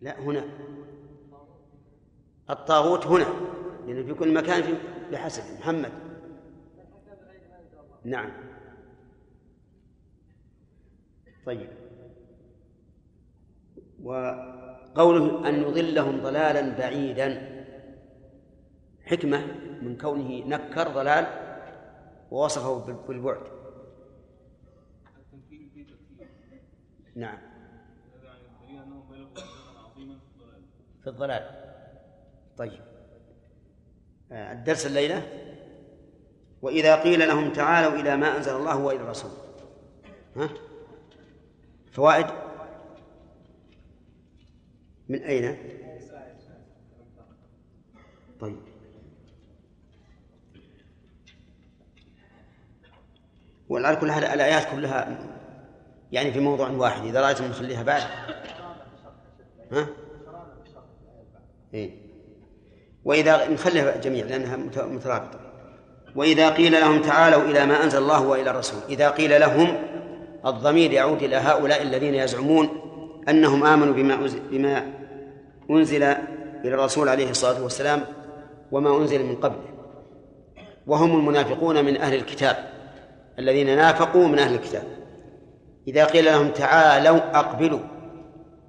[0.00, 0.44] لا هنا.
[2.50, 3.26] الطاغوت هنا
[3.86, 4.74] لأنه في كل مكان في
[5.12, 5.92] بحسب محمد.
[8.04, 8.30] نعم.
[11.46, 11.70] طيب.
[14.02, 17.58] وقوله أن يضلهم ضلالا بعيدا.
[19.04, 19.46] حكمة
[19.82, 21.26] من كونه نكر ضلال
[22.30, 22.78] ووصفه
[23.08, 23.42] بالبعد.
[27.16, 27.57] نعم.
[31.08, 31.50] في الضلال.
[32.56, 32.80] طيب.
[34.32, 35.22] آه، الدرس الليلة.
[36.62, 39.30] وإذا قيل لهم تعالوا إلى ما أنزل الله وإلى الرسول.
[40.36, 40.48] ها؟
[41.92, 42.26] فوائد؟
[45.08, 45.58] من أين؟
[48.40, 48.60] طيب.
[53.68, 55.18] وعلى كل حال الآيات كلها
[56.12, 57.04] يعني في موضوع واحد.
[57.04, 58.02] إذا رأيتم نخليها بعد.
[59.72, 60.07] ها؟
[61.74, 61.90] إيه؟
[63.04, 65.40] وإذا نخليها جميع لأنها مترابطة.
[66.16, 68.80] وإذا قيل لهم تعالوا إلى ما أنزل الله وإلى الرسول.
[68.88, 69.76] إذا قيل لهم
[70.46, 72.68] الضمير يعود إلى هؤلاء الذين يزعمون
[73.28, 74.92] أنهم آمنوا بما بما
[75.70, 78.04] أنزل إلى الرسول عليه الصلاة والسلام
[78.72, 79.68] وما أنزل من قبله
[80.86, 82.56] وهم المنافقون من أهل الكتاب
[83.38, 84.82] الذين نافقوا من أهل الكتاب.
[85.88, 87.80] إذا قيل لهم تعالوا أقبلوا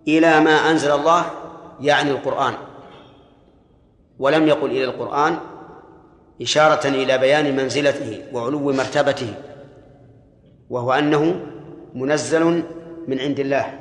[0.08, 1.26] إلى ما أنزل الله
[1.82, 2.54] يعني القرآن.
[4.20, 5.38] ولم يقل إلى القرآن
[6.42, 9.34] إشارة إلى بيان منزلته وعلو مرتبته
[10.70, 11.46] وهو أنه
[11.96, 12.64] منزل
[13.08, 13.80] من عند الله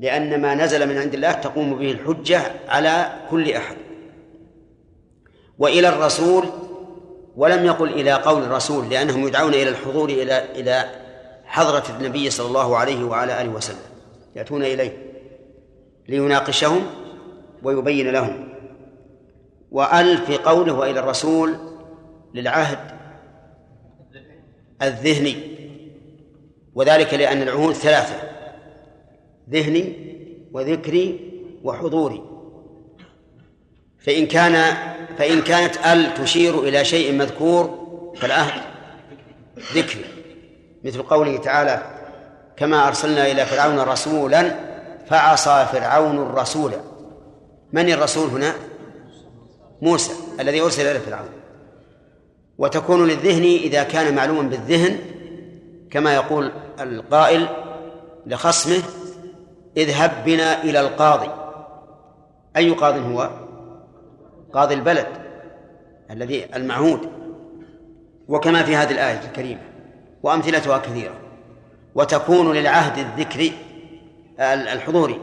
[0.00, 3.76] لأن ما نزل من عند الله تقوم به الحجة على كل أحد.
[5.58, 6.44] وإلى الرسول
[7.36, 10.90] ولم يقل إلى قول الرسول لأنهم يدعون إلى الحضور إلى إلى
[11.44, 13.78] حضرة النبي صلى الله عليه وعلى آله وسلم
[14.36, 14.96] يأتون إليه
[16.08, 16.86] ليناقشهم
[17.62, 18.53] ويبين لهم.
[19.74, 21.54] وأل في قوله وإلى الرسول
[22.34, 22.78] للعهد
[24.82, 25.36] الذهني
[26.74, 28.14] وذلك لأن العهود ثلاثة
[29.50, 29.94] ذهني
[30.52, 31.20] وذكري
[31.64, 32.22] وحضوري.
[33.98, 34.76] فإن كان
[35.18, 37.86] فإن كانت ال تشير إلى شيء مذكور
[38.16, 38.62] فالعهد
[39.74, 40.04] ذكري
[40.84, 41.82] مثل قوله تعالى
[42.56, 44.54] كما أرسلنا إلى فرعون رسولا
[45.06, 46.72] فعصى فرعون الرسول.
[47.72, 48.54] من الرسول هنا؟
[49.84, 51.28] موسى الذي أرسل إلى فرعون.
[52.58, 54.98] وتكون للذهن إذا كان معلوما بالذهن
[55.90, 57.48] كما يقول القائل
[58.26, 58.82] لخصمه
[59.76, 61.30] اذهب بنا إلى القاضي.
[62.56, 63.30] أي قاض هو؟
[64.52, 65.06] قاضي البلد
[66.10, 67.00] الذي المعهود.
[68.28, 69.60] وكما في هذه الآية الكريمة
[70.22, 71.14] وأمثلتها كثيرة
[71.94, 73.52] وتكون للعهد الذكري
[74.40, 75.20] الحضوري.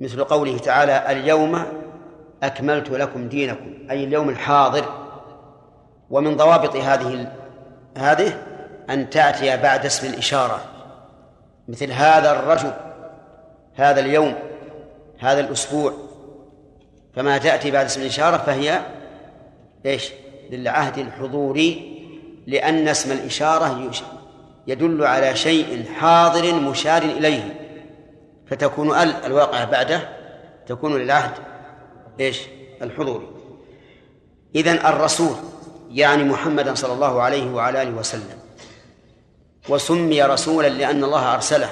[0.00, 1.79] مثل قوله تعالى اليوم
[2.42, 4.84] أكملت لكم دينكم أي اليوم الحاضر.
[6.10, 7.32] ومن ضوابط هذه
[7.98, 8.42] هذه
[8.90, 10.60] أن تأتي بعد اسم الإشارة.
[11.68, 12.72] مثل هذا الرجل
[13.74, 14.34] هذا اليوم
[15.18, 15.92] هذا الأسبوع.
[17.14, 18.80] فما تأتي بعد اسم الإشارة فهي
[19.86, 20.12] إيش؟
[20.50, 22.00] للعهد الحضوري
[22.46, 23.90] لأن اسم الإشارة
[24.66, 27.60] يدل على شيء حاضر مشار إليه.
[28.46, 30.08] فتكون ال الواقعة بعده
[30.66, 31.32] تكون للعهد
[32.20, 32.40] إيش؟
[32.82, 33.26] الحضوري
[34.54, 35.36] إذن الرسول
[35.90, 38.38] يعني محمدا صلى الله عليه وعلى آله وسلم.
[39.68, 41.70] وسمي رسولا لأن الله أرسله.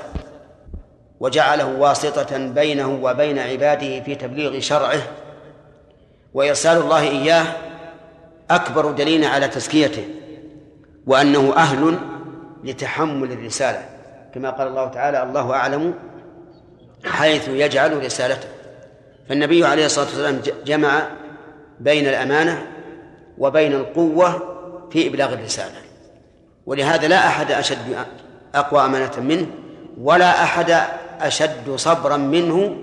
[1.20, 5.02] وجعله واسطة بينه وبين عباده في تبليغ شرعه.
[6.34, 7.46] وإرسال الله إياه
[8.50, 10.08] أكبر دليل على تزكيته.
[11.06, 11.98] وأنه أهل
[12.64, 13.88] لتحمل الرسالة.
[14.34, 15.94] كما قال الله تعالى الله أعلم
[17.04, 18.48] حيث يجعل رسالته.
[19.28, 21.08] فالنبي عليه الصلاة والسلام جمع
[21.80, 22.66] بين الأمانة
[23.38, 24.54] وبين القوة
[24.90, 25.80] في إبلاغ الرسالة.
[26.66, 28.06] ولهذا لا أحد أشد
[28.54, 29.46] أقوى أمانة منه
[30.00, 30.76] ولا أحد
[31.20, 32.76] أشد صبرا منه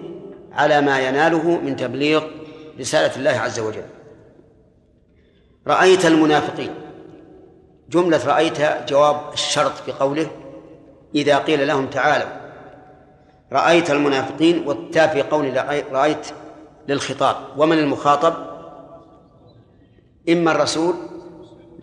[0.53, 2.23] على ما يناله من تبليغ
[2.79, 3.85] رسالة الله عز وجل.
[5.67, 6.73] رأيت المنافقين.
[7.89, 8.57] جملة رأيت
[8.89, 10.27] جواب الشرط في قوله
[11.15, 12.44] إذا قيل لهم تعالوا.
[13.53, 15.57] رأيت المنافقين والتاء في قول
[15.91, 16.27] رأيت
[16.87, 17.35] للخطاب.
[17.57, 18.33] ومن المخاطب؟
[20.29, 20.95] إما الرسول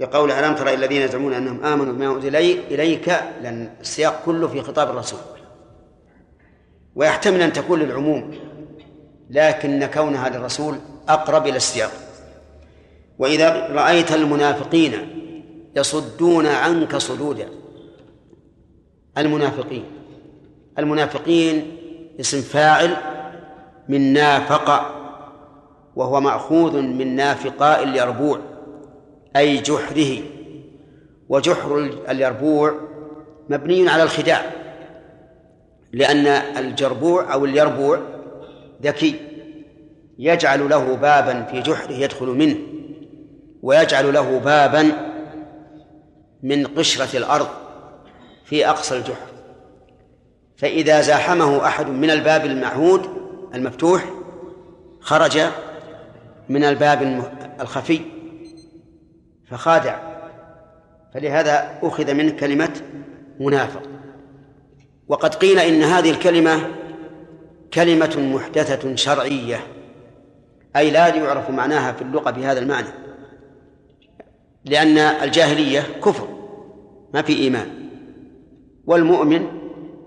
[0.01, 3.09] لقول ألم ترى الذين يزعمون أنهم آمنوا بما أنزل إليك؟
[3.43, 5.21] لأن السياق كله في خطاب الرسول.
[6.95, 8.35] ويحتمل أن تكون للعموم
[9.31, 10.79] لكن كونها للرسول
[11.09, 11.91] أقرب إلى السياق.
[13.19, 14.93] وإذا رأيت المنافقين
[15.77, 17.49] يصدون عنك صدودا
[19.19, 19.85] المنافقين
[20.79, 21.77] المنافقين
[22.21, 22.97] اسم فاعل
[23.89, 24.95] من نافق
[25.97, 28.39] وهو مأخوذ من نافقاء اليربوع
[29.37, 30.23] أي جحره
[31.29, 32.75] وجحر اليربوع
[33.49, 34.43] مبني على الخداع
[35.93, 37.99] لأن الجربوع أو اليربوع
[38.83, 39.15] ذكي
[40.19, 42.57] يجعل له بابا في جحره يدخل منه
[43.63, 44.93] ويجعل له بابا
[46.43, 47.49] من قشرة الأرض
[48.45, 49.32] في أقصى الجحر.
[50.63, 53.07] فإذا زاحمه أحد من الباب المعهود
[53.55, 54.05] المفتوح
[55.01, 55.41] خرج
[56.49, 57.23] من الباب
[57.61, 58.01] الخفي
[59.51, 59.99] فخادع.
[61.15, 62.81] فلهذا أخذ منه كلمة
[63.41, 63.83] منافق.
[65.09, 66.61] وقد قيل إن هذه الكلمة
[67.75, 69.61] كلمة محدثة شرعية
[70.77, 72.89] أي لا يعرف معناها في اللغة بهذا المعنى
[74.65, 76.29] لأن الجاهلية كفر
[77.15, 77.69] ما في إيمان.
[78.87, 79.62] والمؤمن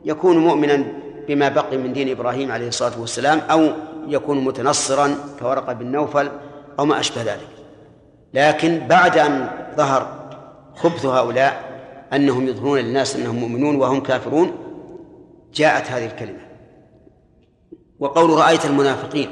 [0.06, 0.84] يكون مؤمنا
[1.28, 3.72] بما بقي من دين إبراهيم عليه الصلاة والسلام أو
[4.07, 6.30] يكون متنصرا كورقة بن نوفل
[6.80, 7.48] أو ما أشبه ذلك.
[8.34, 10.30] لكن بعد أن ظهر
[10.75, 11.75] خبث هؤلاء
[12.13, 14.52] أنهم يظهرون للناس أنهم مؤمنون وهم كافرون
[15.54, 16.40] جاءت هذه الكلمة.
[18.00, 19.30] وقول رأيت المنافقين.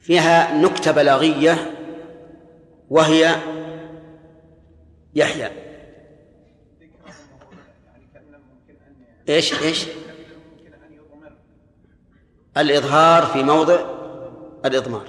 [0.00, 1.56] فيها نكتة بلاغية
[2.90, 3.36] وهي
[5.14, 5.65] يحيى.
[9.28, 9.86] إيش إيش؟
[12.56, 13.78] الإظهار في موضع
[14.64, 15.08] الإضمار.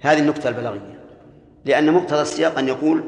[0.00, 1.00] هذه النكتة البلاغية.
[1.64, 3.04] لأن مقتضى السياق أن يقول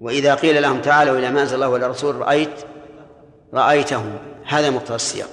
[0.00, 2.60] وإذا قيل لهم تعالوا إلى ما أنزل الله وإلى الرسول رأيت
[3.54, 4.18] رأيتهم.
[4.44, 5.28] هذا مقتضى السياق.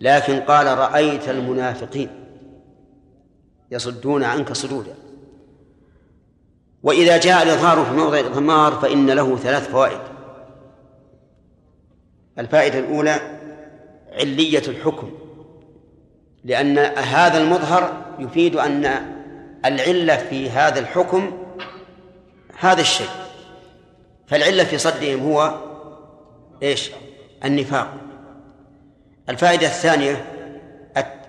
[0.00, 2.08] لكن قال رأيت المنافقين
[3.70, 4.94] يصدون عنك صدودا.
[6.82, 10.13] وإذا جاء الإظهار في موضع الإضمار فإن له ثلاث فوائد.
[12.38, 13.20] الفائدة الأولى
[14.12, 15.10] علية الحكم
[16.44, 18.84] لأن هذا المظهر يفيد أن
[19.64, 21.38] العلة في هذا الحكم
[22.58, 23.08] هذا الشيء
[24.26, 25.54] فالعلة في صدهم هو
[26.62, 26.90] إيش؟
[27.44, 27.94] النفاق
[29.28, 30.24] الفائدة الثانية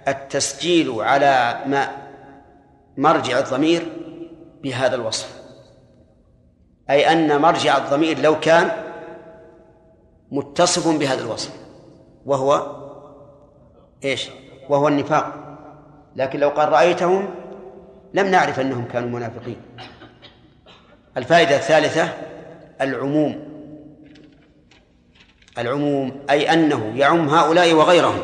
[0.07, 1.89] التسجيل على ما
[2.97, 3.91] مرجع الضمير
[4.63, 5.29] بهذا الوصف
[6.89, 8.84] أي أن مرجع الضمير لو كان
[10.35, 11.51] متصف بهذا الوصف.
[12.25, 12.75] وهو
[14.03, 14.29] إيش؟
[14.69, 15.33] وهو النفاق.
[16.15, 17.29] لكن لو قال رأيتهم
[18.13, 19.57] لم نعرف أنهم كانوا منافقين.
[21.17, 22.09] الفائدة الثالثة
[22.81, 23.55] العموم.
[25.57, 28.19] العموم أي أنه يعم هؤلاء وغيرهم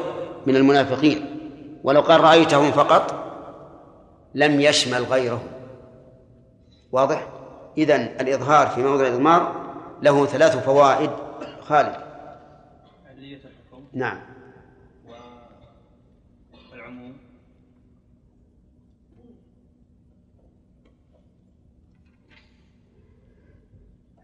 [0.46, 1.26] من المنافقين.
[1.84, 3.16] ولو قال رأيتهم فقط
[4.36, 5.48] لم يشمل غيرهم.
[6.92, 7.28] واضح؟
[7.78, 9.56] إذن الإظهار في موضع الإضمار
[10.02, 11.10] له ثلاث فوائد
[11.72, 11.96] خالد.
[13.94, 14.20] نعم.
[16.72, 17.18] والعموم.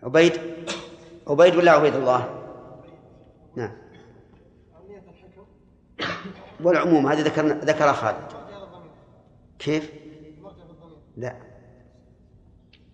[0.04, 0.34] عبيد
[1.28, 2.44] عبيد ولا عبيد الله؟
[3.56, 3.78] نعم.
[6.64, 8.34] والعموم هذه ذكرنا ذكر خالد.
[9.60, 9.92] كيف؟
[11.18, 11.36] لا.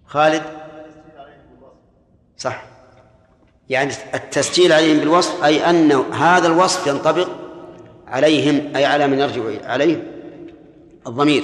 [0.06, 0.44] خالد؟
[2.38, 2.73] صح.
[3.70, 7.28] يعني التسجيل عليهم بالوصف أي أن هذا الوصف ينطبق
[8.08, 10.04] عليهم أي على من يرجع عليه
[11.08, 11.44] الضمير.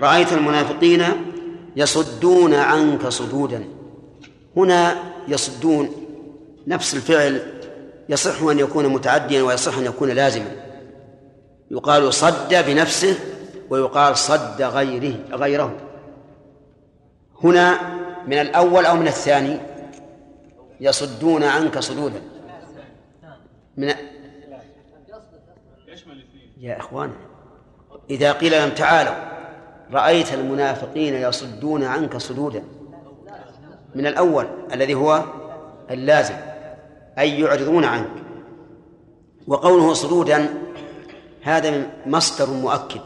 [0.00, 1.04] رأيت المنافقين
[1.76, 3.64] يصدون عنك صدودا.
[4.56, 4.96] هنا
[5.28, 6.06] يصدون
[6.66, 7.42] نفس الفعل
[8.08, 10.50] يصح أن يكون متعديا ويصح أن يكون لازما.
[11.70, 13.14] يقال صد بنفسه
[13.70, 15.76] ويقال صد غيره غيره.
[17.44, 17.80] هنا
[18.26, 19.56] من الأول أو من الثاني؟
[20.80, 22.22] يصدون عنك صدودا.
[23.76, 23.92] من
[26.60, 27.12] يا إخوان
[28.10, 29.14] إذا قيل لهم تعالوا
[29.92, 32.64] رأيت المنافقين يصدون عنك صدودا.
[33.94, 35.24] من الأول الذي هو
[35.90, 36.34] اللازم
[37.18, 38.10] أي يعرضون عنك.
[39.46, 40.48] وقوله صدودا
[41.42, 43.00] هذا مصدر مؤكد.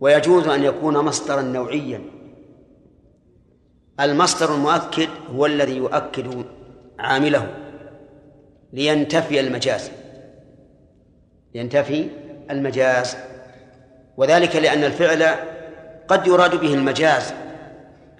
[0.00, 2.17] ويجوز أن يكون مصدرا نوعيا.
[4.00, 6.44] المصدر المؤكد هو الذي يؤكد
[6.98, 7.46] عامله
[8.72, 9.90] لينتفي المجاز.
[11.54, 12.08] ينتفي
[12.50, 13.16] المجاز.
[14.16, 15.34] وذلك لأن الفعل
[16.08, 17.32] قد يراد به المجاز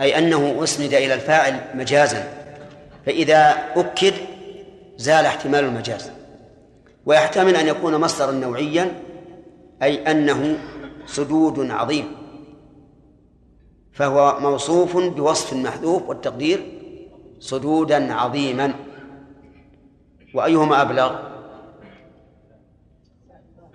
[0.00, 2.28] أي أنه أسند إلى الفاعل مجازا.
[3.06, 4.14] فإذا أكد
[4.96, 6.10] زال احتمال المجاز.
[7.06, 8.92] ويحتمل أن يكون مصدرا نوعيا
[9.82, 10.58] أي أنه
[11.06, 12.17] سدود عظيم.
[13.98, 16.60] فهو موصوف بوصف محذوف والتقدير
[17.40, 18.74] صدودا عظيما.
[20.34, 21.18] وأيهما أبلغ؟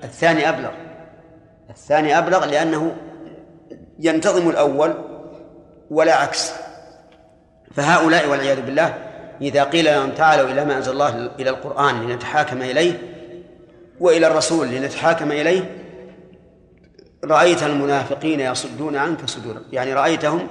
[0.04, 0.72] الثاني أبلغ.
[1.70, 2.96] الثاني أبلغ لأنه
[4.00, 4.94] ينتظم الأول
[5.92, 6.54] ولا عكس.
[7.72, 8.94] فهؤلاء والعياذ بالله
[9.42, 13.00] إذا قيل لهم تعالوا إلى ما أنزل الله إلى القرآن لنتحاكم إليه
[14.00, 15.83] وإلى الرسول لنتحاكم إليه
[17.24, 19.62] رأيت المنافقين يصدون عنك صدورا.
[19.72, 20.48] يعني رأيتهم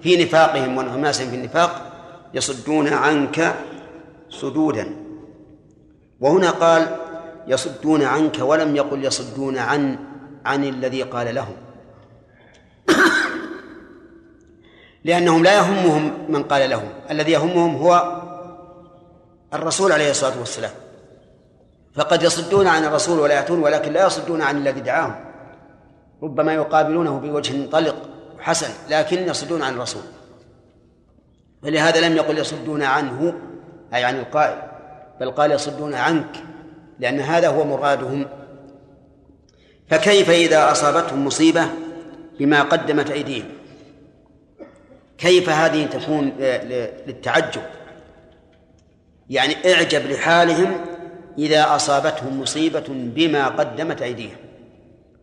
[0.00, 1.92] في نفاقهم وانغماسهم في النفاق
[2.34, 3.54] يصدون عنك
[4.30, 4.96] صدودا.
[6.20, 6.96] وهنا قال
[7.46, 9.98] يصدون عنك ولم يقل يصدون عن
[10.44, 11.56] عن الذي قال لهم.
[15.04, 16.88] لأنهم لا يهمهم من قال لهم.
[17.10, 18.22] الذي يهمهم هو
[19.54, 20.72] الرسول عليه الصلاة والسلام.
[21.94, 25.14] فقد يصدون عن الرسول ولا يأتون ولكن لا يصدون عن الذي دعاهم.
[26.22, 28.08] ربما يقابلونه بوجه طلق
[28.38, 30.02] حسن لكن يصدون عن الرسول.
[31.62, 33.34] فلهذا لم يقل يصدون عنه
[33.94, 34.62] أي عن القائل
[35.20, 36.36] بل قال يصدون عنك
[36.98, 38.26] لأن هذا هو مرادهم.
[39.88, 41.66] فكيف إذا أصابتهم مصيبة
[42.38, 43.48] بما قدمت أيديهم؟
[45.18, 46.32] كيف هذه تكون
[47.06, 47.62] للتعجب؟
[49.30, 50.84] يعني اعجب لحالهم
[51.38, 54.45] إذا أصابتهم مصيبة بما قدمت أيديهم.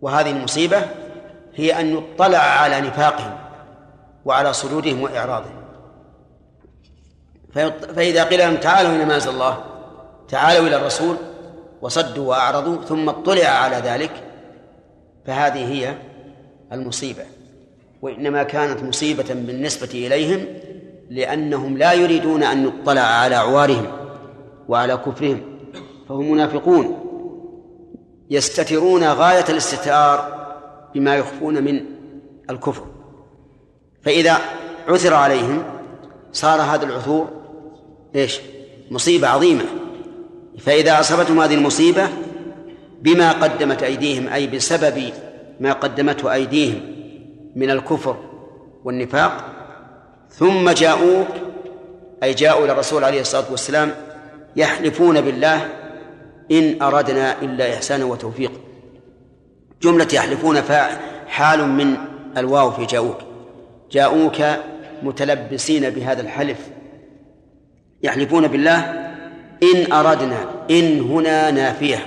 [0.03, 0.81] وهذه المصيبة
[1.55, 3.37] هي أن يطلع على نفاقهم
[4.25, 5.63] وعلى صدورهم وإعراضهم.
[7.95, 9.63] فإذا قيل لهم تعالوا إلى ما الله
[10.29, 11.15] تعالوا إلى الرسول
[11.81, 14.11] وصدوا وأعرضوا ثم اطلع على ذلك
[15.25, 15.95] فهذه هي
[16.71, 17.23] المصيبة.
[18.01, 20.45] وإنما كانت مصيبة بالنسبة إليهم
[21.09, 23.85] لأنهم لا يريدون أن يطلع على عوارهم
[24.67, 25.41] وعلى كفرهم
[26.09, 27.02] فهم منافقون.
[28.29, 30.43] يستترون غاية الاستتار
[30.95, 31.85] بما يخفون من
[32.49, 32.85] الكفر
[34.03, 34.37] فإذا
[34.87, 35.63] عثر عليهم
[36.31, 37.29] صار هذا العثور
[38.15, 38.39] إيش؟
[38.91, 39.63] مصيبة عظيمة
[40.59, 42.09] فإذا أصابتهم هذه المصيبة
[43.01, 45.13] بما قدمت أيديهم أي بسبب
[45.59, 46.81] ما قدمته أيديهم
[47.55, 48.17] من الكفر
[48.83, 49.45] والنفاق
[50.29, 51.27] ثم جاءوك
[52.23, 53.95] أي جاءوا إلى الرسول عليه الصلاة والسلام
[54.55, 55.69] يحلفون بالله
[56.51, 58.57] إن أردنا إلا إحسانا وتوفيقا
[59.81, 60.61] جملة يحلفون
[61.27, 61.97] حال من
[62.37, 63.17] الواو في جاءوك
[63.91, 64.41] جاءوك
[65.03, 66.57] متلبسين بهذا الحلف.
[68.03, 68.79] يحلفون بالله
[69.63, 72.05] إن أردنا إن هنا نافية.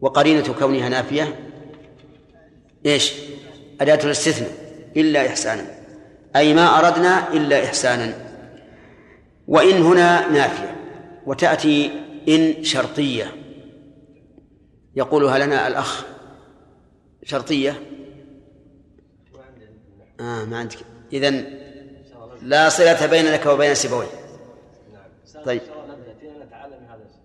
[0.00, 1.34] وقرينة كونها نافية.
[2.86, 3.12] إيش؟
[3.80, 4.50] أداة الاستثناء.
[4.96, 5.64] إلا إحسانا.
[6.36, 8.14] أي ما أردنا إلا إحسانا.
[9.48, 10.76] وإن هنا نافية.
[11.26, 11.90] وتأتي
[12.28, 13.32] إن شرطية.
[14.96, 16.04] يقولها لنا الأخ.
[17.22, 17.80] شرطية.
[20.20, 20.78] آه ما عندك.
[21.12, 21.58] إذن
[22.42, 24.06] لا صلة بينك وبين سيبويه
[25.44, 25.62] طيب.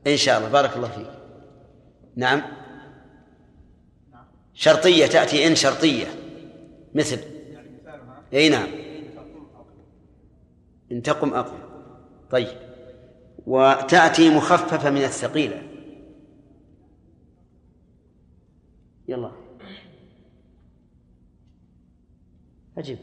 [0.07, 0.49] إن شاء الله.
[0.49, 1.07] بارك الله فيك.
[2.15, 2.41] نعم.
[4.53, 6.07] شرطية تأتي إن شرطية.
[6.95, 7.19] مثل.
[8.33, 8.67] أي نعم.
[10.91, 11.57] إن تقم أقم.
[12.31, 12.62] طيب.
[13.47, 15.61] وتأتي مخففة من الثقيلة.
[19.07, 19.31] يلا.
[22.77, 22.97] أجب.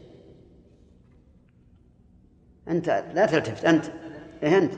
[2.67, 3.85] أنت لا تلتفت أنت.
[4.43, 4.73] إيه أنت.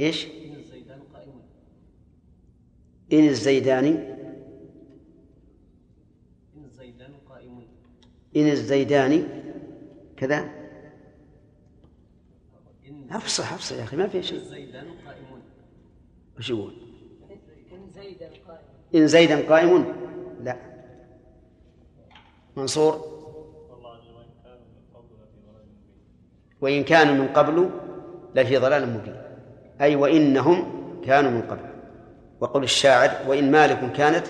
[0.00, 0.26] إيش؟
[3.12, 3.98] إن الزيداني
[6.56, 7.14] إن الزيدان
[8.36, 9.35] إن الزيداني
[10.16, 10.48] كذا؟
[13.10, 14.40] أفصح أفصح يا أخي ما في شيء.
[15.06, 15.42] قائمون.
[16.38, 16.74] وش يقول؟
[17.72, 18.60] إن زيدا قائم
[18.94, 19.94] إن زيدا قائم
[20.42, 20.56] لا.
[22.56, 23.16] منصور؟
[26.60, 27.70] وإن كانوا من قبل
[28.34, 29.22] لفي ضلال مبين.
[29.80, 30.64] أي وإنهم
[31.04, 31.66] كانوا من قبل.
[32.40, 34.26] وقل الشاعر وإن مالك كانت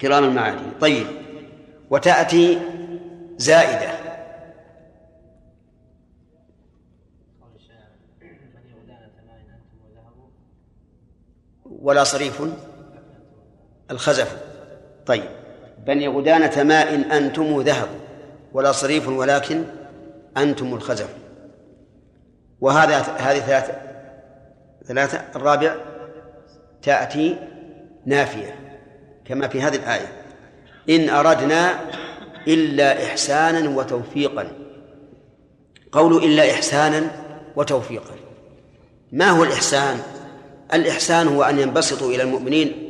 [0.00, 1.06] كرام المعادي طيب.
[1.90, 2.58] وتأتي
[3.36, 3.95] زائدة.
[11.86, 12.42] ولا صريف
[13.90, 14.36] الخزف.
[15.06, 15.24] طيب.
[15.86, 17.88] بني غدانة ماء أنتم ذهب
[18.52, 19.64] ولا صريف ولكن
[20.36, 21.08] أنتم الخزف.
[22.60, 23.74] وهذا هذه ثلاثة
[24.86, 25.24] ثلاثة.
[25.36, 25.74] الرابع
[26.82, 27.36] تأتي
[28.06, 28.58] نافية
[29.24, 30.12] كما في هذه الآية.
[30.90, 31.70] إن أردنا
[32.48, 34.48] إلا إحسانا وتوفيقا.
[35.92, 37.10] قول إلا إحسانا
[37.56, 38.14] وتوفيقا.
[39.12, 40.15] ما هو الإحسان؟
[40.74, 42.82] الإحسان هو أن ينبسطوا إلى المؤمنين.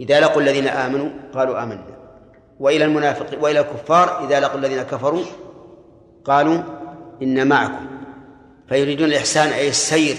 [0.00, 1.82] إذا لقوا الذين آمنوا قالوا آمنا.
[2.60, 5.22] وإلى المنافق وإلى الكفار إذا لقوا الذين كفروا
[6.24, 6.62] قالوا
[7.22, 7.86] إن معكم.
[8.68, 10.16] فيريدون الإحسان أي السير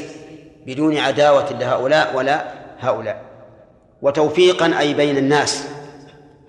[0.66, 2.44] بدون عداوة لهؤلاء ولا
[2.80, 3.22] هؤلاء.
[4.02, 5.68] وتوفيقا أي بين الناس.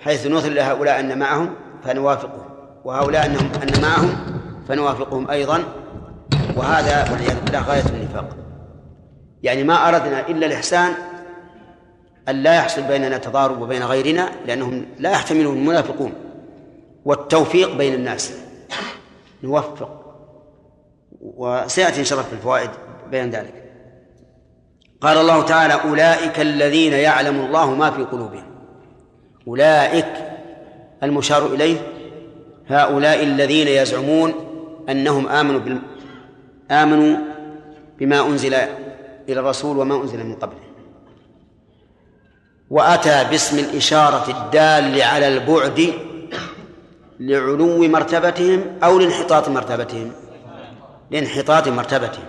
[0.01, 2.45] حيث نثر لهؤلاء أن معهم فنوافقهم.
[2.85, 4.17] وهؤلاء أنهم أن معهم
[4.69, 5.65] فنوافقهم أيضا.
[6.57, 8.44] وهذا والعياذ بالله غاية النفاق.
[9.45, 10.93] يعني ما أردنا إلا الإحسان
[12.29, 16.13] أن لا يحصل بيننا تضارب وبين غيرنا لأنهم لا يحتملون المنافقون.
[17.05, 18.33] والتوفيق بين الناس.
[19.43, 20.05] نوفق.
[21.21, 22.71] وسيأتي إن شاء الله في الفوائد
[23.11, 23.55] بيان ذلك.
[25.01, 28.45] قال الله تعالى أولئك الذين يعلم الله ما في قلوبهم.
[29.49, 30.13] أولئك
[31.03, 31.77] المشار إليه
[32.69, 34.35] هؤلاء الذين يزعمون
[34.89, 35.79] أنهم آمنوا.
[36.71, 37.17] آمنوا
[37.99, 38.84] بما أنزل
[39.29, 40.61] إلى الرسول وما أنزل من قبله
[42.71, 45.93] وأتى باسم الإشارة الدال على البعد
[47.21, 50.13] لعلو مرتبتهم أو لانحطاط مرتبتهم.
[51.11, 52.25] لانحطاط مرتبتهم.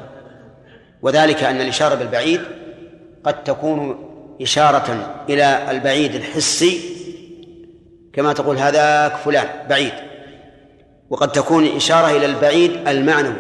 [1.02, 2.42] وذلك أن الإشارة بالبعيد
[3.24, 4.10] قد تكون
[4.42, 6.80] إشارة إلى البعيد الحسي.
[8.14, 9.94] كما تقول هذاك فلان بعيد.
[11.10, 13.36] وقد تكون إشارة إلى البعيد المعنوي.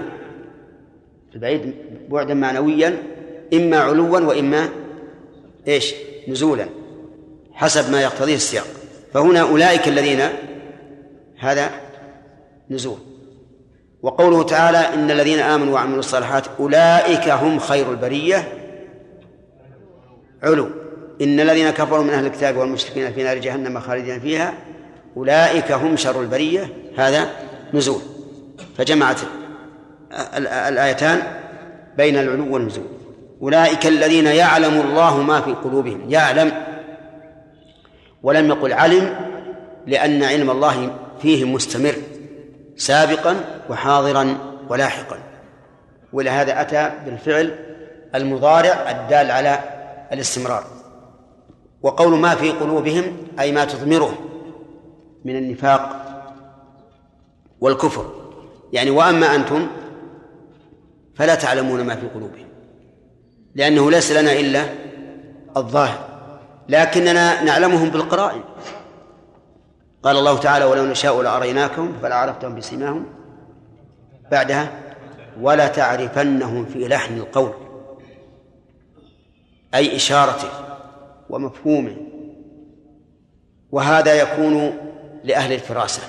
[1.35, 1.75] البعيد
[2.09, 2.97] بعدا معنويا
[3.53, 4.69] إما علوا وإما
[5.67, 5.93] إيش؟
[6.27, 6.65] نزولا
[7.53, 8.67] حسب ما يقتضيه السياق.
[9.13, 10.21] فهنا أولئك الذين
[11.39, 11.71] هذا
[12.69, 12.97] نزول.
[14.01, 18.53] وقوله تعالى إن الذين آمنوا وعملوا الصالحات أولئك هم خير البرية.
[20.43, 20.69] علو.
[21.21, 24.53] إن الذين كفروا من أهل الكتاب والمشركين في نار جهنم خالدين فيها
[25.17, 26.69] أولئك هم شر البرية.
[26.97, 27.29] هذا
[27.73, 28.01] نزول.
[28.77, 29.19] فجمعت
[30.37, 31.23] الآيتان
[31.97, 32.94] بين العلو والنزول.
[33.41, 36.51] أولئك الذين يعلم الله ما في قلوبهم يعلم
[38.23, 39.15] ولم يقل علم
[39.87, 41.95] لأن علم الله فيه مستمر
[42.75, 43.35] سابقا
[43.69, 44.37] وحاضرا
[44.69, 45.17] ولاحقا.
[46.13, 47.55] ولهذا أتى بالفعل
[48.15, 49.59] المضارع الدال على
[50.13, 50.63] الاستمرار.
[51.81, 54.13] وقول ما في قلوبهم أي ما تضمره
[55.25, 56.01] من النفاق
[57.61, 58.11] والكفر.
[58.73, 59.67] يعني وأما أنتم
[61.15, 62.45] فلا تعلمون ما في قلوبهم.
[63.55, 64.65] لأنه ليس لنا إلا
[65.57, 66.05] الظاهر
[66.69, 68.41] لكننا نعلمهم بالقرائن.
[70.03, 73.05] قال الله تعالى ولو نشاء لأريناكم فلا عرفتهم بسيماهم
[74.31, 74.71] بعدها
[75.41, 77.53] ولا تعرفنهم في لحن القول
[79.75, 80.49] أي إشارته
[81.29, 81.95] ومفهومه.
[83.71, 84.77] وهذا يكون
[85.23, 86.01] لأهل الفراسة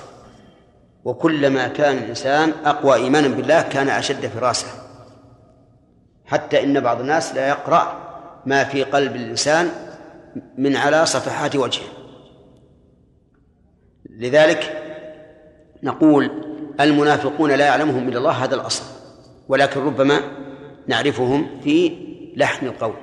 [1.04, 4.85] وكلما كان الإنسان أقوى إيمانا بالله كان أشد فراسة.
[6.26, 8.06] حتى إن بعض الناس لا يقرأ
[8.46, 9.70] ما في قلب الإنسان
[10.58, 11.86] من على صفحات وجهه.
[14.10, 14.82] لذلك
[15.82, 16.30] نقول
[16.80, 18.84] المنافقون لا يعلمهم إلا الله هذا الأصل
[19.48, 20.20] ولكن ربما
[20.86, 21.92] نعرفهم في
[22.36, 22.94] لحن القول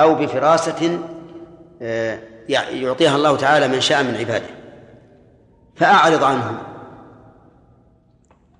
[0.00, 0.98] أو بفراسة
[1.82, 4.46] آه، يعطيها الله تعالى من شاء من عباده.
[5.76, 6.58] فأعرض عنهم.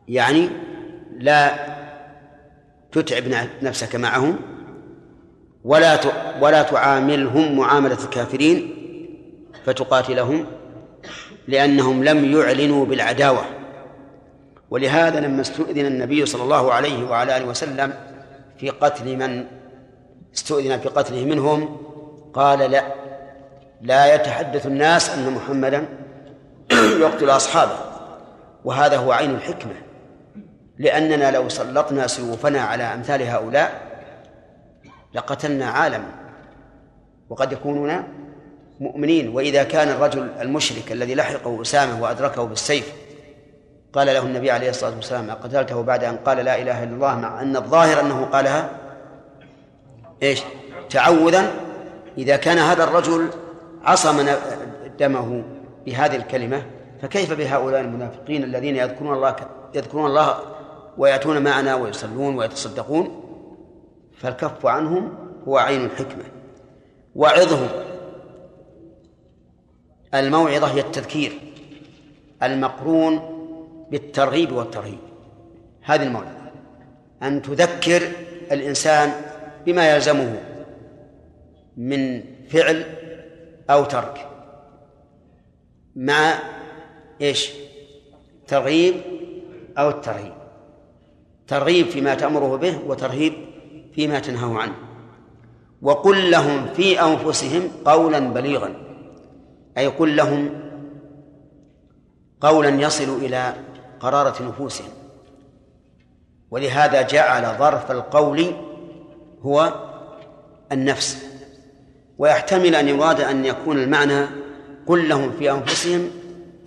[0.08, 0.48] يعني
[1.18, 1.71] لا
[2.92, 3.24] تتعب
[3.62, 4.36] نفسك معهم
[5.64, 6.00] ولا
[6.40, 8.74] ولا تعاملهم معاملة الكافرين
[9.66, 10.46] فتقاتلهم
[11.48, 13.44] لأنهم لم يعلنوا بالعداوة.
[14.70, 17.92] ولهذا لما استؤذن النبي صلى الله عليه وعلى آله وسلم
[18.58, 19.44] في قتل من
[20.34, 21.76] استؤذن في قتله منهم
[22.34, 22.84] قال لا
[23.80, 25.88] لا يتحدث الناس أن محمدا
[27.04, 27.78] يقتل أصحابه
[28.64, 29.74] وهذا هو عين الحكمة.
[30.78, 33.82] لأننا لو سلطنا سيوفنا على أمثال هؤلاء
[35.14, 36.08] لقتلنا عالما.
[37.30, 38.02] وقد يكونون
[38.80, 39.28] مؤمنين.
[39.28, 42.92] وإذا كان الرجل المشرك الذي لحقه أسامة وأدركه بالسيف
[43.92, 47.42] قال له النبي عليه الصلاة والسلام أقتلته بعد أن قال لا إله إلا الله مع
[47.42, 48.70] أن الظاهر أنه قالها
[50.22, 50.42] إيش؟
[50.90, 51.50] تعوذا.
[52.18, 53.28] إذا كان هذا الرجل
[53.84, 54.28] عصم
[54.98, 55.44] دمه
[55.86, 56.62] بهذه الكلمة
[57.02, 59.36] فكيف بهؤلاء المنافقين الذين يذكرون الله
[59.74, 60.38] يذكرون الله
[60.98, 63.22] ويأتون معنا ويصلون ويتصدقون
[64.16, 65.14] فالكف عنهم
[65.48, 66.24] هو عين الحكمة.
[67.14, 67.68] وعظهم
[70.14, 71.32] الموعظة هي التذكير
[72.42, 73.20] المقرون
[73.90, 74.98] بالترغيب والترهيب.
[75.82, 76.42] هذه الموعظة.
[77.22, 78.02] أن تذكر
[78.52, 79.12] الإنسان
[79.66, 80.40] بما يلزمه
[81.76, 82.84] من فعل
[83.70, 84.28] أو ترك.
[85.96, 86.38] مع
[87.20, 87.52] إيش؟
[88.46, 88.94] ترغيب
[89.78, 90.41] أو الترهيب.
[91.48, 93.32] ترغيب فيما تأمره به وترهيب
[93.94, 94.74] فيما تنهاه عنه.
[95.82, 98.74] وقل لهم في أنفسهم قولا بليغا.
[99.78, 100.50] أي قل لهم
[102.40, 103.54] قولا يصل إلى
[104.00, 104.88] قرارة نفوسهم.
[106.50, 108.52] ولهذا جعل ظرف القول
[109.42, 109.74] هو
[110.72, 111.26] النفس.
[112.18, 114.26] ويحتمل أن يراد أن يكون المعنى
[114.86, 116.10] قل لهم في أنفسهم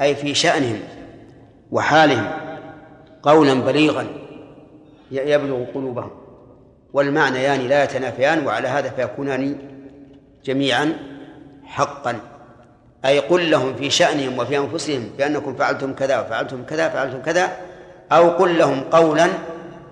[0.01, 0.79] أي في شأنهم
[1.71, 2.31] وحالهم
[3.23, 4.24] قولا بليغا.
[5.15, 6.11] يبلغ قلوبهم.
[6.93, 9.55] والمعنيان لا يتنافيان وعلى هذا فيكونان
[10.45, 10.93] جميعا
[11.63, 12.19] حقا.
[13.05, 17.51] أي قل لهم في شأنهم وفي أنفسهم بأنكم فعلتم كذا وفعلتم كذا فعلتم كذا
[18.11, 19.27] أو قل لهم قولا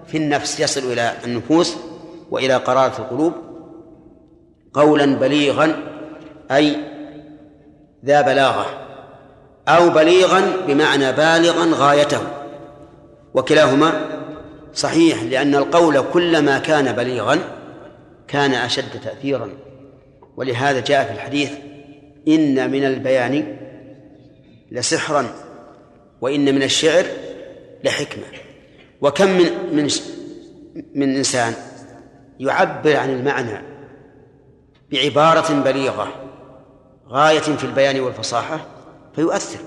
[0.07, 1.75] في النفس يصل إلى النفوس
[2.31, 3.33] وإلى قرارة القلوب
[4.73, 5.75] قولا بليغا
[6.51, 6.75] أي
[8.05, 8.65] ذا بلاغة
[9.67, 12.21] أو بليغا بمعنى بالغا غايته
[13.33, 13.93] وكلاهما
[14.73, 17.39] صحيح لأن القول كلما كان بليغا
[18.27, 19.49] كان أشد تأثيرا.
[20.37, 21.51] ولهذا جاء في الحديث
[22.27, 23.57] إن من البيان
[24.71, 25.25] لسحرا
[26.21, 27.05] وإن من الشعر
[27.83, 28.23] لحكمة.
[29.01, 29.89] وكم من من
[30.95, 31.53] من إنسان
[32.39, 33.61] يعبر عن المعنى
[34.91, 36.13] بعبارة بليغة
[37.09, 38.65] غاية في البيان والفصاحة
[39.15, 39.59] فيؤثر.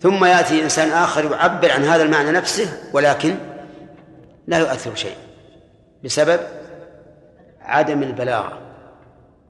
[0.00, 3.34] ثم يأتي إنسان آخر يعبر عن هذا المعنى نفسه ولكن
[4.48, 5.16] لا يؤثر شيء
[6.04, 6.40] بسبب
[7.60, 8.58] عدم البلاغة.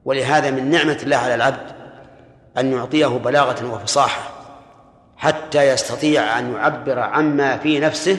[0.05, 1.71] ولهذا من نعمة الله على العبد
[2.57, 4.31] أن يعطيه بلاغة وفصاحة
[5.17, 8.17] حتى يستطيع أن يعبر عما في نفسه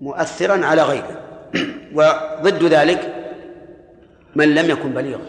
[0.00, 1.20] مؤثرا على غيره.
[1.96, 3.14] وضد ذلك
[4.34, 5.26] من لم يكن بليغا.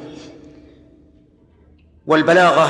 [2.08, 2.68] والبلاغة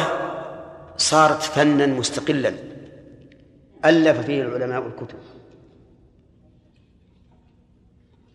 [0.97, 2.53] صارت فنا مستقلا.
[3.85, 5.34] ألف فيه العلماء الكتب.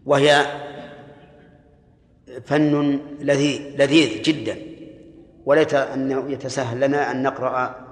[0.06, 0.46] وهي
[2.44, 4.56] فن لذيذ لذيذ جدا.
[5.46, 7.86] وليت أنه يتسهل لنا أن نقرأ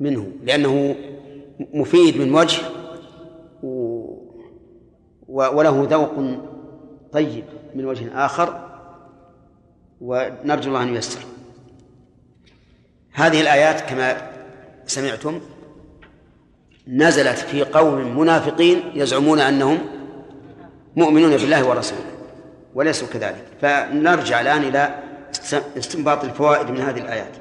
[0.00, 0.96] منه لأنه
[1.74, 2.62] مفيد من وجه
[5.28, 6.14] وله ذوق
[7.12, 8.68] طيب من وجه آخر
[10.00, 11.20] ونرجو الله أن ييسر.
[13.12, 14.30] هذه الآيات كما
[14.86, 15.40] سمعتم
[16.88, 19.78] نزلت في قوم منافقين يزعمون أنهم
[20.96, 22.04] مؤمنون بالله ورسوله
[22.74, 23.44] وليسوا كذلك.
[23.62, 25.02] فنرجع الآن إلى
[25.76, 27.32] استنباط الفوائد من هذه الآيات.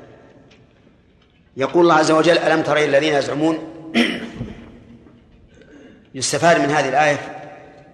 [1.57, 3.57] يقول الله عز وجل ألم ترى الذين يزعمون
[6.15, 7.17] يستفاد من هذه الآية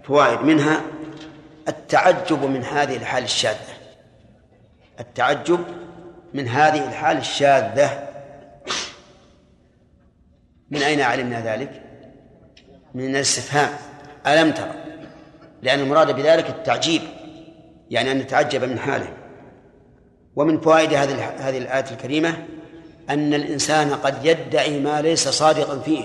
[0.04, 0.82] فوائد منها
[1.68, 3.74] التعجب من هذه الحال الشاذة.
[5.00, 5.66] التعجب
[6.34, 8.10] من هذه الحال الشاذة.
[10.72, 11.82] من أين علمنا ذلك؟
[12.96, 13.70] من الاستفهام.
[14.28, 14.83] ألم ترى
[15.63, 17.02] لأن المراد بذلك التعجيب
[17.89, 19.13] يعني أن نتعجب من حاله.
[20.36, 22.45] ومن فوائد هذه هذه الآية الكريمة
[23.10, 26.04] أن الإنسان قد يدعي ما ليس صادقا فيه.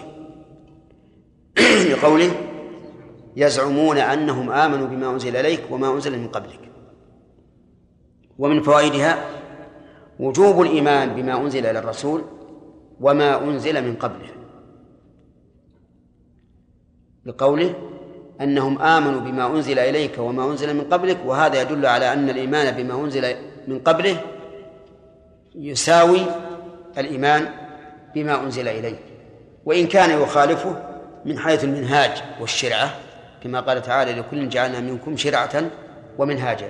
[1.92, 2.30] لقوله
[3.36, 6.60] يزعمون أنهم آمنوا بما أنزل إليك وما أنزل من قبلك.
[8.38, 9.24] ومن فوائدها
[10.20, 12.24] وجوب الإيمان بما أنزل إلى الرسول
[13.00, 14.28] وما أنزل من قبله.
[17.26, 17.97] لقوله
[18.40, 22.94] أنهم آمنوا بما أنزل إليك وما أنزل من قبلك وهذا يدل على أن الإيمان بما
[22.94, 23.36] أنزل
[23.68, 24.20] من قبله
[25.54, 26.20] يساوي
[26.98, 27.48] الإيمان
[28.14, 28.98] بما أنزل إليه
[29.64, 30.82] وإن كان يخالفه
[31.24, 32.94] من حيث المنهاج والشرعة
[33.42, 35.62] كما قال تعالى لكل جعلنا منكم شرعة
[36.18, 36.68] ومنهاجا.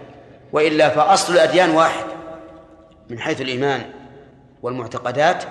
[0.52, 2.04] وإلا فأصل الأديان واحد
[3.10, 3.82] من حيث الإيمان
[4.62, 5.44] والمعتقدات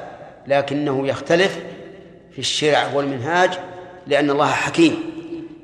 [0.47, 1.59] لكنه يختلف
[2.31, 3.51] في الشرع والمنهاج
[4.07, 5.16] لأن الله حكيم.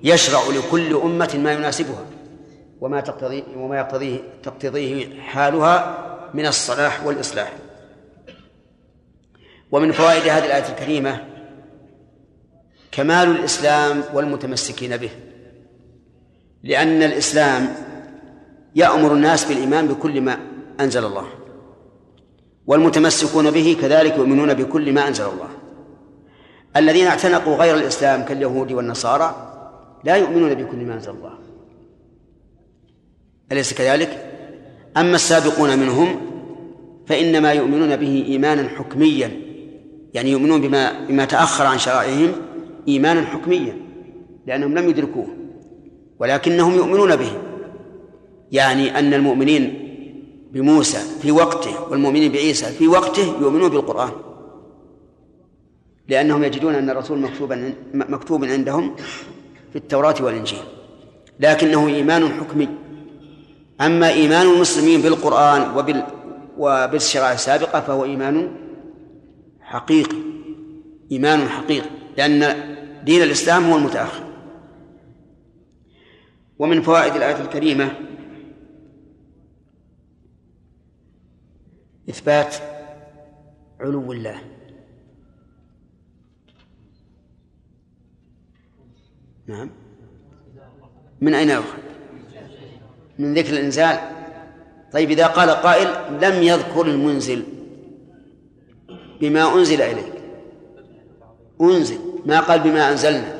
[0.04, 2.06] يشرع لكل أمة ما يناسبها
[2.82, 5.98] وما تقتضي وما يقتضيه تقتضيه حالها
[6.34, 7.54] من الصلاح والإصلاح.
[9.72, 11.26] ومن فوائد هذه الآية الكريمة
[12.92, 15.10] كمال الإسلام والمتمسكين به
[16.64, 17.76] لأن الإسلام
[18.76, 20.38] يأمر الناس بالإيمان بكل ما
[20.80, 21.26] أنزل الله
[22.68, 25.50] والمتمسكون به كذلك يؤمنون بكل ما أنزل الله.
[26.76, 29.53] الذين اعتنقوا غير الإسلام كاليهود والنصارى
[30.04, 31.38] لا يؤمنون بكل ما أنزل الله.
[33.52, 34.30] أليس كذلك؟
[34.98, 36.22] أما السابقون منهم
[37.06, 39.32] فإنما يؤمنون به إيمانا حكميا.
[40.14, 42.32] يعني يؤمنون بما بما تأخر عن شرائعهم
[42.88, 43.78] إيمانا حكميا
[44.48, 45.28] لأنهم لم يدركوه
[46.20, 47.32] ولكنهم يؤمنون به.
[48.52, 49.80] يعني أن المؤمنين
[50.52, 54.12] بموسى في وقته والمؤمنين بعيسى في وقته يؤمنون بالقرآن.
[56.08, 58.96] لأنهم يجدون أن الرسول مكتوبا مكتوب عندهم
[59.74, 60.60] في التوراة والإنجيل
[61.40, 62.70] لكنه إيمان حكمي.
[63.82, 66.04] أما إيمان المسلمين بالقرآن وبال
[66.58, 68.56] وبالشرائع السابقة فهو إيمان
[69.62, 70.18] حقيقي
[71.12, 72.40] إيمان حقيقي لأن
[73.04, 74.24] دين الإسلام هو المتأخر.
[76.60, 77.92] ومن فوائد الآية الكريمة
[82.10, 82.56] إثبات
[83.80, 84.53] علو الله.
[89.48, 89.70] نعم.
[91.22, 91.78] من أين يؤخذ؟
[93.20, 93.98] من ذكر الإنزال.
[94.94, 95.88] طيب إذا قال قائل
[96.22, 97.44] لم يذكر المنزل
[99.22, 100.14] بما أنزل إليك.
[101.62, 101.98] أنزل.
[102.26, 103.40] ما قال بما أنزلنا؟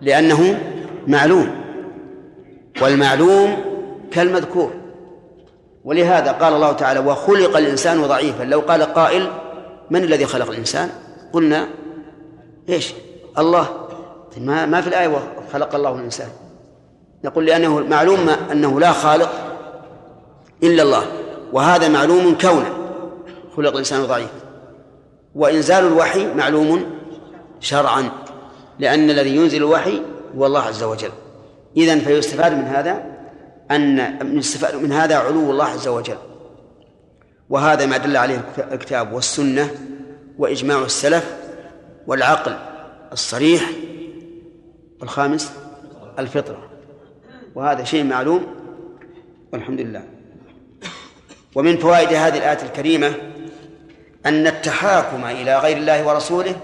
[0.00, 0.60] لأنه
[1.06, 1.64] معلوم.
[2.82, 3.56] والمعلوم
[4.10, 4.72] كالمذكور.
[5.84, 8.42] ولهذا قال الله تعالى وخلق الإنسان ضعيفا.
[8.42, 9.30] لو قال قائل
[9.90, 10.90] من الذي خلق الإنسان؟
[11.32, 11.68] قلنا
[12.68, 12.94] إيش؟
[13.38, 13.83] الله.
[14.38, 15.18] ما ما في الآية
[15.52, 16.28] خلق الله الإنسان.
[17.24, 19.32] نقول لأنه معلوم أنه لا خالق
[20.62, 21.02] إلا الله.
[21.52, 22.74] وهذا معلوم كونه
[23.56, 24.40] خلق الإنسان ضعيفا
[25.34, 26.84] وإنزال الوحي معلوم
[27.60, 28.10] شرعا.
[28.78, 30.02] لأن الذي ينزل الوحي
[30.36, 31.10] هو الله عز وجل.
[31.76, 33.04] إذن فيستفاد من هذا
[33.70, 36.16] أن يستفاد من هذا علو الله عز وجل.
[37.50, 39.70] وهذا ما دل عليه الكتاب والسنة
[40.38, 41.34] وإجماع السلف
[42.06, 42.56] والعقل
[43.12, 43.70] الصريح
[45.00, 45.52] والخامس
[46.18, 46.68] الفطرة.
[47.54, 48.46] وهذا شيء معلوم
[49.52, 50.02] والحمد لله
[51.54, 53.14] ومن فوائد هذه الآية الكريمة
[54.26, 56.56] أن التحاكم إلى غير الله ورسوله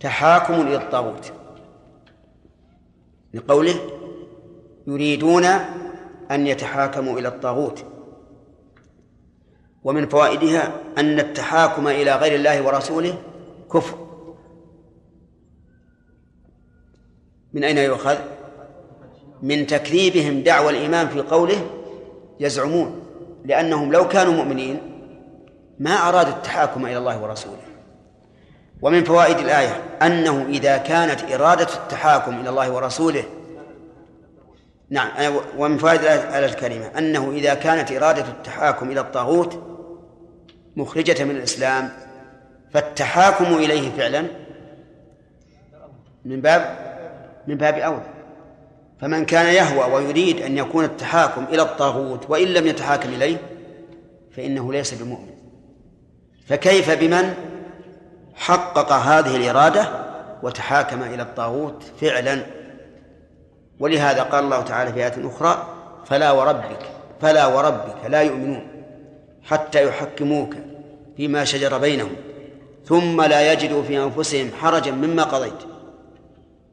[0.00, 1.32] تحاكم إلى الطاغوت.
[3.34, 3.74] لقوله
[4.86, 5.44] يريدون
[6.30, 7.84] أن يتحاكموا إلى الطاغوت.
[9.84, 13.18] ومن فوائدها أن التحاكم إلى غير الله ورسوله
[13.72, 14.05] كفر.
[17.56, 18.16] من أين يؤخذ؟
[19.42, 21.66] من تكذيبهم دعوى الإيمان في قوله
[22.40, 23.02] يزعمون
[23.44, 24.78] لأنهم لو كانوا مؤمنين
[25.78, 27.62] ما أرادوا التحاكم إلى الله ورسوله
[28.82, 33.24] ومن فوائد الآية أنه إذا كانت إرادة التحاكم إلى الله ورسوله
[34.90, 35.08] نعم
[35.58, 39.62] ومن فوائد الآية الكريمة أنه إذا كانت إرادة التحاكم إلى الطاغوت
[40.76, 41.92] مخرجة من الإسلام
[42.72, 44.26] فالتحاكم إليه فعلا
[46.24, 46.85] من باب
[47.46, 48.16] من باب أولى
[49.00, 53.36] فمن كان يهوى ويريد أن يكون التحاكم إلى الطاغوت وإن لم يتحاكم إليه
[54.36, 55.34] فإنه ليس بمؤمن.
[56.48, 57.34] فكيف بمن
[58.34, 59.88] حقق هذه الإرادة
[60.42, 62.42] وتحاكم إلى الطاغوت فعلا؟
[63.80, 65.66] ولهذا قال الله تعالى في آية أخرى
[66.06, 66.78] فلا وربك
[67.20, 68.68] فلا وربك لا يؤمنون
[69.42, 70.54] حتى يحكموك
[71.16, 72.16] فيما شجر بينهم
[72.84, 75.75] ثم لا يجدوا في أنفسهم حرجا مما قضيت.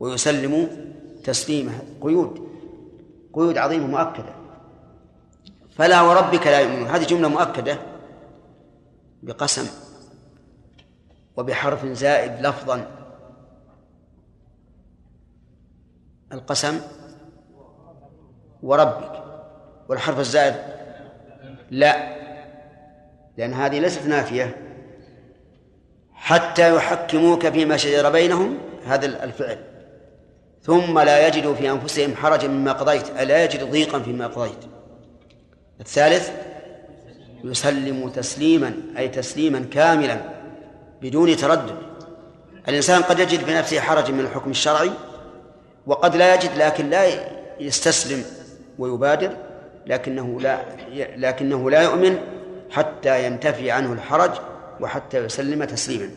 [0.04, 0.68] ويسلموا
[1.24, 1.80] تسليمه.
[2.02, 2.50] قيود
[3.34, 4.36] قيود عظيمة مؤكدة.
[5.76, 6.88] فلا وربك لا يؤمنون.
[6.88, 7.78] هذه جملة مؤكدة
[9.24, 9.68] بقسم
[11.38, 12.88] وبحرف زائد لفظا.
[16.34, 16.80] القسم
[18.64, 19.24] وربك
[19.90, 20.56] والحرف الزائد
[21.72, 22.14] لا
[23.38, 24.56] لأن هذه ليست نافية.
[26.14, 29.73] حتى يحكموك فيما شجر بينهم هذا الفعل.
[30.64, 33.10] ثم لا يجدوا في أنفسهم حرجا مما قضيت.
[33.10, 34.58] ألا يجد ضيقا فيما قضيت.
[35.80, 36.32] الثالث
[37.44, 40.18] يسلم تسليما أي تسليما كاملا
[41.02, 41.76] بدون تردد.
[42.68, 44.92] الإنسان قد يجد في نفسه حرجا من الحكم الشرعي
[45.88, 47.06] وقد لا يجد لكن لا
[47.60, 48.24] يستسلم
[48.80, 49.38] ويبادر
[49.88, 50.60] لكنه لا
[51.18, 52.18] لكنه لا يؤمن
[52.72, 54.32] حتى ينتفي عنه الحرج
[54.80, 56.10] وحتى يسلم تسليما.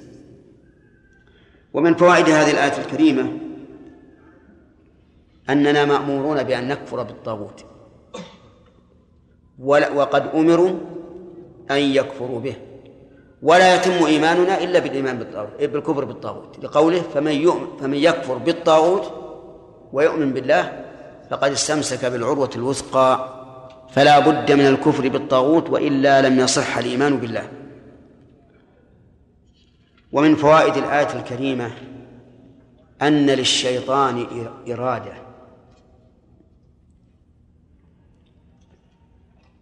[1.75, 3.46] ومن فوائد هذه الآية الكريمة
[5.51, 7.65] أننا مأمورون بأن نكفر بالطاغوت.
[9.95, 10.71] وقد أمروا
[11.71, 12.57] أن يكفروا به.
[13.43, 16.65] ولا يتم إيماننا إلا بالإيمان بالطاغوت بالكفر بالطاغوت.
[16.65, 19.13] لقوله فمن يؤمن فمن يكفر بالطاغوت
[19.93, 20.85] ويؤمن بالله
[21.31, 23.37] فقد استمسك بالعروة الوثقى
[23.91, 27.49] فلا بد من الكفر بالطاغوت وإلا لم يصح الإيمان بالله.
[30.13, 31.71] ومن فوائد الآية الكريمة
[33.03, 34.27] أن للشيطان
[34.69, 35.26] إرادة.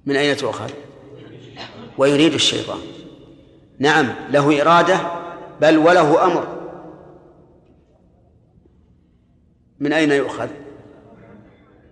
[0.06, 0.70] من أين تؤخذ؟
[1.98, 2.78] ويريد الشيطان.
[3.78, 4.96] نعم له إرادة
[5.60, 6.46] بل وله أمر.
[9.80, 10.48] من أين يؤخذ؟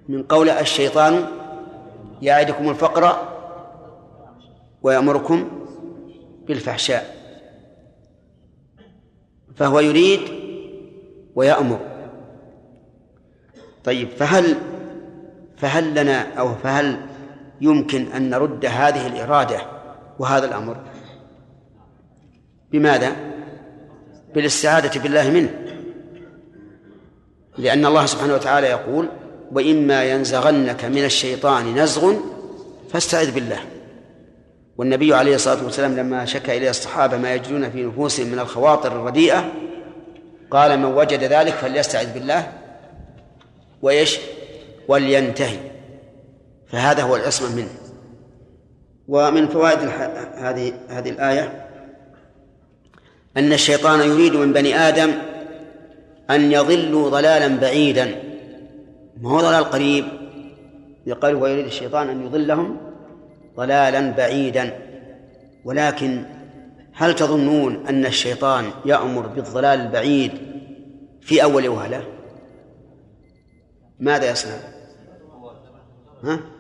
[0.09, 1.27] من قول الشيطان
[2.23, 3.29] يعدكم الفقر
[4.83, 5.67] ويأمركم
[6.47, 7.17] بالفحشاء.
[9.57, 10.21] فهو يريد
[11.35, 11.81] ويأمر.
[13.85, 14.57] طيب فهل
[15.57, 17.12] فهل لنا أو فهل
[17.63, 19.61] يمكن أن نرد هذه الإرادة
[20.19, 20.77] وهذا الأمر.
[22.73, 23.17] بماذا؟
[24.35, 25.51] بالاستعاذة بالله منه.
[27.59, 29.09] لأن الله سبحانه وتعالى يقول
[29.53, 32.15] وإما ينزغنك من الشيطان نزغ
[32.91, 33.59] فاستعذ بالله.
[34.77, 39.53] والنبي عليه الصلاة والسلام لما شكى إلى الصحابة ما يجدون في نفوسهم من الخواطر الرديئة
[40.51, 42.53] قال من وجد ذلك فليستعذ بالله.
[43.83, 44.19] وإيش؟
[44.89, 45.72] ولينتهي.
[46.73, 47.69] فهذا هو العصمة منه.
[49.09, 49.79] ومن فوائد
[50.35, 51.69] هذه هذه الآية
[53.37, 55.13] أن الشيطان يريد من بني آدم
[56.31, 58.23] أن يضلوا ضلالا بعيدا.
[59.21, 60.05] ما هو ضلال قريب؟
[61.07, 62.77] يقال ويريد الشيطان أن يضلهم
[63.57, 64.79] ضلالا بعيدا.
[65.65, 66.25] ولكن
[66.95, 70.33] هل تظنون أن الشيطان يأمر بالضلال البعيد
[71.21, 72.05] في أول وهلة؟
[74.01, 74.55] ماذا يصنع؟
[76.25, 76.52] ها؟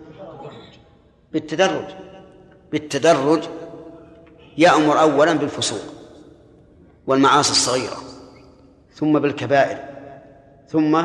[1.32, 1.84] بالتدرج.
[2.72, 3.42] بالتدرج
[4.58, 5.82] يأمر أولا بالفسوق
[7.06, 7.96] والمعاصي الصغيرة
[8.94, 9.78] ثم بالكبائر
[10.68, 11.02] ثم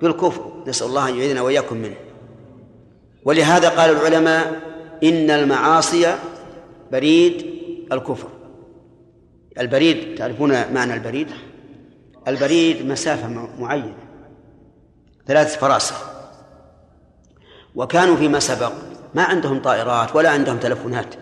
[0.00, 0.62] بالكفر.
[0.66, 1.96] نسأل الله أن يعيذنا وإياكم منه.
[3.24, 4.60] ولهذا قال العلماء
[5.04, 6.16] إن المعاصي
[6.92, 7.46] بريد
[7.92, 8.28] الكفر.
[9.60, 11.30] البريد تعرفون معنى البريد؟
[12.28, 13.94] البريد مسافة معينة
[15.26, 16.10] ثلاث فراسخ
[17.74, 18.72] وكانوا فيما سبق
[19.16, 21.14] ما عندهم طائرات ولا عندهم تلفونات.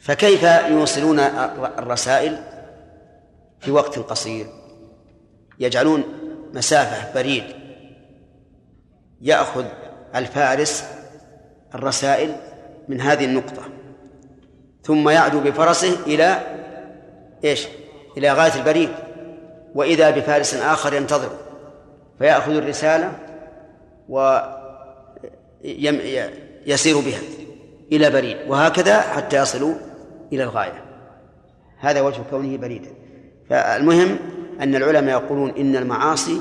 [0.00, 1.18] فكيف يوصلون
[1.78, 2.38] الرسائل
[3.60, 4.46] في وقت قصير؟
[5.58, 6.04] يجعلون
[6.54, 7.44] مسافة بريد.
[9.20, 9.64] يأخذ
[10.14, 10.84] الفارس
[11.74, 12.36] الرسائل
[12.88, 13.62] من هذه النقطة
[14.82, 16.40] ثم يعدو بفرسه إلى
[17.44, 17.68] إيش؟
[18.16, 18.90] إلى غاية البريد.
[19.74, 21.30] وإذا بفارس آخر ينتظر
[22.18, 23.12] فيأخذ الرسالة
[25.64, 27.20] ويسير بها
[27.92, 29.74] إلى بريد وهكذا حتى يصلوا
[30.32, 30.84] إلى الغاية.
[31.78, 32.90] هذا وجه كونه بريدا.
[33.50, 34.18] فالمهم
[34.60, 36.40] أن العلماء يقولون إن المعاصي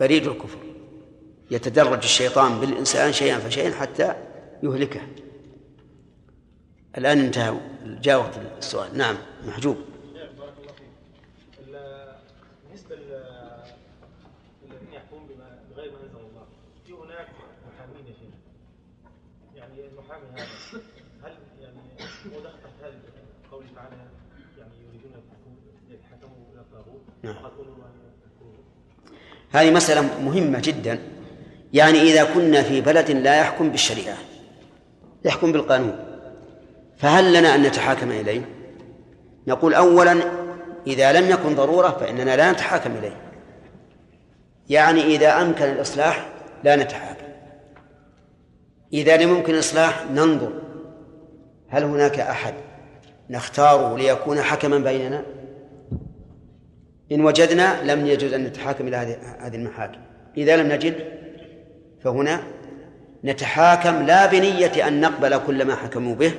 [0.00, 0.58] بريد الكفر.
[1.50, 4.14] يتدرج الشيطان بالإنسان شيئا فشيئا حتى
[4.62, 5.00] يهلكه.
[6.98, 8.98] الآن انتهى جاء وقت السؤال.
[8.98, 9.76] نعم محجوب
[12.74, 15.26] بالنسبة للذين يحكمون
[15.70, 16.46] بغير ما أنزل الله
[16.86, 17.28] في هناك
[17.68, 18.34] محامين يا شيخ
[19.56, 20.46] يعني المحامي هذا
[21.22, 21.80] هل يعني
[22.34, 22.98] هو دخل تحت هذا
[23.50, 23.96] قوله تعالى
[24.58, 25.12] يعني يريدون
[25.90, 27.36] يتحكموا إلى الطاغوت نعم
[29.54, 30.98] هذه مسألة مهمة جدا.
[31.72, 34.16] يعني إذا كنا في بلد لا يحكم بالشريعة
[35.24, 35.96] يحكم بالقانون
[36.96, 38.48] فهل لنا أن نتحاكم إليه؟
[39.46, 40.16] نقول أولا
[40.86, 43.16] إذا لم يكن ضرورة فإننا لا نتحاكم إليه.
[44.68, 46.28] يعني إذا أمكن الإصلاح
[46.64, 47.26] لا نتحاكم.
[48.92, 50.52] إذا لم يمكن الإصلاح ننظر
[51.68, 52.54] هل هناك أحد
[53.30, 55.22] نختاره ليكون حكما بيننا؟
[57.12, 58.96] إن وجدنا لم يجوز أن نتحاكم إلى
[59.40, 60.00] هذه المحاكم.
[60.36, 60.94] إذا لم نجد
[62.04, 62.42] فهنا
[63.24, 66.34] نتحاكم لا بنية أن نقبل كل ما حكموا به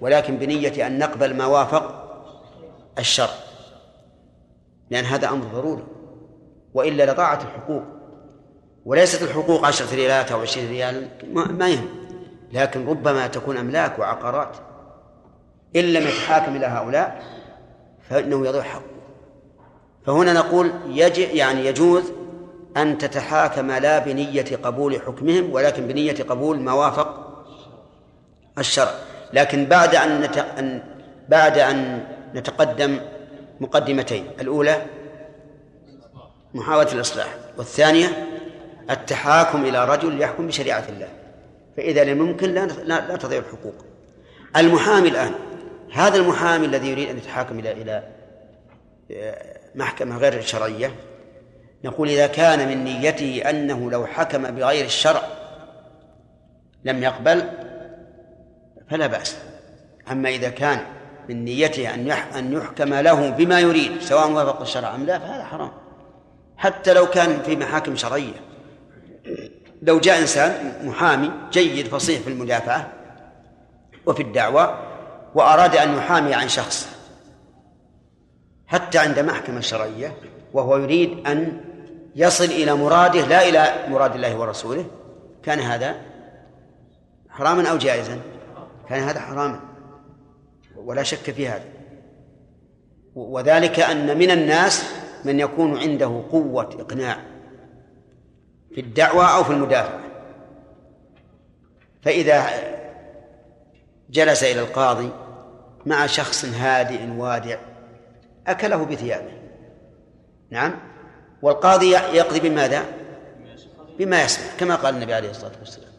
[0.00, 2.00] ولكن بنية أن نقبل ما وافق
[2.98, 3.30] الشرع.
[4.90, 5.84] لأن هذا أمر ضروري.
[6.74, 7.82] وإلا لضاعت الحقوق.
[8.84, 11.88] وليست الحقوق عشرة ريالات أو عشرين ريال ما يهم.
[12.52, 14.56] لكن ربما تكون أملاك وعقارات.
[15.76, 17.22] إن لم يتحاكم إلى هؤلاء
[18.08, 18.99] فإنه يضيع حقه.
[20.06, 22.02] فهنا نقول يجب يعني يجوز
[22.76, 27.30] أن تتحاكم لا بنية قبول حكمهم ولكن بنية قبول ما وافق
[28.58, 28.94] الشرع.
[29.32, 30.38] لكن بعد أن نت...
[30.38, 30.82] أن
[31.28, 33.00] بعد أن نتقدم
[33.60, 34.86] مقدمتين الأولى
[36.54, 38.26] محاولة الإصلاح والثانية
[38.90, 41.08] التحاكم إلى رجل يحكم بشريعة الله
[41.76, 43.74] فإذا لم يمكن لا, لا, تضيع الحقوق.
[44.56, 45.32] المحامي الآن
[45.92, 48.02] هذا المحامي الذي يريد أن يتحاكم إلى إلى
[49.10, 50.94] آه، محكمة غير شرعية
[51.84, 55.22] نقول إذا كان من نيته أنه لو حكم بغير الشرع
[56.84, 57.48] لم يقبل
[58.90, 59.36] فلا بأس.
[60.10, 60.80] أما إذا كان
[61.28, 65.72] من نيته أن أن يحكم له بما يريد سواء وافق الشرع أم لا فهذا حرام.
[66.56, 68.40] حتى لو كان في محاكم شرعية.
[69.82, 72.88] لو جاء إنسان محامي جيد فصيح في المدافعة
[74.06, 74.78] وفي الدعوة
[75.34, 76.88] وأراد أن يحامي عن شخص
[78.70, 80.16] حتى عند محكمة شرعية
[80.52, 81.60] وهو يريد أن
[82.16, 84.84] يصل إلى مراده لا إلى مراد الله ورسوله.
[85.42, 85.96] كان هذا
[87.28, 88.20] حراما أو جائزا؟
[88.88, 89.60] كان هذا حراما
[90.76, 91.64] ولا شك في هذا.
[93.14, 94.84] وذلك أن من الناس
[95.24, 97.16] من يكون عنده قوة إقناع
[98.74, 100.00] في الدعوة أو في المدافعة.
[102.02, 102.46] فإذا
[104.10, 105.10] جلس إلى القاضي
[105.86, 107.69] مع شخص هادئ وادع
[108.46, 109.30] أكله بثيابه
[110.50, 110.74] نعم
[111.42, 112.84] والقاضي يقضي بماذا؟
[113.98, 115.90] بما يسمع كما قال النبي عليه الصلاة والسلام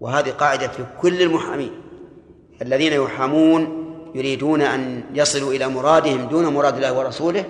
[0.00, 1.70] وهذه قاعدة في كل المحامين
[2.62, 3.82] الذين يحامون
[4.14, 7.44] يريدون أن يصلوا إلى مرادهم دون مراد الله ورسوله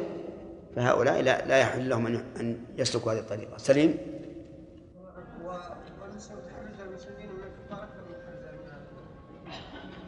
[0.76, 2.06] فهؤلاء لا, لا يحل لهم
[2.40, 3.96] أن يسلكوا هذه الطريقة سليم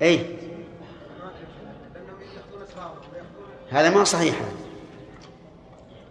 [0.03, 0.44] أي
[3.75, 4.35] هذا ما صحيح.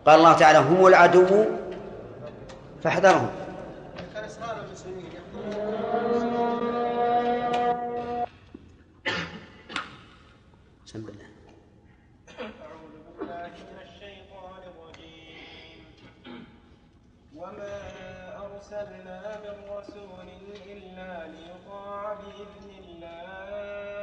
[0.06, 1.46] قال الله تعالى هم العدو
[2.84, 3.30] فاحذرهم.
[17.36, 17.80] وما
[18.46, 20.28] أرسلنا من رسول
[20.66, 24.03] إلا ليطاع بإذن الله.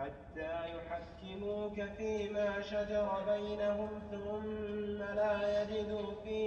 [0.00, 6.40] حتى يحكموك فيما شجر بينهم ثم لا يجدوا في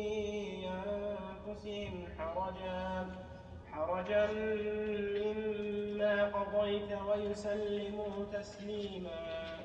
[0.68, 3.08] أنفسهم حرجا
[3.72, 4.28] حرجا
[5.22, 9.60] مما قضيت ويسلموا تسليما.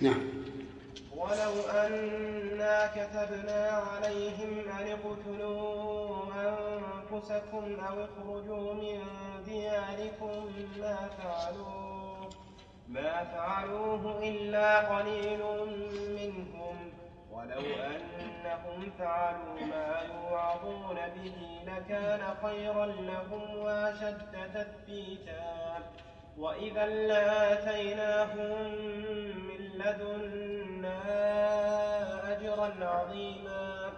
[0.00, 0.20] نعم.
[1.16, 6.12] ولو أنا كتبنا عليهم أن اقتلوا
[7.12, 9.00] أنفسكم أو اخرجوا من
[9.44, 12.30] دياركم ما فعلوه
[12.88, 15.42] ما فعلوه إلا قليل
[16.18, 16.92] منهم.
[17.32, 25.78] ولو أنهم فعلوا ما يوعظون به لكان خيرا لهم وأشد تثبيتا.
[26.38, 28.72] وإذا لآتيناهم
[29.48, 30.98] من لدنا
[32.32, 33.92] أجرا عظيما.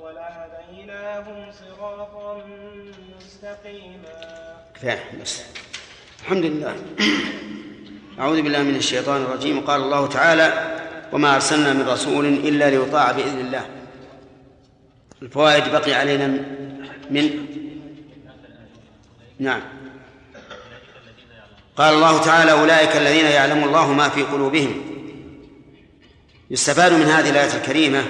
[0.00, 2.44] ولهديناهم صراطا
[3.18, 4.56] مستقيما.
[4.74, 5.42] كفاية بس.
[6.20, 6.76] الحمد لله.
[8.18, 9.60] أعوذ بالله من الشيطان الرجيم.
[9.60, 10.78] قال الله تعالى
[11.12, 13.66] وما أرسلنا من رسول إلا ليطاع بإذن الله.
[15.22, 16.26] الفوائد بقي علينا
[17.10, 17.46] من؟
[19.38, 19.62] نعم.
[21.76, 24.82] قال الله تعالى أولئك الذين يعلم الله ما في قلوبهم.
[26.50, 28.04] يستفاد من هذه الآية الكريمة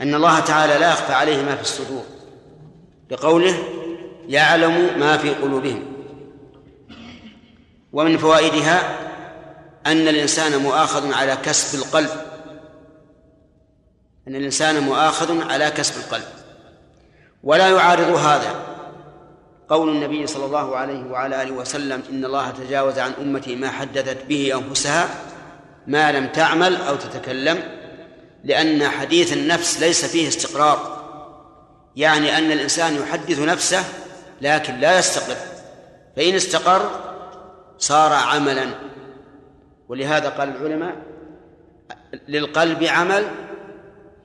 [0.00, 2.04] أن الله تعالى لا يخفى عليه ما في الصدور
[3.10, 3.54] بقوله
[4.28, 5.82] يعلم ما في قلوبهم.
[7.92, 8.98] ومن فوائدها
[9.86, 12.10] أن الإنسان مؤاخذ على كسب القلب.
[14.28, 16.28] أن الإنسان مؤاخذ على كسب القلب.
[17.44, 18.54] ولا يعارض هذا.
[19.68, 24.24] قول النبي صلى الله عليه وعلى آله وسلم إن الله تجاوز عن أمتي ما حدثت
[24.28, 25.08] به أنفسها
[25.86, 27.77] ما لم تعمل أو تتكلم.
[28.44, 30.98] لأن حديث النفس ليس فيه استقرار.
[31.96, 33.84] يعني أن الإنسان يحدث نفسه
[34.40, 35.36] لكن لا يستقر.
[36.16, 36.90] فإن استقر
[37.78, 38.66] صار عملا.
[39.88, 40.96] ولهذا قال العلماء
[42.28, 43.30] للقلب عمل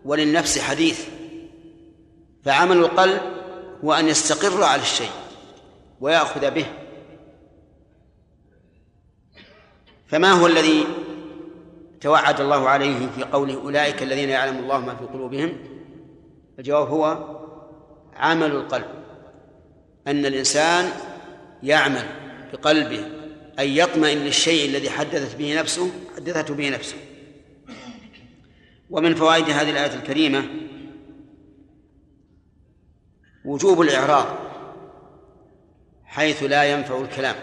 [0.06, 1.06] وللنفس حديث.
[2.46, 3.22] فعمل القلب
[3.84, 5.12] هو أن يستقر على الشيء
[6.02, 6.66] ويأخذ به.
[10.08, 10.88] فما هو الذي
[12.04, 15.58] توعد الله عليه في قوله أولئك الذين يعلم الله ما في قلوبهم.
[16.60, 17.38] الجواب هو
[18.16, 18.88] عمل القلب.
[20.08, 20.92] أن الإنسان
[21.64, 22.06] يعمل
[22.54, 23.06] بقلبه
[23.60, 26.98] أن يطمئن للشيء الذي حدثت به نفسه حدثته به نفسه.
[28.90, 30.44] ومن فوائد هذه الآية الكريمة
[33.46, 34.26] وجوب الإعراض
[36.06, 37.36] حيث لا ينفع الكلام.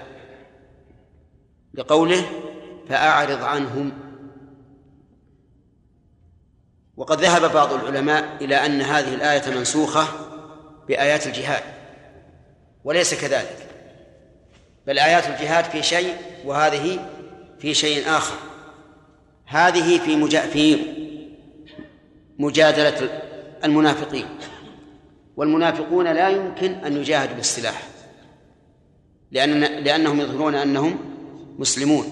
[1.74, 2.26] لقوله
[2.88, 4.09] فأعرض عنهم
[7.00, 10.04] وقد ذهب بعض العلماء إلى أن هذه الآية منسوخة
[10.88, 11.62] بآيات الجهاد
[12.84, 13.56] وليس كذلك
[14.86, 16.98] بل آيات الجهاد في شيء وهذه
[17.58, 18.36] في شيء آخر.
[19.46, 20.78] هذه في في
[22.38, 23.22] مجادلة
[23.64, 24.26] المنافقين
[25.36, 27.82] والمنافقون لا يمكن أن يجاهدوا بالسلاح
[29.30, 30.98] لأن لأنهم يظهرون أنهم
[31.58, 32.04] مسلمون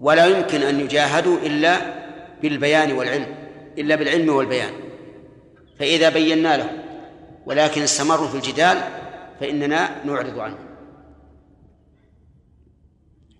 [0.00, 1.80] ولا يمكن أن يجاهدوا إلا
[2.42, 3.39] بالبيان والعلم.
[3.78, 4.72] إلا بالعلم والبيان.
[5.78, 6.78] فإذا بينا لهم
[7.46, 8.78] ولكن استمروا في الجدال
[9.40, 10.70] فإننا نعرض عنهم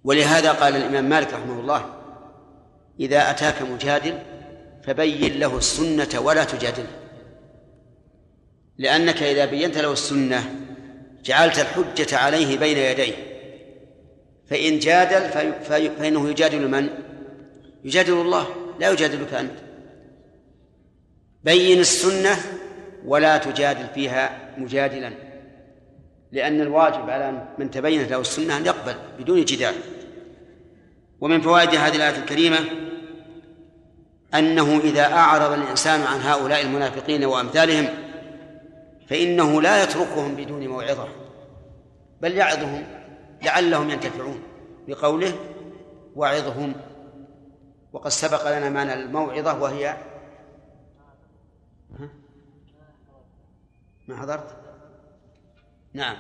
[0.04, 1.94] ولهذا قال الإمام مالك رحمه الله
[3.00, 4.18] إذا أتاك مجادل
[4.82, 6.90] فبين له السنة ولا تجادله
[8.78, 10.54] لأنك إذا بينت له السنة
[11.24, 13.14] جعلت الحجة عليه بين يديه.
[14.46, 15.28] فإن جادل
[15.98, 16.88] فإنه يجادل من؟
[17.84, 18.46] يجادل الله
[18.80, 19.69] لا يجادلك أنت.
[21.44, 22.36] بين السنة
[23.04, 25.12] ولا تجادل فيها مجادلا
[26.32, 29.74] لأن الواجب على من تبينت له السنة أن يقبل بدون جدال.
[31.20, 32.58] ومن فوائد هذه الآية الكريمة
[34.34, 37.88] أنه إذا أعرض الإنسان عن هؤلاء المنافقين وأمثالهم
[39.08, 41.08] فإنه لا يتركهم بدون موعظة
[42.20, 42.86] بل يعظهم
[43.42, 44.42] لعلهم ينتفعون
[44.88, 45.32] بقوله
[46.16, 46.72] وعظهم.
[47.92, 49.96] وقد سبق لنا معنى الموعظة وهي
[54.08, 54.56] ما حضرت؟
[55.92, 56.16] نعم.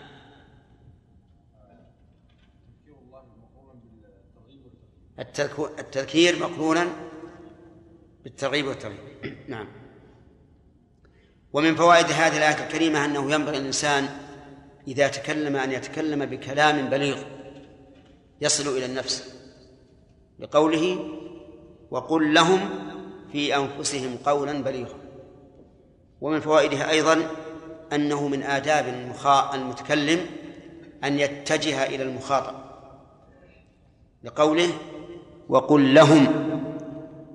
[5.78, 6.86] التذكير مقرونا
[8.24, 8.98] بالترغيب والترهيب.
[9.48, 9.68] نعم.
[11.52, 14.08] ومن فوائد هذه الآية الكريمة أنه ينبغي الإنسان
[14.88, 17.24] إذا تكلم أن يتكلم بكلام بليغ
[18.40, 19.34] يصل إلى النفس
[20.38, 21.08] بقوله
[21.90, 22.60] وقل لهم
[23.32, 24.99] في أنفسهم قولا بليغا.
[26.20, 27.26] ومن فوائدها أيضا
[27.92, 29.14] أنه من آداب
[29.54, 30.26] المتكلم
[31.04, 32.54] أن يتجه إلى المخاطب
[34.24, 34.68] لقوله
[35.48, 36.26] وقل لهم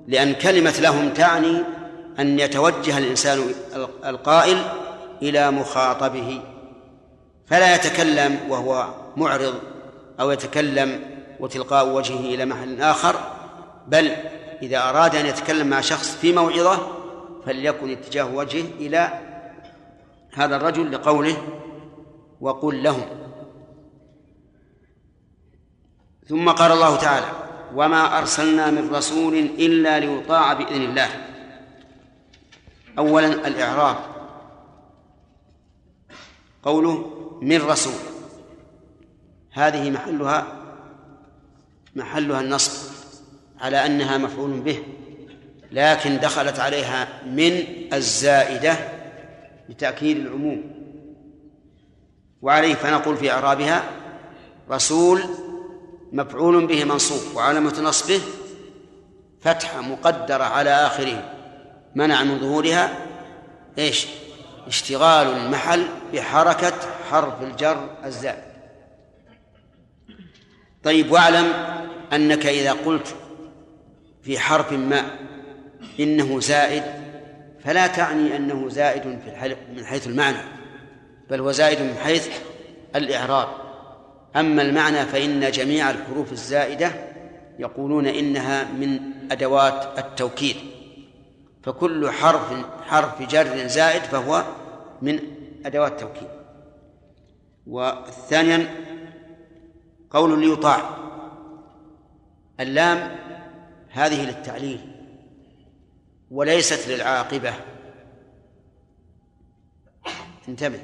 [0.07, 1.63] لأن كلمة لهم تعني
[2.19, 3.41] أن يتوجه الإنسان
[4.05, 4.57] القائل
[5.21, 6.41] إلى مخاطبه
[7.47, 9.53] فلا يتكلم وهو معرض
[10.19, 10.99] أو يتكلم
[11.39, 13.15] وتلقاء وجهه إلى محل آخر
[13.87, 14.11] بل
[14.61, 16.94] إذا أراد أن يتكلم مع شخص في موعظة
[17.45, 19.19] فليكن اتجاه وجهه إلى
[20.33, 21.37] هذا الرجل لقوله
[22.41, 23.05] وقل لهم
[26.27, 27.25] ثم قال الله تعالى
[27.75, 31.09] وما أرسلنا من رسول إلا ليطاع بإذن الله.
[32.97, 33.95] أولا الإعراب.
[36.63, 37.93] قوله من رسول.
[39.51, 40.47] هذه محلها
[41.95, 42.91] محلها النصب
[43.59, 44.83] على أنها مفعول به.
[45.71, 47.63] لكن دخلت عليها من
[47.93, 48.77] الزائدة
[49.69, 50.63] لتأكيد العموم.
[52.41, 53.83] وعليه فنقول في إعرابها
[54.69, 55.23] رسول
[56.11, 58.21] مفعول به منصوب وعلامة نصبه
[59.41, 61.31] فتحة مقدرة على آخره.
[61.95, 62.97] منع من ظهورها
[63.77, 64.07] إيش؟
[64.67, 66.73] اشتغال المحل بحركة
[67.11, 68.43] حرف الجر الزائد.
[70.83, 71.53] طيب واعلم
[72.13, 73.15] أنك إذا قلت
[74.23, 75.05] في حرف ما
[75.99, 76.83] إنه زائد
[77.63, 80.37] فلا تعني أنه زائد في من حيث المعنى
[81.29, 82.29] بل هو زائد من حيث
[82.95, 83.47] الإعراب.
[84.35, 86.91] أما المعنى فإن جميع الحروف الزائدة
[87.59, 88.99] يقولون إنها من
[89.31, 90.55] أدوات التوكيد
[91.63, 92.53] فكل حرف
[92.87, 94.43] حرف جر زائد فهو
[95.01, 95.19] من
[95.65, 96.27] أدوات التوكيد.
[97.67, 98.67] وثانيا
[100.09, 100.89] قول ليطاع
[102.59, 103.15] اللام
[103.89, 104.94] هذه للتعليل.
[106.35, 107.53] وليست للعاقبة.
[110.47, 110.83] انتبه.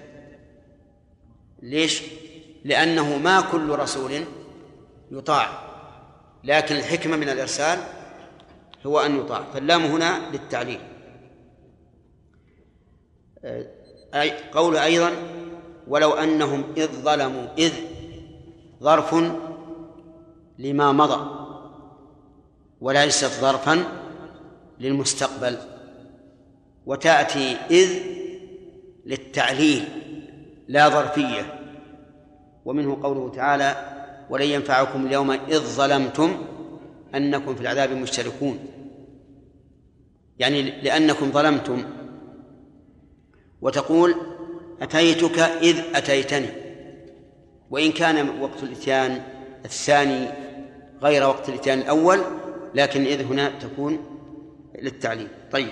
[1.62, 2.04] ليش؟
[2.64, 4.26] لأنه ما كل رسول
[5.12, 5.49] يطاع
[6.43, 7.80] لكن الحكمة من الإرسال
[8.86, 9.43] هو أن يطاع.
[9.54, 10.80] فاللام هنا للتعليل.
[14.14, 15.12] أي قول أيضا
[15.88, 17.74] ولو أنهم إذ ظلموا إذ
[18.82, 19.16] ظرف
[20.60, 21.47] لما مضى
[22.82, 24.01] وليست ظرفا
[24.82, 25.57] للمستقبل
[26.86, 27.89] وتأتي إذ
[29.05, 29.84] للتعليل
[30.67, 31.59] لا ظرفية.
[32.65, 33.75] ومنه قوله تعالى
[34.29, 36.45] ولن ينفعكم اليوم إذ ظلمتم
[37.15, 38.59] أنكم في العذاب مشتركون.
[40.39, 41.84] يعني لأنكم ظلمتم.
[43.61, 44.15] وتقول
[44.82, 46.49] أتيتك إذ أتيتني.
[47.71, 49.23] وإن كان وقت الإتيان
[49.65, 50.27] الثاني
[51.01, 52.19] غير وقت الإتيان الأول
[52.75, 54.11] لكن إذ هنا تكون
[54.82, 55.27] للتعليم.
[55.51, 55.71] طيب.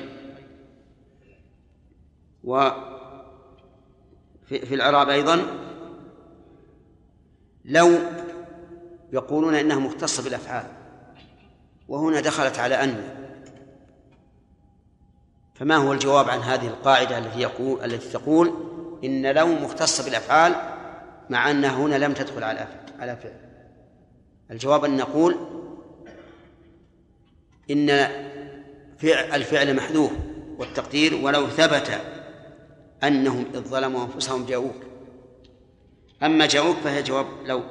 [2.43, 2.69] و
[4.45, 5.41] في الإعراب أيضا
[7.65, 7.97] لو
[9.13, 10.65] يقولون إنها مختصة بالأفعال
[11.87, 13.15] وهنا دخلت على أن
[15.55, 18.53] فما هو الجواب عن هذه القاعدة التي يقول التي تقول
[19.03, 20.55] إن لو مختصة بالأفعال
[21.29, 22.67] مع أنها هنا لم تدخل على
[22.99, 23.39] على فعل.
[24.51, 25.35] الجواب أن نقول
[27.71, 27.89] إن
[28.99, 30.11] فعل الفعل محذوف
[30.57, 32.01] والتقدير ولو ثبت
[33.03, 34.75] أنهم إذ ظلموا أنفسهم جاءوك.
[36.23, 37.63] أما جاءوك فهي جواب لو.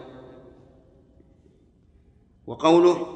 [2.47, 3.15] وقوله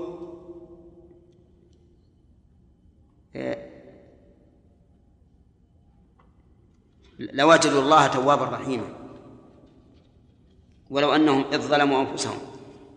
[7.19, 9.03] لوجدوا الله توابا رحيما.
[10.91, 12.39] ولو أنهم إذ ظلموا أنفسهم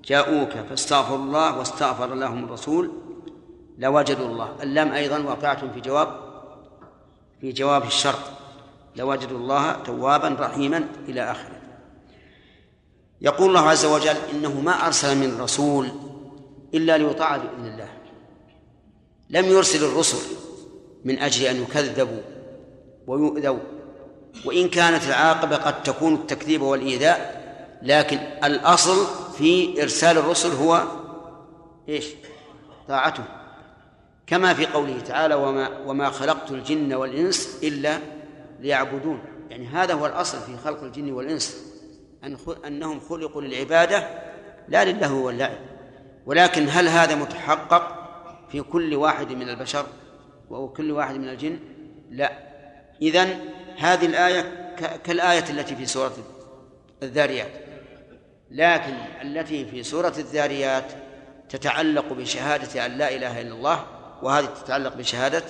[0.03, 3.04] جاءوك فاستغفروا الله واستغفر لهم الرسول
[3.77, 4.55] لوجدوا الله.
[4.63, 6.19] اللام أيضا واقعة في جواب
[7.41, 8.19] في جواب الشرط.
[8.95, 11.61] لوجدوا الله توابا رحيما إلى آخره.
[13.21, 15.89] يقول الله عز وجل إنه ما أرسل من رسول
[16.73, 17.89] إلا ليطاع بإذن الله.
[19.29, 20.35] لم يرسل الرسل
[21.05, 22.21] من أجل أن يكذبوا
[23.07, 23.59] ويؤذوا.
[24.45, 27.45] وإن كانت العاقبة قد تكون التكذيب والإيذاء
[27.81, 29.05] لكن الأصل
[29.37, 30.83] في إرسال الرسل هو
[31.89, 32.05] إيش؟
[32.87, 33.23] طاعته.
[34.27, 37.99] كما في قوله تعالى وما, وما خلقت الجن والإنس إلا
[38.59, 39.19] ليعبدون.
[39.49, 41.65] يعني هذا هو الأصل في خلق الجن والإنس
[42.23, 44.07] أن أنهم خلقوا للعبادة
[44.67, 45.57] لا للهو واللعب
[46.25, 48.05] ولكن هل هذا متحقق
[48.51, 49.85] في كل واحد من البشر
[50.49, 51.59] وكل واحد من الجن؟
[52.11, 52.31] لا.
[53.01, 53.39] إذن
[53.77, 56.13] هذه الآية كالآية التي في سورة
[57.03, 57.51] الذاريات.
[58.51, 60.91] لكن التي في سورة الذاريات
[61.49, 63.94] تتعلق بشهادة أن لا إله إلا الله
[64.25, 65.43] وهذه تتعلق بشهادة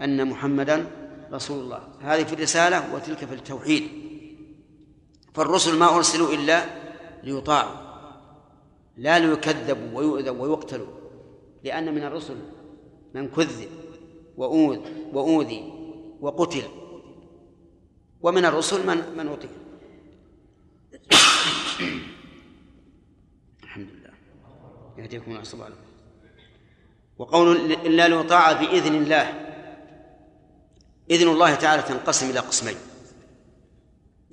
[0.00, 0.86] أن محمدا
[1.32, 1.88] رسول الله.
[2.00, 3.82] هذه في الرسالة وتلك في التوحيد.
[5.34, 6.64] فالرسل ما أرسلوا إلا
[7.22, 7.76] ليطاعوا
[8.96, 10.86] لا ليكذبوا ويؤذوا ويقتلوا
[11.64, 12.36] لأن من الرسل
[13.14, 13.68] من كذب
[14.36, 14.78] وأوذ
[15.12, 15.72] وأوذي
[16.20, 16.62] وقتل
[18.22, 19.48] ومن الرسل من من أوتي.
[23.62, 24.12] الحمد لله.
[24.98, 25.89] يهديكم الله سبحانه.
[27.20, 29.34] وقول إلا ليطاع بإذن الله.
[31.10, 32.76] إذن الله تعالى تنقسم إلى قسمين.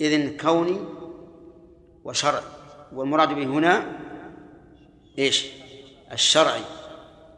[0.02, 0.80] إذن كوني
[2.04, 2.44] وشرعي.
[2.94, 4.00] والمراد به هنا
[5.20, 5.48] إيش؟
[6.12, 6.62] الشرعي.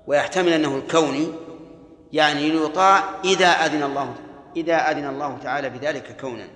[0.07, 1.27] ويحتمل أنه الكوني
[2.13, 4.15] يعني ليطاع إذا أذن الله
[4.55, 6.47] إذا أذن الله تعالى بذلك كونا.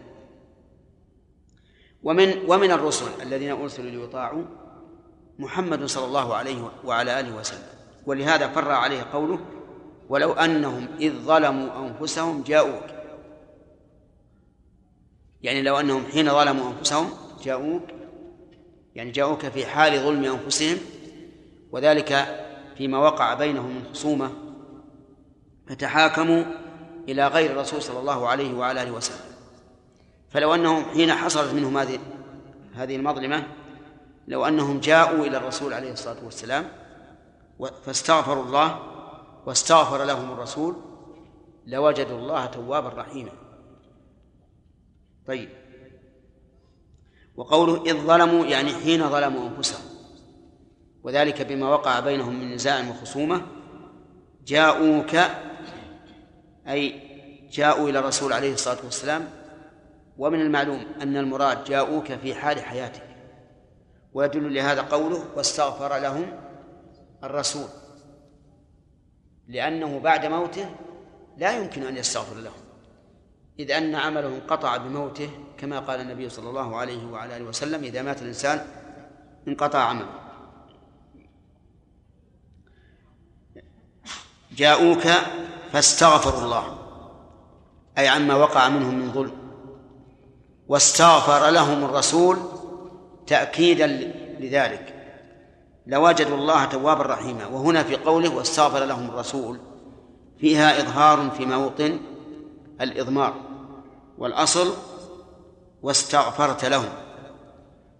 [2.03, 4.43] ومن ومن الرسل الذين أرسلوا ليطاعوا
[5.39, 7.82] محمد صلى الله عليه وعلى آله وسلم.
[8.05, 9.39] ولهذا فر عليه قوله
[10.09, 12.83] ولو أنهم إذ ظلموا أنفسهم جاءوك.
[15.41, 17.09] يعني لو أنهم حين ظلموا أنفسهم
[17.43, 17.83] جاءوك
[18.95, 20.77] يعني جاءوك في حال ظلم أنفسهم
[21.71, 22.39] وذلك
[22.77, 24.31] فيما وقع بينهم من خصومة
[25.67, 26.43] فتحاكموا
[27.09, 29.33] إلى غير الرسول صلى الله عليه وعلى آله وسلم.
[30.29, 31.99] فلو أنهم حين حصلت منهم هذه
[32.75, 33.47] هذه المظلمة
[34.27, 36.82] لو أنهم جاءوا إلى الرسول عليه الصلاة والسلام
[37.59, 38.79] فاستغفروا الله
[39.45, 40.75] واستغفر لهم الرسول
[41.67, 43.31] لوجدوا الله توابا رحيما.
[45.27, 45.49] طيب.
[47.35, 49.85] وقوله إذ ظلموا يعني حين ظلموا أنفسهم.
[51.03, 53.41] وذلك بما وقع بينهم من نزاع وخصومة.
[54.45, 55.15] جاءوك
[56.67, 57.01] أي
[57.51, 59.29] جاءوا إلى الرسول عليه الصلاة والسلام.
[60.17, 63.03] ومن المعلوم أن المراد جاءوك في حال حياتك.
[64.13, 66.52] ويدل لهذا قوله واستغفر لهم
[67.23, 67.67] الرسول
[69.47, 70.69] لأنه بعد موته
[71.37, 72.63] لا يمكن أن يستغفر لهم
[73.59, 78.01] إذ أن عمله انقطع بموته كما قال النبي صلى الله عليه وعلى آله وسلم إذا
[78.01, 78.65] مات الإنسان
[79.47, 80.19] انقطع عمله.
[84.51, 85.03] جاءوك
[85.71, 86.77] فاستغفروا الله
[87.97, 89.37] أي عما وقع منهم من ظلم
[90.67, 92.37] واستغفر لهم الرسول
[93.27, 93.87] تأكيدا
[94.39, 94.92] لذلك.
[95.87, 97.45] لوجدوا الله توابا رحيما.
[97.45, 99.59] وهنا في قوله واستغفر لهم الرسول
[100.39, 101.99] فيها إظهار في موطن
[102.81, 103.33] الإضمار
[104.17, 104.73] والأصل
[105.81, 106.89] واستغفرت لهم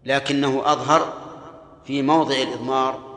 [0.06, 1.14] لكنه أظهر
[1.86, 3.14] في موضع الإضمار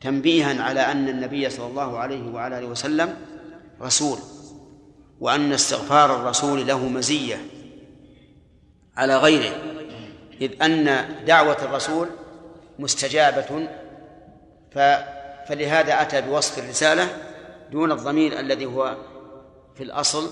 [0.00, 3.16] تنبيها على أن النبي صلى الله عليه وعلى آله وسلم
[3.82, 4.18] رسول
[5.20, 7.46] وأن استغفار الرسول له مزية
[8.96, 9.56] على غيره
[10.40, 12.08] إذ أن دعوة الرسول
[12.78, 13.68] مستجابة
[15.48, 17.08] فلهذا أتى بوصف الرسالة
[17.70, 18.96] دون الضمير الذي هو
[19.74, 20.30] في الأصل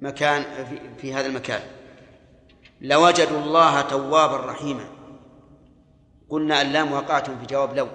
[0.00, 1.60] مكان في, في هذا المكان.
[2.80, 4.84] لوجدوا الله توابا رحيما.
[6.28, 7.88] قلنا اللام واقعة في جواب لو.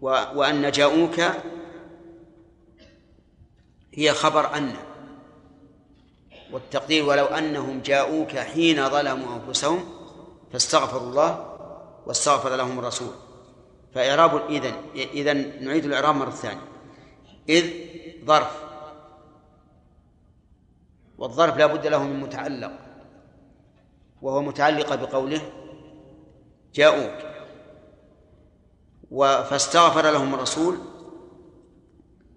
[0.00, 1.20] وأن جاءوك
[3.94, 4.76] هي خبر أن.
[6.54, 9.84] والتقدير ولو أنهم جاءوك حين ظلموا أنفسهم
[10.52, 11.56] فاستغفروا الله
[12.06, 13.14] واستغفر لهم الرسول.
[13.94, 16.68] فإعراب إذن إذن نعيد الإعراب مرة ثانية.
[17.48, 17.70] إذ
[18.24, 18.64] ظرف.
[21.18, 22.72] والظرف لا بد له من متعلق.
[24.22, 25.40] وهو متعلق بقوله
[26.74, 27.18] جاءوك.
[29.20, 30.78] فاستغفر لهم الرسول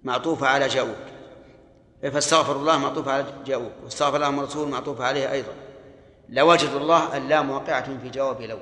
[0.04, 1.17] معطوفة على جاءوك.
[2.02, 5.54] فاستغفر الله معطوفة على جاءوك واستغفر لهم الرسول معطوفة عليه أيضا.
[6.30, 8.60] لوجد الله اللام واقعة في جواب لو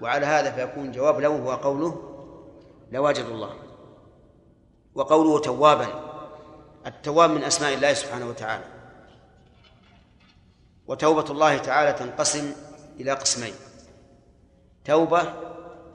[0.00, 2.02] وعلى هذا فيكون جواب لو هو قوله
[2.92, 3.54] لواجد الله.
[4.94, 5.86] وقوله توابا
[6.86, 8.64] التواب من أسماء الله سبحانه وتعالى.
[10.86, 12.52] وتوبة الله تعالى تنقسم
[13.00, 13.54] إلى قسمين.
[14.84, 15.34] توبة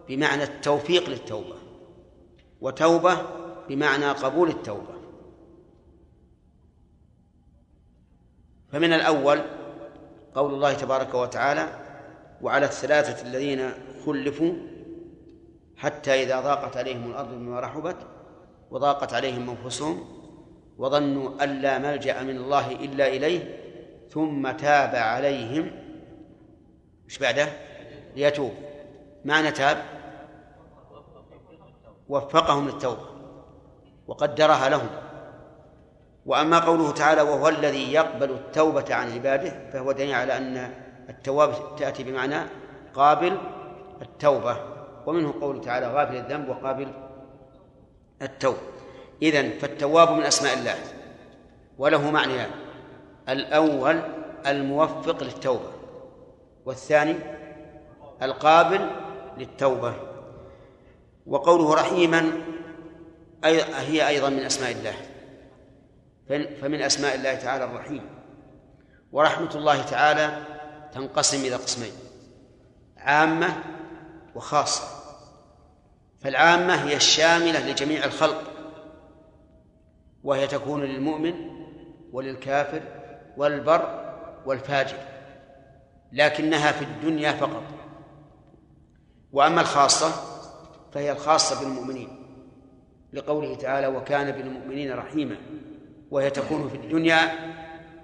[0.08, 1.56] بمعنى التوفيق للتوبة
[2.62, 3.18] وتوبة
[3.70, 4.93] بمعنى قبول التوبة.
[8.74, 9.42] فمن الأول
[10.36, 11.68] قول الله تبارك وتعالى
[12.42, 13.72] وعلى الثلاثة الذين
[14.06, 14.54] خلفوا
[15.78, 17.96] حتى إذا ضاقت عليهم الأرض بما رحبت
[18.72, 20.06] وضاقت عليهم أنفسهم
[20.78, 23.60] وظنوا أن لا ملجأ من الله إلا إليه
[24.10, 25.72] ثم تاب عليهم
[27.06, 27.48] إيش بعده؟
[28.16, 28.52] ليتوب.
[29.26, 29.78] معنى تاب؟
[32.10, 33.06] وفقهم للتوبة
[34.08, 34.90] وقدرها لهم.
[36.26, 40.74] وأما قوله تعالى وهو الذي يقبل التوبة عن عباده فهو دليل على أن
[41.10, 42.38] التواب تأتي بمعنى
[42.94, 43.38] قابل
[44.02, 44.58] التوبة
[45.06, 46.88] ومنه قوله تعالى غافل الذنب وقابل
[48.22, 48.56] التوب.
[49.22, 50.76] إذن فالتواب من أسماء الله
[51.78, 52.50] وله معنيان
[53.30, 54.02] الأول
[54.48, 55.72] الموفق للتوبة
[56.66, 57.16] والثاني
[58.22, 58.90] القابل
[59.38, 59.94] للتوبة.
[61.28, 62.32] وقوله رحيما
[63.74, 64.94] هي أيضا من أسماء الله.
[66.62, 68.10] فمن أسماء الله تعالى الرحيم.
[69.12, 70.44] ورحمة الله تعالى
[70.94, 71.92] تنقسم إلى قسمين
[72.98, 73.64] عامة
[74.36, 74.84] وخاصة.
[76.22, 78.44] فالعامة هي الشاملة لجميع الخلق
[80.24, 81.34] وهي تكون للمؤمن
[82.12, 82.82] وللكافر
[83.38, 84.14] والبر
[84.46, 84.98] والفاجر
[86.12, 87.64] لكنها في الدنيا فقط.
[89.32, 90.12] وأما الخاصة
[90.92, 92.10] فهي الخاصة بالمؤمنين
[93.14, 95.38] لقوله تعالى وكان بالمؤمنين رحيما
[96.14, 97.32] وهي تكون في الدنيا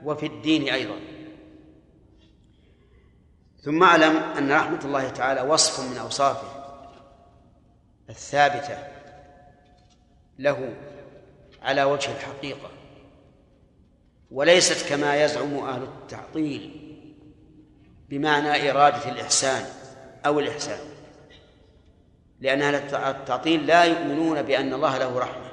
[0.04, 0.96] وفي الدين أيضا.
[3.62, 6.48] ثم أعلم أن رحمة الله تعالى وصف من أوصافه
[8.10, 8.78] الثابتة
[10.40, 10.74] له
[11.62, 12.70] على وجه الحقيقة
[14.32, 16.96] وليست كما يزعم أهل التعطيل
[18.10, 19.66] بمعنى إرادة الإحسان
[20.26, 20.80] أو الإحسان
[22.40, 25.49] لأن أهل التعطيل لا يؤمنون بأن الله له رحمة.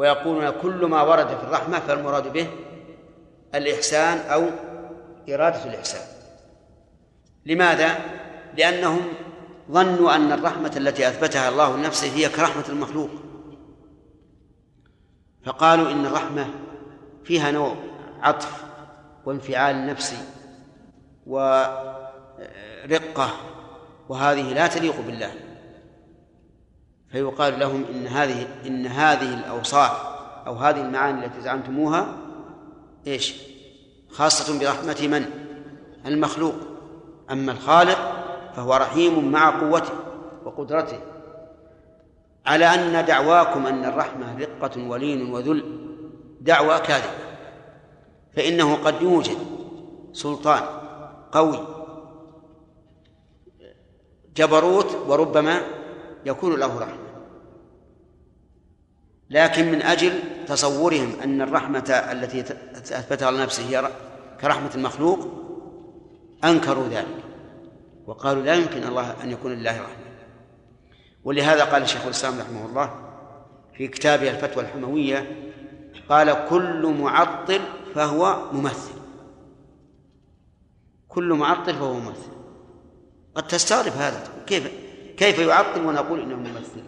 [0.00, 2.48] ويقولون كل ما ورد في الرحمة فالمراد به
[3.54, 4.46] الإحسان أو
[5.28, 6.02] إرادة الإحسان.
[7.46, 7.98] لماذا؟
[8.56, 9.00] لأنهم
[9.70, 13.10] ظنوا أن الرحمة التي أثبتها الله لنفسه هي كرحمة المخلوق.
[15.44, 16.50] فقالوا إن الرحمة
[17.24, 17.76] فيها نوع
[18.22, 18.64] عطف
[19.24, 20.18] وانفعال نفسي
[21.26, 22.00] ورقة
[24.08, 25.32] وهذه لا تليق بالله.
[27.12, 29.92] فيقال لهم إن هذه إن هذه الأوصاف
[30.46, 32.16] أو هذه المعاني التي زعمتموها
[33.06, 33.34] إيش؟
[34.10, 35.26] خاصة برحمة من؟
[36.06, 36.54] المخلوق.
[37.30, 37.98] أما الخالق
[38.56, 39.92] فهو رحيم مع قوته
[40.44, 40.98] وقدرته.
[42.46, 45.64] على أن دعواكم أن الرحمة رقة ولين وذل
[46.40, 47.30] دعوى كاذبة.
[48.36, 49.38] فإنه قد يوجد
[50.12, 50.62] سلطان
[51.32, 51.66] قوي
[54.36, 55.60] جبروت وربما
[56.26, 56.99] يكون له رحمة.
[59.30, 60.12] لكن من أجل
[60.46, 62.40] تصورهم أن الرحمة التي
[62.74, 63.90] أثبتها لنفسه هي
[64.40, 65.28] كرحمة المخلوق
[66.44, 67.24] أنكروا ذلك
[68.06, 70.10] وقالوا لا يمكن الله أن يكون لله رحمة.
[71.24, 72.94] ولهذا قال الشيخ الإسلام رحمه الله
[73.74, 75.50] في كتابه الفتوى الحموية
[76.08, 77.60] قال كل معطل
[77.94, 78.94] فهو ممثل.
[81.08, 82.30] كل معطل فهو ممثل.
[83.34, 84.22] قد تستغرب هذا.
[84.46, 84.70] كيف
[85.16, 86.82] كيف يعطل ونقول إنه ممثل؟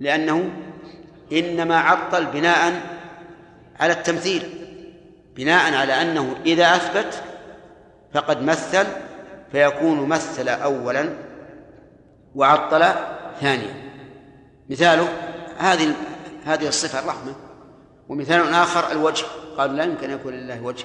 [0.00, 0.50] لأنه
[1.32, 2.82] إنما عطل بناء
[3.80, 4.42] على التمثيل
[5.36, 7.22] بناء على أنه إذا أثبت
[8.14, 8.86] فقد مثل
[9.52, 11.08] فيكون مثل اولا
[12.34, 12.84] وعطل
[13.40, 13.74] ثانيا.
[14.70, 15.08] مثاله
[15.58, 15.94] هذه
[16.44, 17.34] هذه الصفة الرحمة.
[18.08, 19.24] ومثال آخر الوجه.
[19.58, 20.84] قالوا لا يمكن أن يكون لله وجه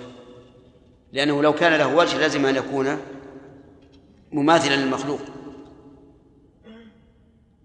[1.14, 2.98] لأنه لو كان له وجه لزم أن يكون
[4.32, 5.22] مماثلا للمخلوق.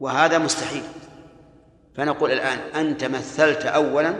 [0.00, 0.82] وهذا مستحيل.
[1.98, 4.14] فنقول الآن أنت مثلت أولا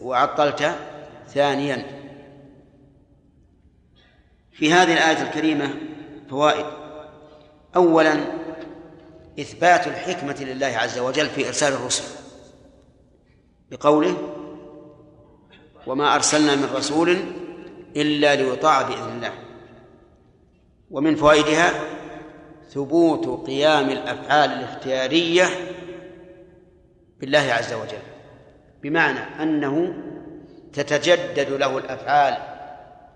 [0.00, 0.74] وعطلت
[1.28, 1.86] ثانيا.
[4.52, 5.74] في هذه الآية الكريمة
[6.30, 6.66] فوائد.
[7.76, 8.16] أولا
[9.40, 12.04] إثبات الحكمة لله عز وجل في إرسال الرسل.
[13.70, 14.16] بقوله
[15.86, 17.16] وما أرسلنا من رسول
[17.96, 19.32] إلا ليطاع بإذن الله.
[20.90, 21.70] ومن فوائدها
[22.70, 25.44] ثبوت قيام الأفعال الاختيارية
[27.20, 28.02] بالله عز وجل.
[28.82, 29.94] بمعنى أنه
[30.72, 32.36] تتجدد له الأفعال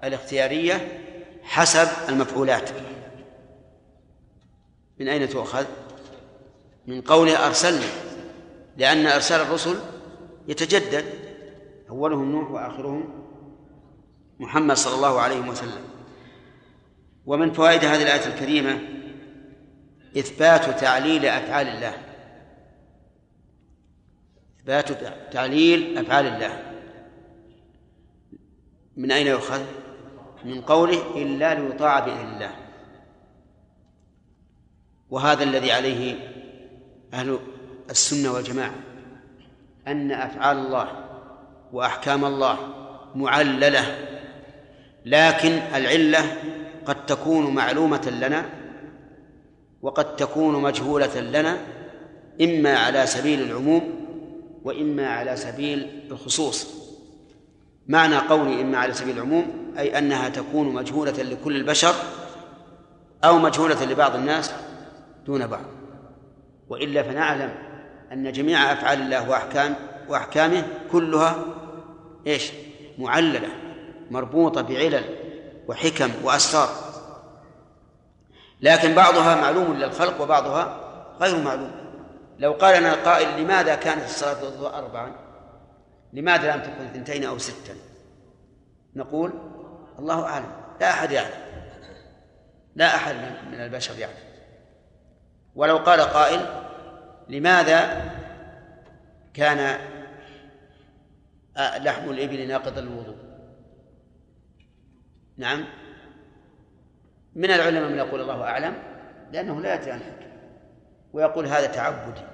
[0.05, 0.99] الاختيارية
[1.43, 2.71] حسب المفعولات.
[5.01, 5.65] من أين تؤخذ؟
[6.87, 7.87] من قوله أرسلنا
[8.77, 9.77] لأن إرسال الرسل
[10.49, 11.05] يتجدد.
[11.91, 13.27] أولهم نوح وآخرهم
[14.41, 15.85] محمد صلى الله عليه وسلم.
[17.27, 18.79] ومن فوائد هذه الآية الكريمة
[20.19, 22.10] إثبات تعليل أفعال الله.
[24.71, 26.63] إثبات تعليل أفعال الله
[28.97, 29.61] من أين يؤخذ؟
[30.45, 32.51] من قوله إلا ليطاع بإذن الله
[35.11, 36.15] وهذا الذي عليه
[37.15, 37.39] أهل
[37.91, 38.75] السنة والجماعة
[39.87, 41.05] أن أفعال الله
[41.73, 42.59] وأحكام الله
[43.15, 43.99] معللة
[45.05, 46.37] لكن العلة
[46.87, 48.51] قد تكون معلومة لنا
[49.83, 51.59] وقد تكون مجهولة لنا
[52.41, 54.00] إما على سبيل العموم
[54.65, 56.67] وإما على سبيل الخصوص.
[57.89, 61.95] معنى قولي إما على سبيل العموم أي أنها تكون مجهولة لكل البشر
[63.25, 64.53] أو مجهولة لبعض الناس
[65.27, 65.65] دون بعض.
[66.69, 67.55] وإلا فنعلم
[68.13, 69.75] أن جميع أفعال الله وأحكام
[70.09, 71.45] وأحكامه كلها
[72.27, 72.53] إيش؟
[72.99, 73.49] معللة
[74.11, 75.05] مربوطة بعلل
[75.69, 76.69] وحكم وأسرار.
[78.61, 80.81] لكن بعضها معلوم للخلق وبعضها
[81.21, 81.80] غير معلوم.
[82.41, 85.13] لو قال لنا قائل لماذا كانت الصلاة الظهر أربعا؟
[86.13, 87.75] لماذا لم تكن اثنتين أو ستا؟
[88.97, 89.33] نقول
[89.99, 91.41] الله أعلم لا أحد يعلم.
[92.75, 93.15] لا أحد
[93.53, 94.15] من البشر يعلم.
[95.55, 96.41] ولو قال قائل
[97.29, 98.11] لماذا
[99.35, 99.79] كان
[101.57, 103.17] لحم الإبل ناقضا للوضوء
[105.37, 105.65] نعم.
[107.35, 108.75] من العلماء من يقول الله أعلم؟
[109.33, 110.01] لأنه لا يأتي عن
[111.13, 112.30] ويقول هذا تعبدي.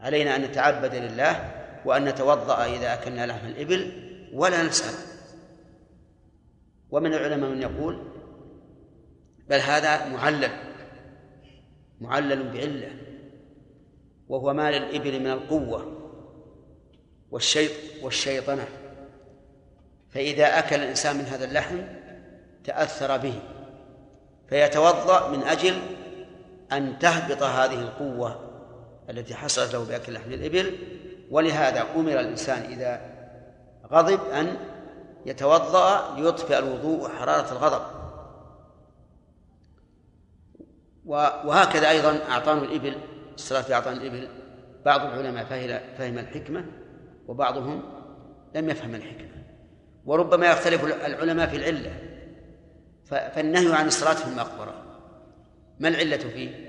[0.00, 1.52] علينا أن نتعبد لله
[1.84, 3.92] وأن نتوضأ إذا أكلنا لحم الإبل
[4.32, 4.94] ولا نسأل.
[6.90, 8.02] ومن العلماء من يقول
[9.48, 10.50] بل هذا معلل
[12.00, 12.90] معلل بعلة
[14.28, 15.92] وهو ما للإبل من القوة
[17.30, 17.72] والشيط
[18.02, 18.68] والشيطنة.
[20.10, 21.78] فإذا أكل الإنسان من هذا اللحم
[22.64, 23.34] تأثر به
[24.48, 25.78] فيتوضأ من أجل
[26.72, 28.45] أن تهبط هذه القوة
[29.10, 30.78] التي حصلت له بأكل لحم الإبل
[31.30, 33.00] ولهذا أمر الإنسان إذا
[33.92, 34.56] غضب أن
[35.26, 37.82] يتوضأ ليطفئ الوضوء وحرارة الغضب.
[41.46, 42.96] وهكذا أيضا أعطان الإبل
[43.34, 44.28] الصلاة في أعطان الإبل.
[44.84, 45.44] بعض العلماء
[45.98, 46.64] فهم الحكمة
[47.28, 47.82] وبعضهم
[48.54, 49.42] لم يفهم الحكمة.
[50.04, 51.92] وربما يختلف العلماء في العلة.
[53.06, 54.74] فالنهي عن الصلاة في المقبرة
[55.80, 56.65] ما العلة فيه؟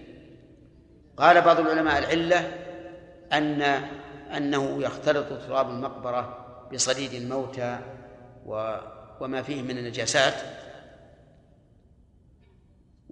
[1.18, 2.58] قال بعض العلماء العلة
[3.34, 3.62] أن
[4.38, 7.80] أنه يختلط تراب المقبرة بصديد الموتى
[9.20, 10.34] وما فيه من النجاسات.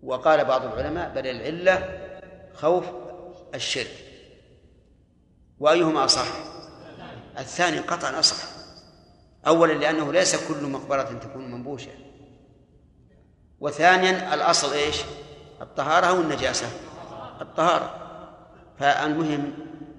[0.03, 1.99] وقال بعض العلماء بل العلة
[2.53, 2.85] خوف
[3.55, 4.05] الشرك.
[5.59, 6.27] وأيهما أصح؟
[7.39, 8.43] الثاني قطعا أصح.
[9.47, 11.91] أولا لأنه ليس كل مقبرة تكون منبوشة.
[13.59, 15.01] وثانيا الأصل إيش؟
[15.61, 16.67] الطهارة أو النجاسة
[17.41, 18.01] الطهارة.
[18.79, 19.53] فالمهم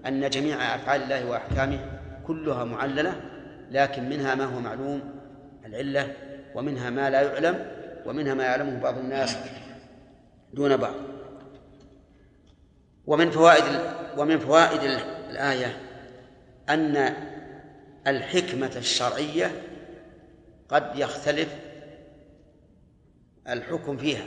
[0.07, 3.21] أن جميع أفعال الله وأحكامه كلها معللة
[3.71, 5.01] لكن منها ما هو معلوم
[5.67, 6.15] العلة
[6.55, 7.67] ومنها ما لا يعلم
[8.07, 9.37] ومنها ما يعلمه بعض الناس
[10.55, 10.95] دون بعض.
[13.07, 13.65] ومن فوائد
[14.19, 15.81] ومن فوائد الآية
[16.69, 17.15] أن
[18.07, 19.51] الحكمة الشرعية
[20.69, 21.57] قد يختلف
[23.49, 24.25] الحكم فيها.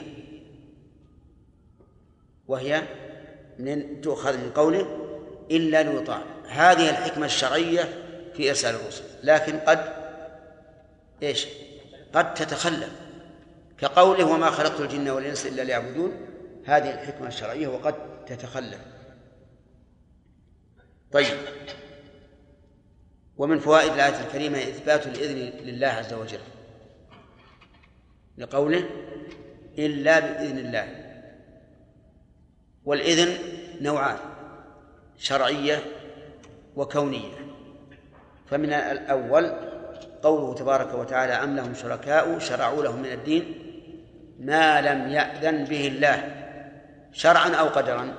[2.50, 2.82] وهي
[3.58, 4.86] من تؤخذ من قوله
[5.50, 6.22] إلا ليطاع.
[6.48, 7.88] هذه الحكمة الشرعية
[8.34, 9.92] في إرسال الرسل لكن قد
[11.22, 11.46] إيش؟
[12.14, 12.90] قد تتخلف.
[13.78, 16.26] كقوله وما خلقت الجن والإنس إلا ليعبدون
[16.64, 17.94] هذه الحكمة الشرعية وقد
[18.26, 18.80] تتخلف.
[21.12, 21.38] طيب.
[23.36, 26.40] ومن فوائد الآية الكريمة إثبات الإذن لله عز وجل
[28.38, 28.84] لقوله
[29.78, 30.99] إلا بإذن الله.
[32.84, 33.38] والإذن
[33.80, 34.18] نوعان
[35.18, 35.82] شرعية
[36.76, 37.34] وكونية.
[38.46, 39.52] فمن الأول
[40.22, 43.66] قوله تبارك وتعالى أم لهم شركاء شرعوا لهم من الدين
[44.38, 46.46] ما لم يأذن به الله
[47.12, 48.14] شرعا أو قدرا؟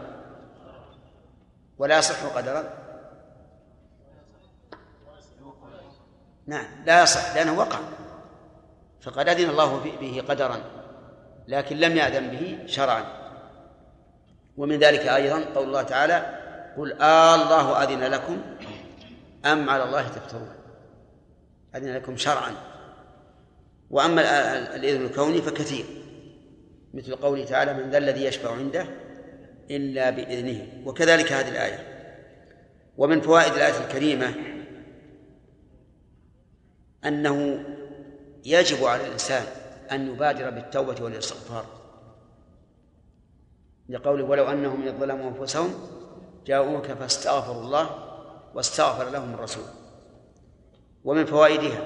[1.78, 2.64] ولا يصح قدرا؟
[6.48, 7.80] نعم لا يصح لأنه وقع.
[9.02, 10.62] فقد أذن الله به قدرا
[11.48, 13.21] لكن لم يأذن به شرعا.
[14.62, 16.40] ومن ذلك أيضا قول الله تعالى
[16.78, 18.42] قل آه الله أذن لكم
[19.46, 20.50] أم على الله تفترون.
[21.76, 22.52] أذن لكم شرعا.
[23.90, 24.22] وأما
[24.76, 25.86] الإذن الكوني فكثير
[26.94, 28.86] مثل قوله تعالى من ذا الذي يشفع عنده
[29.72, 30.68] إلا بإذنه.
[30.86, 31.88] وكذلك هذه الآية.
[32.98, 34.34] ومن فوائد الآية الكريمة
[37.06, 37.66] أنه
[38.46, 39.44] يجب على الإنسان
[39.92, 41.81] أن يبادر بالتوبة والإستغفار.
[43.92, 45.74] لقوله ولو أنهم ظلموا أنفسهم
[46.46, 47.90] جاءوك فاستغفروا الله
[48.56, 49.64] واستغفر لهم الرسول.
[51.04, 51.84] ومن فوائدها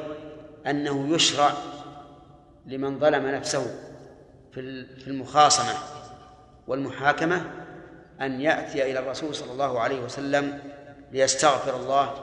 [0.68, 1.52] أنه يشرع
[2.66, 3.66] لمن ظلم نفسه
[4.52, 5.74] في المخاصمة
[6.68, 7.42] والمحاكمة
[8.22, 10.60] أن يأتي إلى الرسول صلى الله عليه وسلم
[11.12, 12.14] ليستغفر الله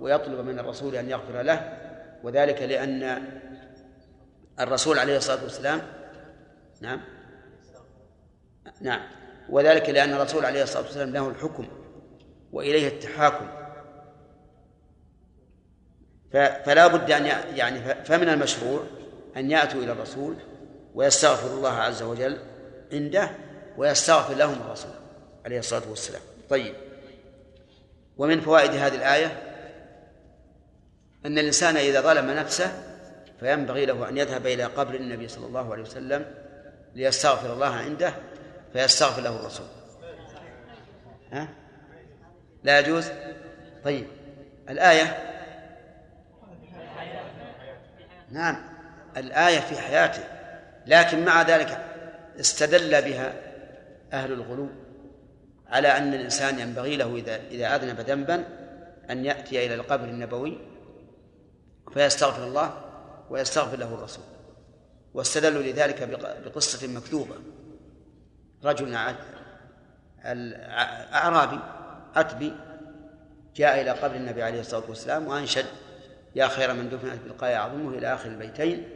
[0.00, 1.78] ويطلب من الرسول أن يغفر له
[2.22, 3.22] وذلك لأن
[4.60, 5.80] الرسول عليه الصلاة والسلام
[6.80, 7.00] نعم
[8.80, 9.00] نعم.
[9.50, 11.66] وذلك لأن الرسول عليه الصلاة والسلام له الحكم
[12.52, 13.46] وإليه التحاكم.
[16.64, 17.26] فلا بد أن
[17.56, 18.82] يعني فمن المشروع
[19.36, 20.36] أن يأتوا إلى الرسول
[20.94, 22.38] ويستغفر الله عز وجل
[22.92, 23.30] عنده
[23.76, 24.92] ويستغفر لهم الرسول
[25.44, 26.22] عليه الصلاة والسلام.
[26.50, 26.74] طيب.
[28.16, 29.52] ومن فوائد هذه الآية
[31.26, 32.72] أن الإنسان إذا ظلم نفسه
[33.40, 36.24] فينبغي له أن يذهب إلى قبر النبي صلى الله عليه وسلم
[36.94, 38.14] ليستغفر الله عنده
[38.72, 39.66] فيستغفر له الرسول.
[41.32, 41.48] ها؟
[42.62, 43.10] لا يجوز؟
[43.84, 44.06] طيب.
[44.68, 45.32] الآية؟
[48.30, 48.56] نعم.
[49.16, 50.24] الآية في حياته
[50.86, 51.78] لكن مع ذلك
[52.40, 53.32] استدل بها
[54.12, 54.68] أهل الغلو
[55.68, 58.44] على أن الإنسان ينبغي له إذا إذا أذنب ذنبا
[59.10, 60.58] أن يأتي إلى القبر النبوي
[61.94, 62.84] فيستغفر الله
[63.30, 64.24] ويستغفر له الرسول.
[65.14, 66.08] واستدلوا لذلك
[66.44, 67.34] بقصة مكذوبة
[68.64, 68.96] رجل
[71.14, 71.58] أعرابي
[72.16, 72.52] أتبي
[73.56, 75.66] جاء إلى قبر النبي عليه الصلاة والسلام وأنشد
[76.34, 78.88] يا خير من دفنت بالقاية أعظمه إلى آخر البيتين.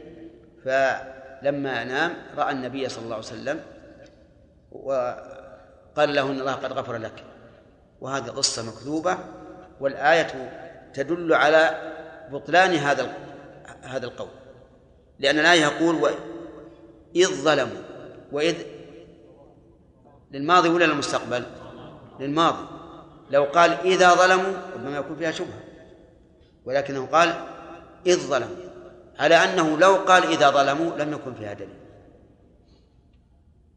[0.65, 3.61] فلما نام رأى النبي صلى الله عليه وسلم
[4.71, 7.23] وقال له إن الله قد غفر لك.
[8.01, 9.17] وهذه قصة مكذوبة
[9.79, 10.51] والآية
[10.93, 11.93] تدل على
[12.31, 13.13] بطلان هذا
[13.83, 14.29] هذا القول.
[15.19, 16.11] لأن الآية يقول
[17.15, 17.81] إذ ظلموا
[18.31, 18.76] وإذ
[20.31, 21.43] للماضي ولا للمستقبل؟
[22.19, 22.67] للماضي.
[23.29, 25.63] لو قال إذا ظلموا ربما يكون فيها شبهة.
[26.65, 27.45] ولكنه قال
[28.05, 28.55] إذ ظلموا.
[29.19, 31.77] على أنه لو قال إذا ظلموا لم يكن فيها دليل.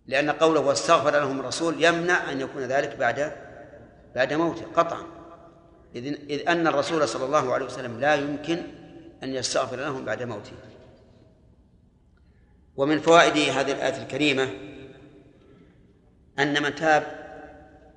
[0.07, 3.33] لأن قوله واستغفر لهم الرسول يمنع أن يكون ذلك بعد
[4.15, 5.03] بعد موته قطعا.
[5.97, 8.63] إذ, إذ أن الرسول صلى الله عليه وسلم لا يمكن
[9.23, 10.53] أن يستغفر لهم بعد موته.
[12.77, 14.51] ومن فوائد هذه الآية الكريمة
[16.43, 17.07] أن من تاب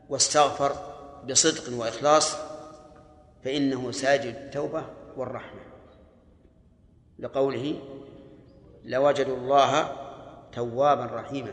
[0.09, 0.75] واستغفر
[1.29, 2.35] بصدق وإخلاص
[3.43, 4.85] فإنه ساجد التوبة
[5.17, 5.61] والرحمة.
[7.19, 7.81] لقوله
[8.83, 9.91] لوجدوا الله
[10.51, 11.51] توابا رحيما.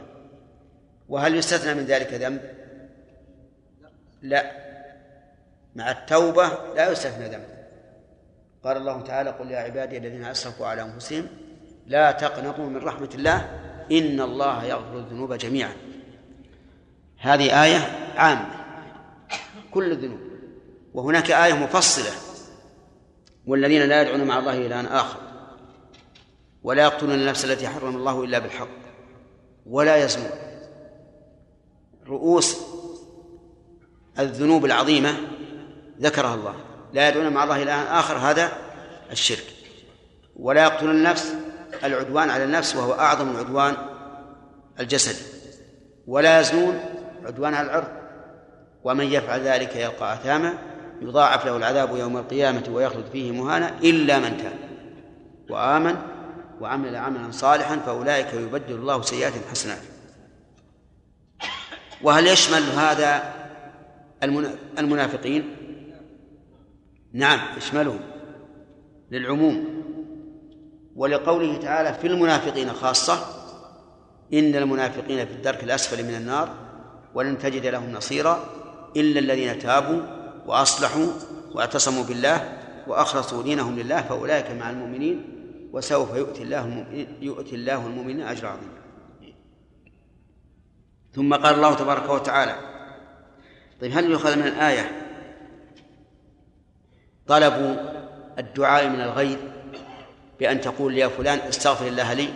[1.08, 2.40] وهل يستثنى من ذلك ذنب؟
[4.22, 4.52] لا.
[5.74, 7.48] مع التوبة لا يستثنى ذنب.
[8.64, 11.26] قال الله تعالى قل يا عبادي الذين أسرفوا على أنفسهم
[11.86, 13.38] لا تقنطوا من رحمة الله
[13.92, 15.89] إن الله يغفر الذنوب جميعا.
[17.20, 18.46] هذه آية عامة.
[19.70, 20.20] كل الذنوب.
[20.94, 22.10] وهناك آية مفصلة.
[23.46, 25.20] والذين لا يدعون مع الله إلها آخر.
[26.62, 28.68] ولا يقتلون النفس التي حرم الله إلا بالحق.
[29.66, 30.30] ولا يزنون.
[32.06, 32.56] رؤوس
[34.18, 35.14] الذنوب العظيمة
[36.00, 36.54] ذكرها الله.
[36.92, 38.16] لا يدعون مع الله إلها آخر.
[38.16, 38.52] هذا
[39.10, 39.44] الشرك.
[40.36, 41.34] ولا يقتلون النفس
[41.84, 43.76] العدوان على النفس وهو أعظم العدوان
[44.80, 45.24] الجسدي.
[46.06, 46.80] ولا يزنون
[47.26, 47.88] عدوان على العرض
[48.84, 50.54] ومن يفعل ذلك يلقى أثاما
[51.02, 54.58] يضاعف له العذاب يوم القيامة ويخلد فيه مهانا إلا من تاب.
[55.50, 55.96] وآمن
[56.60, 59.78] وعمل عملا صالحا فأولئك يبدل الله سيئات حسنات.
[62.02, 63.34] وهل يشمل هذا
[64.78, 65.56] المنافقين؟
[67.12, 68.00] نعم يشملهم
[69.10, 69.80] للعموم.
[70.96, 73.40] ولقوله تعالى في المنافقين خاصة
[74.32, 76.54] إن المنافقين في الدرك الأسفل من النار
[77.14, 78.44] ولن تجد لهم نصيرا
[78.96, 80.02] إلا الذين تابوا
[80.46, 81.06] وأصلحوا
[81.54, 85.24] واعتصموا بالله وأخلصوا دينهم لله فأولئك مع المؤمنين
[85.72, 88.70] وسوف يؤتي الله المؤمنين يؤتي الله المؤمنين أجر عظيم
[91.14, 92.56] ثم قال الله تبارك وتعالى
[93.80, 95.06] طيب هل يؤخذ من الآية
[97.26, 97.78] طلب
[98.38, 99.38] الدعاء من الغير
[100.40, 102.28] بأن تقول يا فلان استغفر الله لي؟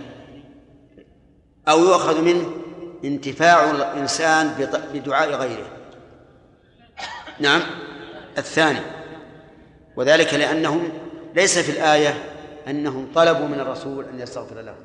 [1.69, 2.64] أو يؤخذ منه
[3.05, 5.67] انتفاع الإنسان بدعاء غيره.
[7.41, 7.61] نعم.
[8.39, 8.81] الثاني.
[9.97, 10.89] وذلك لأنهم
[11.35, 12.25] ليس في الآية
[12.69, 14.77] أنهم طلبوا من الرسول أن يستغفر لهم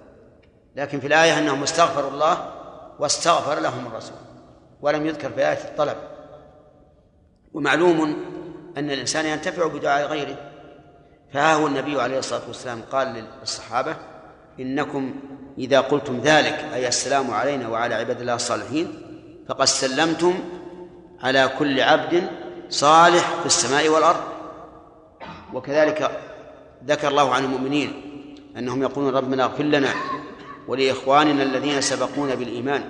[0.76, 2.54] لكن في الآية أنهم استغفروا الله
[3.00, 4.18] واستغفر لهم الرسول
[4.82, 5.98] ولم يذكر في آية الطلب.
[7.54, 8.26] ومعلوم
[8.78, 10.38] أن الإنسان ينتفع بدعاء غيره.
[11.34, 13.96] فها هو النبي عليه الصلاة والسلام قال للصحابة
[14.60, 15.16] إنكم
[15.58, 18.88] إذا قلتم ذلك أي السلام علينا وعلى عباد الله الصالحين
[19.48, 20.34] فقد سلمتم
[21.24, 22.24] على كل عبد
[22.70, 24.24] صالح في السماء والأرض.
[25.54, 26.12] وكذلك
[26.86, 27.94] ذكر الله عن المؤمنين
[28.58, 29.94] أنهم يقولون ربنا اغفر لنا
[30.68, 32.84] ولإخواننا الذين سبقونا بالإيمان.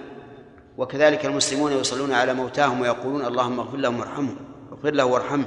[0.78, 4.36] وكذلك المسلمون يصلون على موتاهم ويقولون اللهم اغفر لهم وارحمهم
[4.72, 5.46] اغفر له وارحمه.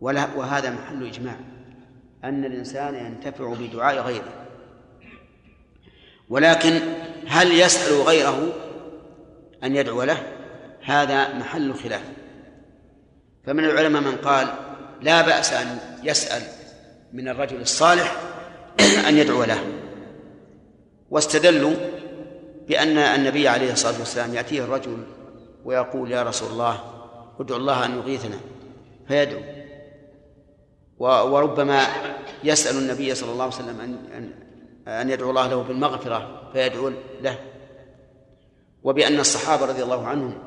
[0.00, 1.36] وهذا محل إجماع
[2.24, 4.43] أن الإنسان ينتفع بدعاء غيره.
[6.28, 6.80] ولكن
[7.26, 8.52] هل يسأل غيره
[9.64, 10.22] أن يدعو له؟
[10.82, 12.02] هذا محل خلاف.
[13.46, 14.48] فمن العلماء من قال
[15.00, 16.42] لا بأس أن يسأل
[17.12, 18.16] من الرجل الصالح
[19.08, 19.60] أن يدعو له.
[21.10, 21.74] واستدلوا
[22.68, 24.98] بأن النبي عليه الصلاة والسلام يأتيه الرجل
[25.64, 26.80] ويقول يا رسول الله
[27.40, 28.36] ادعو الله أن يغيثنا.
[29.08, 29.40] فيدعو.
[30.98, 31.86] وربما
[32.44, 34.43] يسأل النبي صلى الله عليه وسلم أن
[34.88, 37.38] أن يدعو الله له بالمغفرة فيدعو له.
[38.82, 40.38] وبأن الصحابة رضي الله عنهم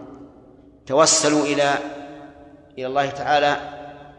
[0.86, 1.74] توسلوا إلى
[2.78, 3.58] إلى الله تعالى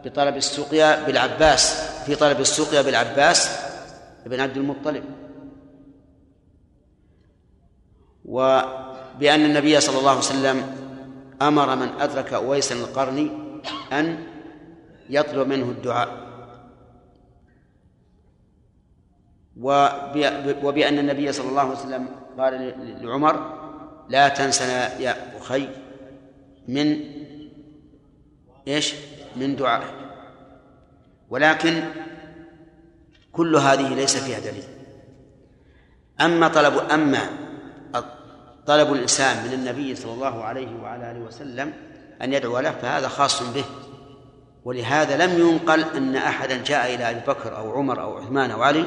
[0.05, 3.49] بطلب السقيا بالعباس في طلب السقيا بالعباس
[4.25, 5.03] بن عبد المطلب.
[8.25, 10.75] وبأن النبي صلى الله عليه وسلم
[11.41, 13.31] أمر من أدرك أويس القرني
[13.91, 14.23] أن
[15.09, 16.28] يطلب منه الدعاء.
[19.61, 22.07] وبأن النبي صلى الله عليه وسلم
[22.37, 23.59] قال لعمر
[24.09, 25.67] لا تنسنا يا أخي
[26.67, 26.99] من
[28.67, 28.93] إيش؟
[29.35, 29.93] من دعائك.
[31.29, 31.83] ولكن
[33.31, 34.63] كل هذه ليس فيها دليل.
[36.21, 37.19] أما طلب أما
[38.65, 41.73] طلب الإنسان من النبي صلى الله عليه وعلى آله وسلم
[42.21, 43.65] أن يدعو له فهذا خاص به.
[44.65, 48.85] ولهذا لم ينقل أن أحدا جاء إلى أبي بكر أو عمر أو عثمان أو علي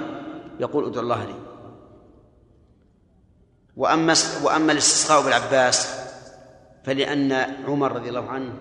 [0.62, 1.34] يقول ادعو الله لي.
[3.76, 6.02] وأما وأما الاستسقاء بالعباس
[6.84, 7.32] فلأن
[7.66, 8.52] عمر رضي الله عنه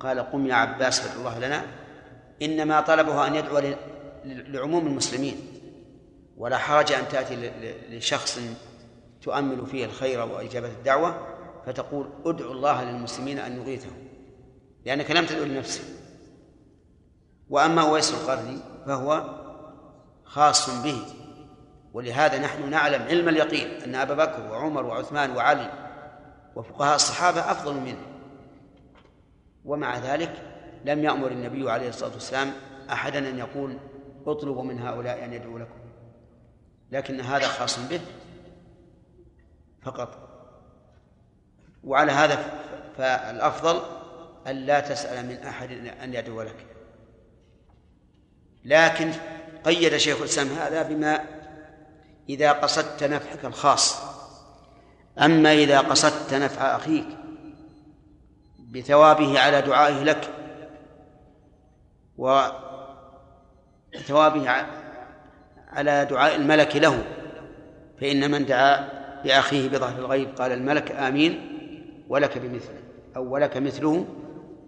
[0.00, 1.66] قال قم يا عباس فادعو الله لنا.
[2.42, 3.74] إنما طلبه أن يدعو
[4.24, 5.36] لعموم المسلمين.
[6.36, 7.50] ولا حرج أن تأتي
[7.90, 8.40] لشخص
[9.22, 11.26] تؤمل فيه الخير وإجابة الدعوة
[11.66, 14.08] فتقول ادعو الله للمسلمين أن يغيثهم.
[14.86, 15.82] لأنك لم تدعو لنفسك.
[17.50, 19.40] وأما أويس القرني فهو
[20.24, 21.02] خاص به.
[21.92, 25.70] ولهذا نحن نعلم علم اليقين أن أبا بكر وعمر وعثمان وعلي
[26.56, 28.06] وفقهاء الصحابة أفضل منه.
[29.64, 30.32] ومع ذلك
[30.84, 32.52] لم يأمر النبي عليه الصلاة والسلام
[32.92, 33.78] أحدا أن يقول
[34.26, 35.80] اطلبوا من هؤلاء أن يدعوا لكم.
[36.90, 38.00] لكن هذا خاص به
[39.82, 40.28] فقط.
[41.84, 42.52] وعلى هذا
[42.96, 43.80] فالأفضل
[44.46, 45.70] أن لا تسأل من أحد
[46.02, 46.66] أن يدعو لك.
[48.64, 49.12] لكن
[49.64, 51.39] قيد شيخ الإسلام هذا بما
[52.30, 53.96] إذا قصدت نفعك الخاص.
[55.18, 57.06] أما إذا قصدت نفع أخيك
[58.70, 60.28] بثوابه على دعائه لك
[62.18, 62.64] وثوابه
[65.68, 67.04] على دعاء الملك له
[68.00, 68.88] فإن من دعا
[69.24, 71.56] بأخيه بظهر الغيب قال الملك آمين
[72.08, 72.80] ولك بمثله
[73.16, 74.06] أو ولك مثله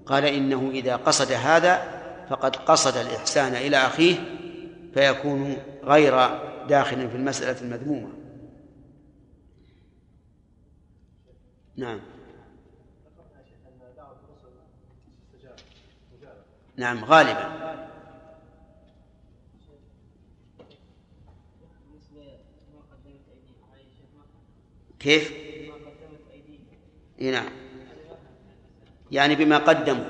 [0.07, 1.83] قال إنه إذا قصد هذا
[2.31, 4.17] فقد قصد الإحسان إلى أخيه
[4.95, 6.29] فيكون غير
[6.69, 8.13] داخل في المسألة المذمومة.
[11.77, 12.01] نعم.
[16.77, 17.63] نعم غالبا.
[24.99, 25.33] كيف؟
[27.21, 27.53] نعم.
[29.11, 30.05] يعني بما قدموا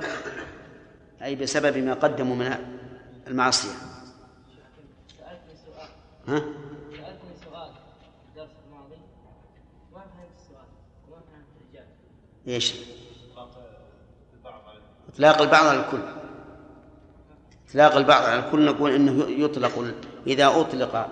[1.23, 2.57] أي بسبب ما قدموا من
[3.27, 3.91] المعصية.
[6.28, 6.39] ها؟
[6.90, 9.01] سألتني سؤال في الدرس الماضي.
[9.93, 10.66] ما فهمت السؤال؟
[11.09, 11.89] وما فهمت الإجابة
[12.49, 12.74] إيش؟
[15.15, 16.03] إطلاق البعض على الكل.
[17.69, 18.65] إطلاق البعض على الكل.
[18.65, 19.94] نقول إنه يطلق
[20.27, 21.09] إذا أطلق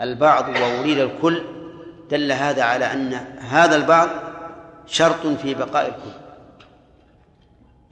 [0.00, 1.42] البعض وأريد الكل
[2.10, 4.08] دل هذا على أن هذا البعض
[4.86, 6.16] شرط في بقاء الكل.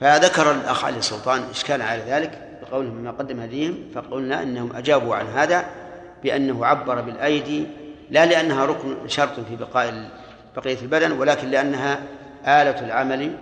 [0.01, 5.27] فذكر الأخ علي السلطان إشكالا على ذلك بقولهم ما قدم هديهم فقلنا أنهم أجابوا عن
[5.27, 5.84] هذا
[6.25, 7.67] بأنه عبر بالأيدي
[8.11, 10.11] لا لأنها ركن شرط في بقاء
[10.57, 12.03] بقية البدن ولكن لأنها
[12.43, 13.39] آلة العمل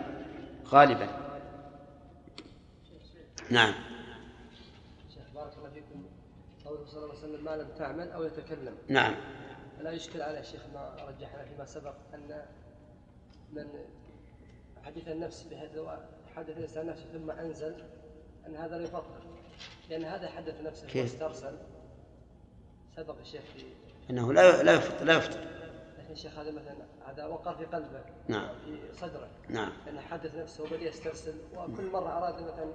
[0.68, 1.08] غالبا.
[3.50, 3.74] نعم.
[5.34, 6.04] بارك الله فيكم.
[6.64, 8.74] قوله صلى الله عليه وسلم ما لم تعمل أو يتكلم.
[8.88, 9.14] نعم.
[9.80, 12.42] لا يشكل على الشيخ ما رجحنا فيما سبق أن
[13.52, 13.66] من
[14.84, 15.88] حديث النفس بحيث لو
[16.36, 17.74] حدث الإنسان نفسه ثم أنزل
[18.46, 19.22] أن هذا لا يفطر
[19.90, 21.56] لأن هذا حدث نفسه كيف؟ واسترسل.
[22.96, 23.64] سبق الشيخ في
[24.10, 25.40] أنه لا لا يفطر لا يفطر.
[25.98, 28.48] لكن الشيخ هذا مثلا هذا وقر في قلبه نعم.
[28.64, 29.28] في صدره.
[29.48, 29.72] نعم.
[29.86, 32.72] لأنه حدث نفسه وبدأ يسترسل وكل مرة أراد مثلا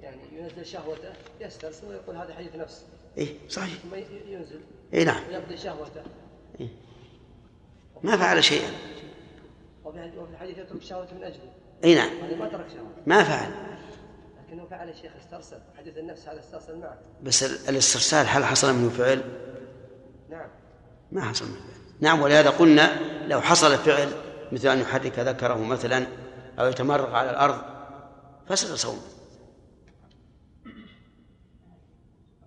[0.00, 2.84] يعني ينزل شهوته يسترسل ويقول هذا حديث نفس.
[3.18, 3.74] إيه صحيح.
[3.74, 3.94] ثم
[4.26, 4.60] ينزل.
[4.94, 5.28] إيه نعم.
[5.28, 6.02] ويقضي شهوته.
[6.60, 6.68] إيه.
[8.02, 8.70] ما فعل شيئا.
[9.84, 11.52] وفي الحديث- وفي الحديث يترك شهوته من أجله.
[11.84, 12.38] اي نعم.
[12.38, 13.50] ما ترك شهوته ما فعل.
[14.48, 15.58] لكنه فعل الشيخ استرسل.
[15.78, 16.98] حديث النفس هذا استرسل معه.
[17.22, 19.22] بس ال- الاسترسال هل حصل منه فعل؟
[20.30, 20.48] نعم.
[21.12, 24.08] ما حصل منه فعل نعم ولهذا قلنا لو حصل فعل
[24.52, 26.06] مثل أن يحرك ذكره مثلا
[26.58, 27.62] أو يتمرغ على الأرض
[28.48, 29.00] فسد صومه.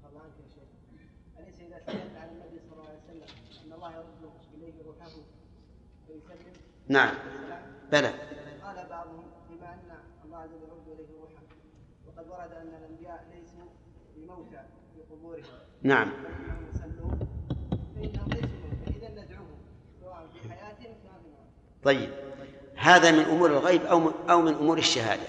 [0.10, 0.70] الله عنك يا شيخ
[1.40, 3.28] أليس إذا سمعت عن النبي صلى الله عليه وسلم
[3.66, 5.12] أن الله يرد إليه روحه
[6.10, 6.54] ويسلم
[6.88, 7.14] نعم.
[7.91, 8.14] بلى.
[8.64, 9.91] قال بعضهم بما أن
[10.26, 11.44] الله عز وجل يرد إليه روحه
[12.08, 13.68] وقد ورد أن الأنبياء ليسوا
[14.16, 14.62] بموتى
[14.94, 15.44] في قبورهم.
[15.84, 17.20] نعم فإنهم يصلون
[17.95, 19.58] فإنهم ليسوا موتى إذا ندعوهم
[20.02, 21.48] سواء في حياتهم كما في موتهم
[21.88, 22.10] طيب.
[22.76, 25.28] هذا من أمور الغيب أو أو من أمور الشهادة.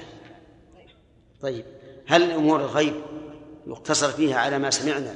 [1.41, 1.65] طيب.
[2.07, 2.95] هل أمور الغيب
[3.67, 5.15] يقتصر فيها على ما سمعنا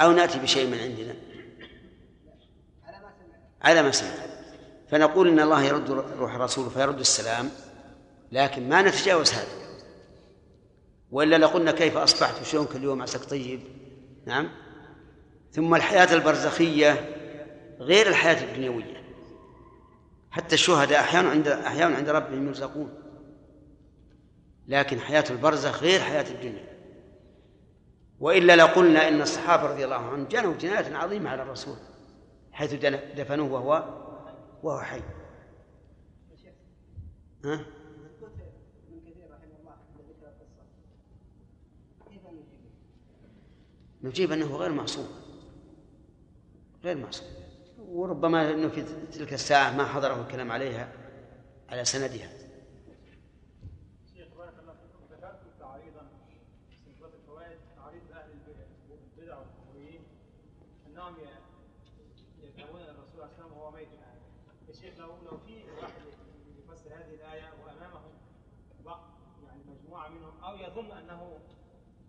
[0.00, 1.14] أو نأتي بشيء من عندنا؟
[3.62, 4.26] على ما سمعنا.
[4.90, 7.50] فنقول إن الله يرد روح الرسول فيرد السلام
[8.32, 9.78] لكن ما نتجاوز هذا.
[11.10, 13.60] وإلا لقلنا كيف أصبحت شلونك اليوم عساك طيب؟
[14.26, 14.48] نعم.
[15.52, 17.16] ثم الحياة البرزخية
[17.80, 19.05] غير الحياة الدنيوية.
[20.36, 22.94] حتى الشهداء أحيانا عند أحيانا عند ربهم يرزقون.
[24.66, 26.76] لكن حياة البرزخ غير حياة الدنيا.
[28.20, 31.76] وإلا لقلنا إن الصحابة رضي الله عنهم جنوا جناية عظيمة على الرسول
[32.52, 32.74] حيث
[33.16, 33.84] دفنوه وهو
[34.62, 35.02] وهو حي.
[37.44, 37.66] ها؟
[44.02, 45.08] نجيب أنه غير معصوم.
[46.84, 47.35] غير معصوم.
[47.88, 50.88] وربما أنه في تلك الساعة ما حضره الكلام عليها
[51.68, 52.46] على سندها.
[70.76, 71.38] يظن أنه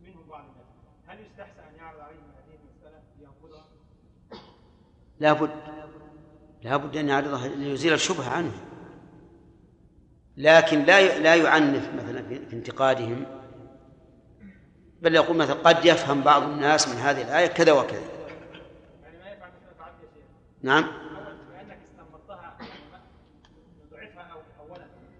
[0.02, 0.68] منهم بعض الناس
[1.08, 2.60] هل يستحسن يعرض عليهم هذه
[3.20, 3.66] لينقضها؟
[5.20, 5.67] لابد
[6.64, 8.52] لابد أن يعرضها ليزيل الشبهة عنه.
[10.38, 13.26] لكن لا لا يعنف مثلا في انتقادهم.
[15.02, 18.02] بل يقول مثلا قد يفهم بعض الناس من هذه الآية كذا وكذا.
[19.04, 19.18] يعني
[20.62, 20.88] نعم.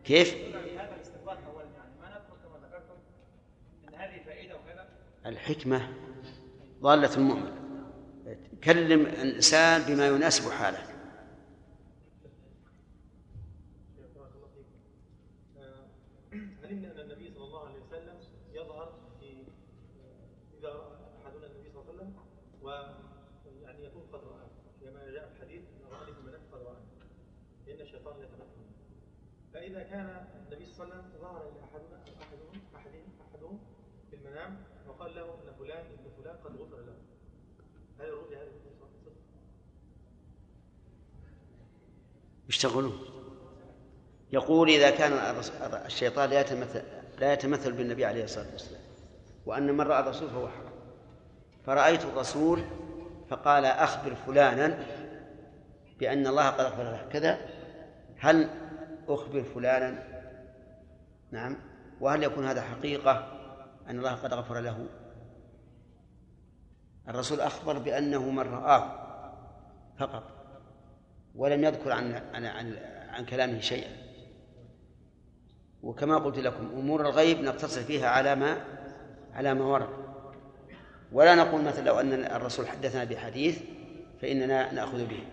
[0.06, 0.58] كيف؟ يعني
[5.26, 5.90] الحكمة
[6.82, 7.68] ضالة المؤمن.
[8.64, 10.78] كلم الإنسان بما يناسب حاله
[13.98, 14.78] بارك الله فيكم.
[15.58, 15.88] آه،
[16.64, 18.18] علمنا ان النبي صلى الله عليه وسلم
[18.54, 22.14] يظهر في آه، اذا راى احدنا النبي صلى الله عليه وسلم
[22.62, 24.48] ويعني يكون قد راه
[24.82, 26.86] كما جاء في الحديث ان راني في المنام قد راني
[27.68, 28.68] لأن الشيطان يتمكن
[29.78, 33.60] فاذا كان النبي صلى الله عليه وسلم ظهر إلى احدنا أو احدهم احدهم أحدهم
[34.10, 36.94] في المنام وقال له إن فلان ابن فلان قد غفر له.
[38.00, 39.14] هل الرؤيا هذه صدق؟
[42.50, 43.00] يشتغلون.
[44.32, 45.14] يقول إذا كان
[45.86, 46.84] الشيطان لا يتمثل
[47.20, 48.82] لا يتمثل بالنبي عليه الصلاة والسلام
[49.46, 50.68] وأن من رأى الرسول فهو حق.
[51.66, 52.64] فرأيت الرسول
[53.30, 54.86] فقال أخبر فلانا
[56.00, 57.08] بأن الله قد غفر له.
[57.12, 57.38] كذا
[58.20, 58.67] هل
[59.08, 60.04] أخبر فلانا.
[61.32, 61.58] نعم.
[62.00, 63.38] وهل يكون هذا حقيقة
[63.90, 64.86] أن الله قد غفر له؟
[67.08, 69.08] الرسول أخبر بأنه من رآه
[70.00, 70.24] فقط
[71.36, 72.76] ولم يذكر عن عن عن,
[73.10, 73.92] عن كلامه شيئا.
[75.84, 78.58] وكما قلت لكم أمور الغيب نقتصر فيها على ما
[79.34, 79.90] على ما ورد.
[81.12, 83.62] ولا نقول مثلا لو أن الرسول حدثنا بحديث
[84.22, 85.24] فإننا نأخذ به.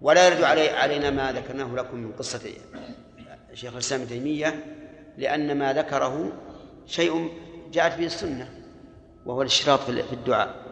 [0.00, 2.52] ولا يرد علي علينا ما ذكرناه لكم من قصة
[3.54, 4.64] شيخ الإسلام ابن تيمية
[5.18, 6.32] لأن ما ذكره
[6.86, 7.30] شيء
[7.72, 8.50] جاءت به السنة
[9.26, 10.66] وهو الاشتراط في في الدعاء.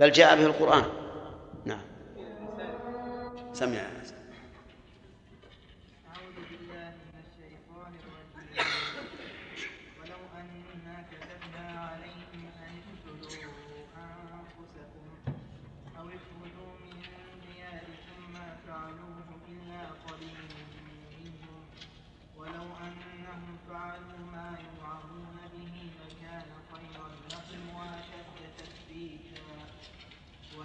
[0.00, 0.84] بل جاء به القرآن.
[1.64, 1.80] نعم.
[3.52, 3.78] سمع
[6.08, 8.66] أعوذ بالله من الشيطان الرجيم
[10.00, 13.52] ولو أنا كتبنا عليهم أن اقتلوا
[13.96, 15.08] أنفسكم
[15.98, 16.96] أو اخرجوا من
[17.46, 20.52] دياركم ما فعلوه إلا قليل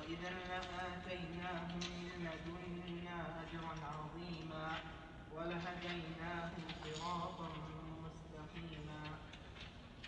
[0.07, 1.79] إذا لآتيناهم
[2.19, 4.67] من لدنا أجرا عظيما
[5.35, 7.49] ولهديناهم صراطا
[8.03, 9.01] مستقيما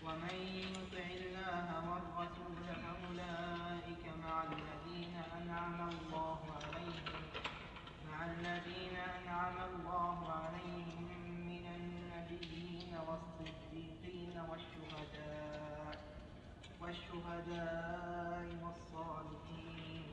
[0.09, 0.37] ومن
[0.75, 7.21] يطع الله والرسول فأولئك مع الذين أنعم الله عليهم
[8.11, 11.03] مع الذين أنعم الله عليهم
[11.51, 15.97] من النبيين والصديقين والشهداء
[16.81, 20.07] والشهداء والصالحين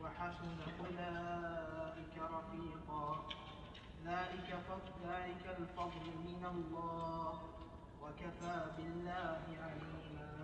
[0.00, 3.06] وحسن أولئك رفيقا.
[4.04, 7.59] ذلك فضل ذلك الفضل من الله.
[8.10, 9.36] وكفى بالله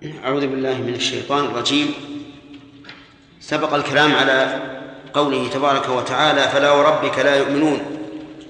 [0.02, 0.26] عليما.
[0.26, 1.94] أعوذ بالله من الشيطان الرجيم.
[3.40, 4.60] سبق الكلام على
[5.14, 7.80] قوله تبارك وتعالى فلا وربك لا يؤمنون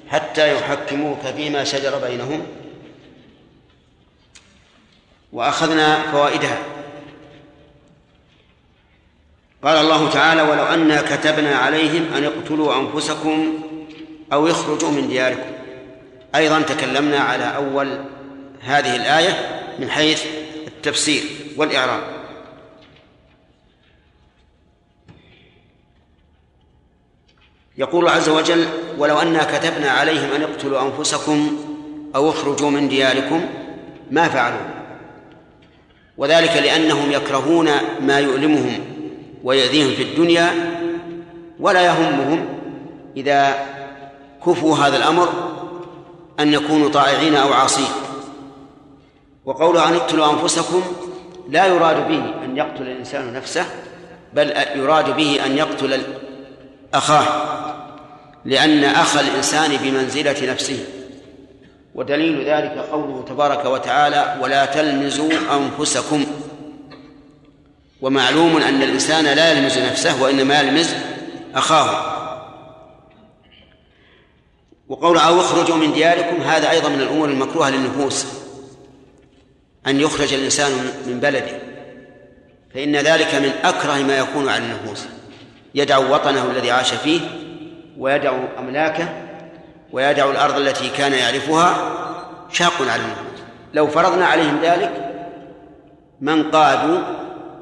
[0.09, 2.47] حتى يحكموك فيما شجر بينهم.
[5.33, 6.59] وأخذنا فوائدها.
[9.63, 13.63] قال الله تعالى ولو أنا كتبنا عليهم أن اقتلوا أنفسكم
[14.33, 15.53] أو اخرجوا من دياركم.
[16.35, 18.05] أيضا تكلمنا على أول
[18.67, 20.25] هذه الآية من حيث
[20.67, 21.23] التفسير
[21.57, 22.03] والإعراب.
[27.79, 28.67] يقول الله عز وجل
[28.99, 31.59] ولو أنا كتبنا عليهم أن اقتلوا أنفسكم
[32.15, 33.47] أو اخرجوا من دياركم
[34.11, 34.67] ما فعلوا.
[36.17, 37.71] وذلك لأنهم يكرهون
[38.01, 38.81] ما يؤلمهم
[39.45, 40.51] ويؤذيهم في الدنيا
[41.61, 42.49] ولا يهمهم
[43.17, 43.67] إذا
[44.47, 45.29] كفوا هذا الأمر
[46.41, 48.06] أن يكونوا طائعين أو عاصين.
[49.47, 50.83] وقوله أن اقتلوا أنفسكم
[51.49, 53.67] لا يراد به أن يقتل الإنسان نفسه
[54.33, 56.03] بل يراد به أن يقتل
[56.95, 57.27] أخاه
[58.45, 60.85] لأن أخ الإنسان بمنزلة نفسه.
[61.95, 66.27] ودليل ذلك قوله تبارك وتعالى ولا تلمزوا أنفسكم
[68.01, 70.95] ومعلوم أن الإنسان لا يلمز نفسه وإنما يلمز
[71.55, 72.17] أخاه.
[74.89, 78.27] وقول أو اخرجوا من دياركم هذا أيضا من الأمور المكروهة للنفوس.
[79.87, 80.73] أن يخرج الإنسان
[81.07, 81.59] من بلده.
[82.75, 85.07] فإن ذلك من أكره ما يكون على النفوس.
[85.75, 87.21] يدع وطنه الذي عاش فيه
[87.99, 89.09] ويدع أملاكه
[89.93, 91.93] ويدع الأرض التي كان يعرفها
[92.53, 93.41] شاق على النفوس.
[93.75, 95.13] لو فرضنا عليهم ذلك
[96.21, 96.99] من قادوا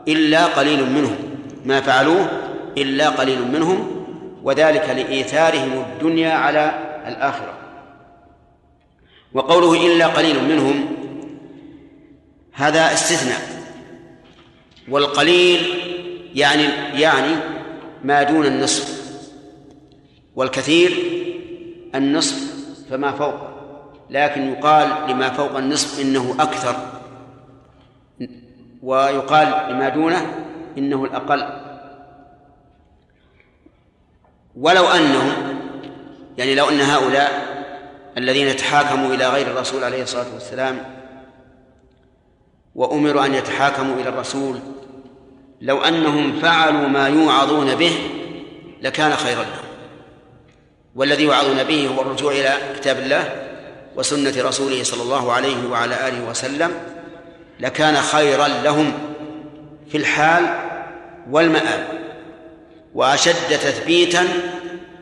[0.09, 1.17] إلا قليل منهم.
[1.65, 2.29] ما فعلوه
[2.79, 4.07] إلا قليل منهم
[4.43, 6.75] وذلك لإيثارهم الدنيا على
[7.07, 7.55] الآخرة.
[9.35, 11.04] وقوله إلا قليل منهم
[12.55, 13.41] هذا استثناء.
[14.89, 15.61] والقليل
[16.35, 16.63] يعني
[17.01, 17.37] يعني
[18.05, 19.05] ما دون النصف.
[20.37, 20.91] والكثير
[21.95, 22.55] النصف
[22.91, 23.35] فما فوق
[24.11, 26.77] لكن يقال لما فوق النصف إنه أكثر.
[28.83, 30.35] ويقال لما دونه
[30.79, 31.65] إنه الأقل.
[34.57, 35.33] ولو أنهم
[36.39, 37.55] يعني لو أن هؤلاء
[38.19, 41.04] الذين تحاكموا إلى غير الرسول عليه الصلاة والسلام
[42.75, 44.59] وأمروا أن يتحاكموا إلى الرسول.
[45.61, 47.99] لو أنهم فعلوا ما يوعظون به
[48.83, 49.65] لكان خيرا لهم.
[50.95, 53.47] والذي يوعظون به هو الرجوع إلى كتاب الله
[53.97, 56.71] وسنة رسوله صلى الله عليه وعلى آله وسلم.
[57.61, 58.93] لكان خيرا لهم
[59.91, 60.45] في الحال
[61.31, 61.89] والمآب
[62.95, 64.29] وأشد تثبيتا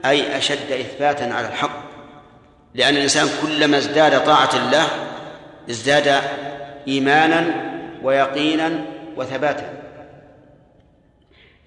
[0.04, 1.82] أي أشد إثباتا على الحق.
[2.74, 4.86] لأن الإنسان كلما ازداد طاعة الله
[5.70, 6.20] ازداد
[6.88, 7.72] إيمانا
[8.02, 8.84] ويقينا
[9.16, 9.82] وثباتا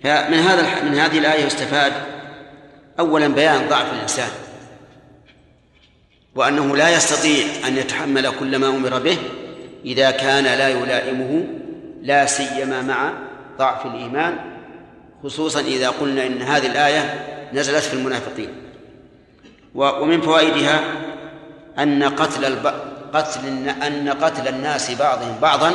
[0.03, 1.93] فمن هذا من هذه الآية يستفاد
[2.99, 4.29] أولا بيان ضعف الإنسان
[6.35, 9.17] وأنه لا يستطيع أن يتحمل كل ما أمر به
[9.85, 11.47] إذا كان لا يلائمه
[12.01, 13.13] لا سيما مع
[13.57, 14.37] ضعف الإيمان
[15.23, 18.49] خصوصا إذا قلنا إن هذه الآية نزلت في المنافقين
[19.75, 20.79] ومن فوائدها
[21.79, 22.57] أن قتل.
[23.15, 25.71] قتل أن قتل الناس بعضهم بعضا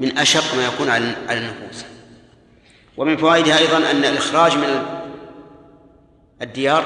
[0.00, 1.84] من أشق ما يكون على النفوس.
[2.96, 4.82] ومن فوائدها أيضا أن الإخراج من
[6.42, 6.84] الديار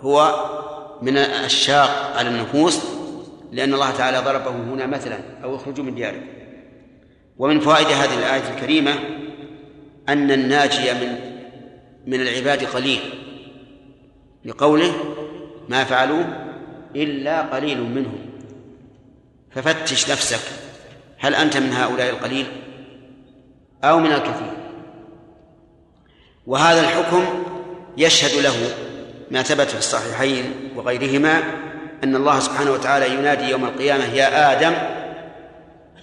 [0.00, 0.34] هو
[1.02, 2.78] من الشاق على النفوس
[3.52, 6.26] لأن الله تعالى ضربه هنا مثلا أو اخرجوا من دياركم.
[7.38, 8.94] ومن فوائد هذه الآية الكريمة
[10.08, 11.34] أن الناجي من
[12.06, 13.00] من العباد قليل
[14.44, 14.92] لقوله
[15.68, 16.26] ما فعلوه
[16.96, 18.23] إلا قليل منهم.
[19.54, 20.40] ففتش نفسك.
[21.18, 22.46] هل أنت من هؤلاء القليل؟
[23.84, 24.52] أو من الكثير؟
[26.46, 27.24] وهذا الحكم
[27.96, 28.74] يشهد له
[29.30, 31.42] ما ثبت في الصحيحين وغيرهما
[32.04, 34.74] أن الله سبحانه وتعالى ينادي يوم القيامة يا آدم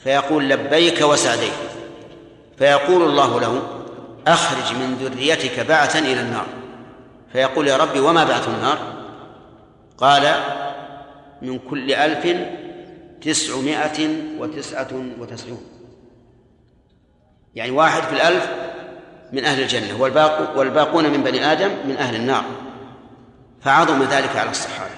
[0.03, 1.53] فيقول لبيك وسعديك
[2.57, 3.61] فيقول الله له
[4.27, 6.45] أخرج من ذريتك بعثا إلى النار
[7.33, 8.77] فيقول يا ربي وما بعث النار؟
[9.97, 10.35] قال
[11.41, 12.25] من كل ألف
[13.21, 14.89] تسعمائة وتسعة
[15.19, 15.63] وتسعون.
[17.55, 18.49] يعني واحد في الألف
[19.33, 22.43] من أهل الجنة والباق والباقون من بني آدم من أهل النار.
[23.61, 24.91] فعظم ذلك على الصحابة.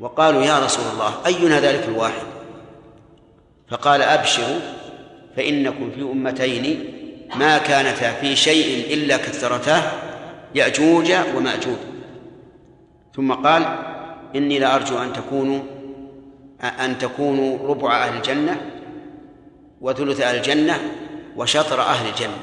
[0.00, 2.26] وقالوا يا رسول الله أينا ذلك الواحد؟
[3.68, 4.60] فقال أبشروا
[5.36, 6.94] فإنكم في أمتين
[7.36, 9.82] ما كانتا في شيء إلا كثرتاه
[10.54, 11.76] يأجوج ومأجوج.
[13.16, 13.78] ثم قال
[14.36, 15.60] إني لأرجو أن تكونوا
[16.62, 18.60] أن تكونوا ربع أهل الجنة
[19.80, 20.80] وثلث أهل الجنة
[21.36, 22.40] وشطر أهل الجنة.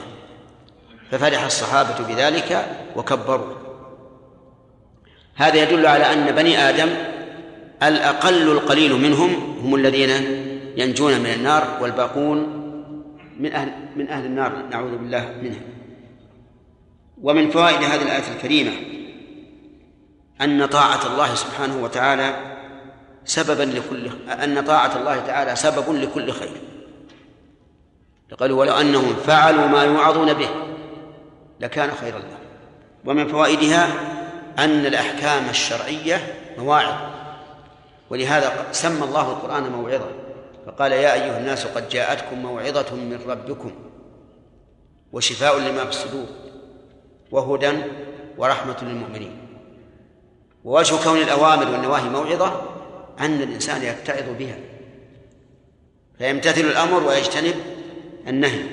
[1.12, 2.66] ففرح الصحابة بذلك
[2.96, 3.54] وكبروا.
[5.36, 6.90] هذا يدل على أن بني آدم
[7.84, 10.10] الأقل القليل منهم هم الذين
[10.78, 12.38] ينجون من النار والباقون
[13.40, 15.62] من أهل من أهل النار نعوذ بالله منهم
[17.22, 18.72] ومن فوائد هذه الآية الكريمة
[20.42, 22.47] أن طاعة الله سبحانه وتعالى
[23.28, 26.62] سببا لكل أن طاعة الله تعالى سبب لكل خير.
[28.40, 30.50] قالوا ولو أنهم فعلوا ما يوعظون به
[31.60, 32.40] لكان خيرا لهم.
[33.06, 33.88] ومن فوائدها
[34.60, 36.94] أن الأحكام الشرعية مواعظ.
[38.10, 40.10] ولهذا سمى الله القرآن موعظة
[40.66, 43.72] فقال يا أيها الناس قد جاءتكم موعظة من ربكم
[45.12, 46.26] وشفاء لما في الصدور
[47.32, 47.72] وهدى
[48.38, 49.38] ورحمة للمؤمنين.
[50.64, 52.77] ووجه كون الأوامر والنواهي موعظة
[53.20, 54.60] أن الإنسان يتعظ بها.
[56.18, 57.56] فيمتثل الأمر ويجتنب
[58.28, 58.64] النهي.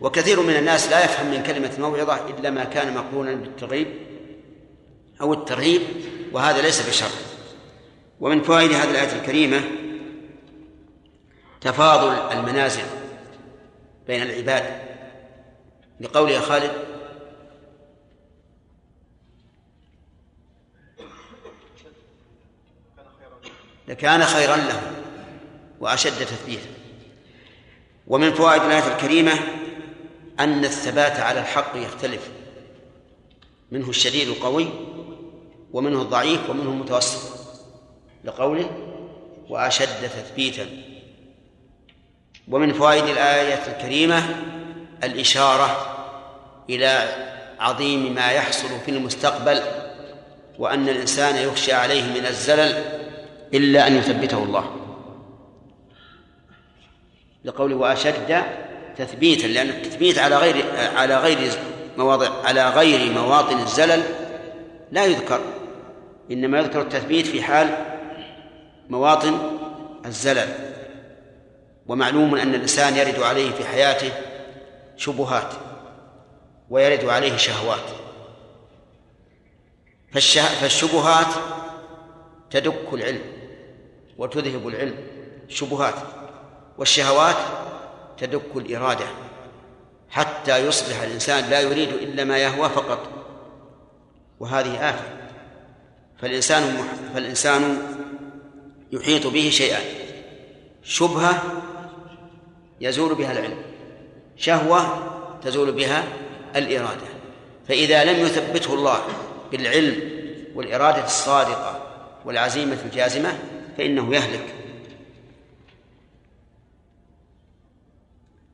[0.00, 3.86] وكثير من الناس لا يفهم من كلمة موعظة إلا ما كان مقرونا بالترغيب
[5.20, 5.82] أو الترهيب
[6.32, 7.10] وهذا ليس بشر
[8.20, 9.60] ومن فوائد هذه الآية الكريمة
[11.60, 12.82] تفاضل المنازل
[14.06, 14.64] بين العباد.
[16.00, 16.70] لقول يا خالد
[23.90, 24.92] لكان خيرا لهم
[25.80, 26.68] وأشد تثبيتا.
[28.06, 29.32] ومن فوائد الآية الكريمة
[30.40, 32.28] أن الثبات على الحق يختلف.
[33.70, 34.68] منه الشديد القوي
[35.72, 37.40] ومنه الضعيف ومنه المتوسط.
[38.24, 38.70] لقوله
[39.48, 40.66] وأشد تثبيتا.
[42.48, 44.22] ومن فوائد الآية الكريمة
[45.04, 45.96] الإشارة
[46.70, 47.08] إلى
[47.60, 49.62] عظيم ما يحصل في المستقبل
[50.58, 53.00] وأن الإنسان يخشى عليه من الزلل
[53.54, 54.76] إلا أن يثبته الله.
[57.44, 58.42] لقوله وأشد
[58.96, 60.64] تثبيتا لأن التثبيت على غير
[60.96, 61.52] على غير
[61.98, 64.02] مواضع على غير مواطن الزلل
[64.92, 65.40] لا يذكر.
[66.30, 67.68] إنما يذكر التثبيت في حال
[68.88, 69.58] مواطن
[70.06, 70.48] الزلل.
[71.86, 74.12] ومعلوم أن الإنسان يرد عليه في حياته
[74.96, 75.52] شبهات
[76.70, 77.84] ويرد عليه شهوات.
[80.60, 81.34] فالشبهات
[82.50, 83.39] تدك العلم.
[84.20, 84.94] وتذهب العلم.
[85.48, 85.94] شبهات
[86.78, 87.36] والشهوات
[88.18, 89.06] تدك الإرادة.
[90.10, 93.08] حتى يصبح الإنسان لا يريد إلا ما يهوى فقط.
[94.40, 95.04] وهذه آفة.
[96.18, 96.84] فالإنسان
[97.14, 97.78] فالإنسان
[98.92, 99.84] يحيط به شيئان
[100.82, 101.42] شبهة
[102.80, 103.62] يزول بها العلم.
[104.36, 105.10] شهوة
[105.44, 106.04] تزول بها
[106.56, 107.06] الإرادة.
[107.68, 109.00] فإذا لم يثبته الله
[109.52, 110.10] بالعلم
[110.54, 111.82] والإرادة الصادقة
[112.24, 113.38] والعزيمة الجازمة
[113.76, 114.54] فإنه يهلك.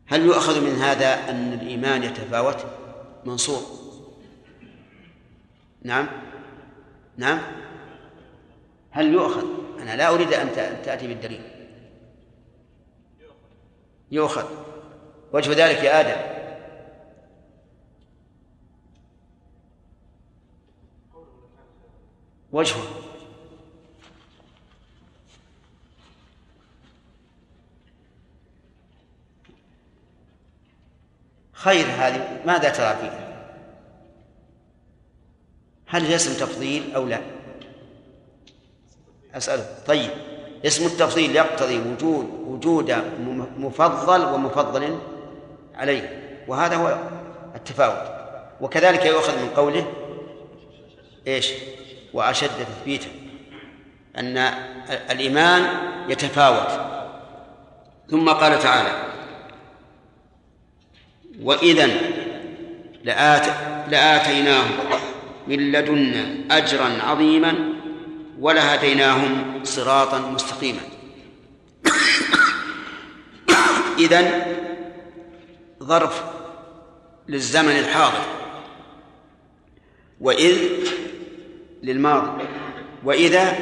[0.06, 2.66] هل يؤخذ من هذا أن الإيمان يتفاوت؟
[3.24, 3.62] منصور
[5.82, 6.06] نعم.
[7.16, 7.40] نعم.
[8.90, 9.44] هل يؤخذ؟
[9.78, 10.52] أنا لا أريد أن
[10.84, 11.42] تأتي بالدليل.
[14.10, 14.46] يؤخذ.
[15.32, 16.36] وجه ذلك يا آدم.
[22.52, 23.05] وجهه.
[31.66, 33.26] خير هذه ماذا ترى فيها؟
[35.86, 37.20] هل اسم تفضيل أو لا؟
[39.34, 40.10] أسأله طيب
[40.66, 42.90] اسم التفضيل يقتضي وجود وجود
[43.58, 44.98] مفضل ومفضل
[45.74, 46.98] عليه وهذا هو
[47.54, 48.16] التفاوت.
[48.60, 49.92] وكذلك يؤخذ من قوله
[51.26, 51.52] إيش؟
[52.14, 53.08] وأشد تثبيتا
[54.16, 54.38] أن
[55.10, 55.66] الإيمان
[56.08, 56.80] يتفاوت.
[58.10, 59.15] ثم قال تعالى
[61.42, 61.90] وإذا
[63.04, 63.46] لآت
[63.90, 64.70] لآتيناهم
[65.48, 67.54] من لدنا أجرا عظيما
[68.38, 70.80] ولهديناهم صراطا مستقيما.
[73.98, 74.42] إذن
[75.82, 76.24] ظرف
[77.28, 78.24] للزمن الحاضر
[80.20, 80.58] وإذ
[81.82, 82.44] للماضي
[83.04, 83.58] وإذا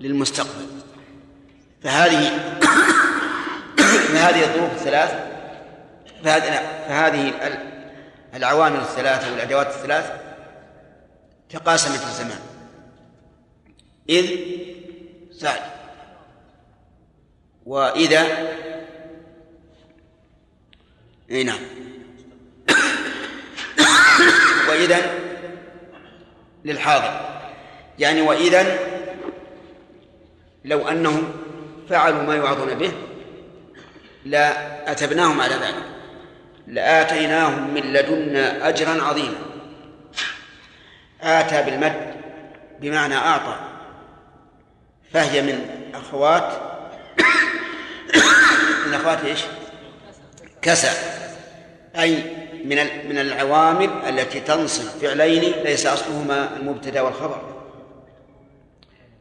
[0.00, 0.66] للمستقبل.
[1.82, 2.30] فهذه
[4.12, 5.29] فهذه الظروف الثلاث
[6.24, 7.32] فهذه
[8.34, 10.12] العوامل الثلاثة والأدوات الثلاث
[11.50, 12.40] تقاسمت الزمان.
[14.08, 14.38] إذ
[15.30, 15.60] زاد
[17.66, 18.26] وإذا
[21.30, 21.60] إي نعم.
[24.68, 25.14] وإذا
[26.64, 27.40] للحاضر.
[27.98, 28.78] يعني وإذا
[30.64, 31.32] لو أنهم
[31.88, 32.92] فعلوا ما يوعظون به
[34.24, 35.99] لأتبناهم على ذلك.
[36.70, 39.38] لآتيناهم من لدنا أجرا عظيما.
[41.22, 42.14] آتى بالمد
[42.80, 43.56] بمعنى أعطى
[45.12, 46.52] فهي من أخوات
[48.86, 49.40] من أخوات إيش؟
[50.62, 50.90] كسى.
[51.98, 52.22] أي
[52.64, 57.64] من من العوامل التي تنصب فعلين ليس أصلهما المبتدأ والخبر.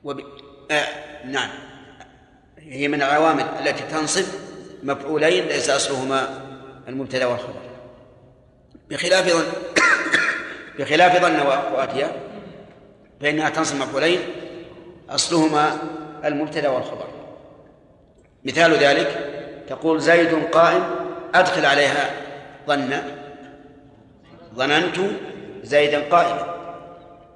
[0.04, 0.24] وب...
[0.72, 0.88] آه
[1.26, 1.50] نعم.
[2.58, 4.26] هي من العوامل التي تنصب
[4.84, 6.49] مفعولين ليس أصلهما
[6.90, 7.62] المبتدأ والخبر.
[8.90, 9.46] بخلاف ظن
[10.80, 11.40] بخلاف ظن
[11.74, 12.12] وأتيا
[13.22, 14.20] فإنها تنصب مفعولين
[15.10, 15.78] أصلهما
[16.26, 17.08] المبتدأ والخبر.
[18.46, 19.30] مثال ذلك
[19.70, 20.84] تقول زيد قائم
[21.36, 22.12] أدخل عليها
[22.68, 23.02] ظن
[24.56, 24.98] ظننت
[25.64, 26.56] زيدا قائما.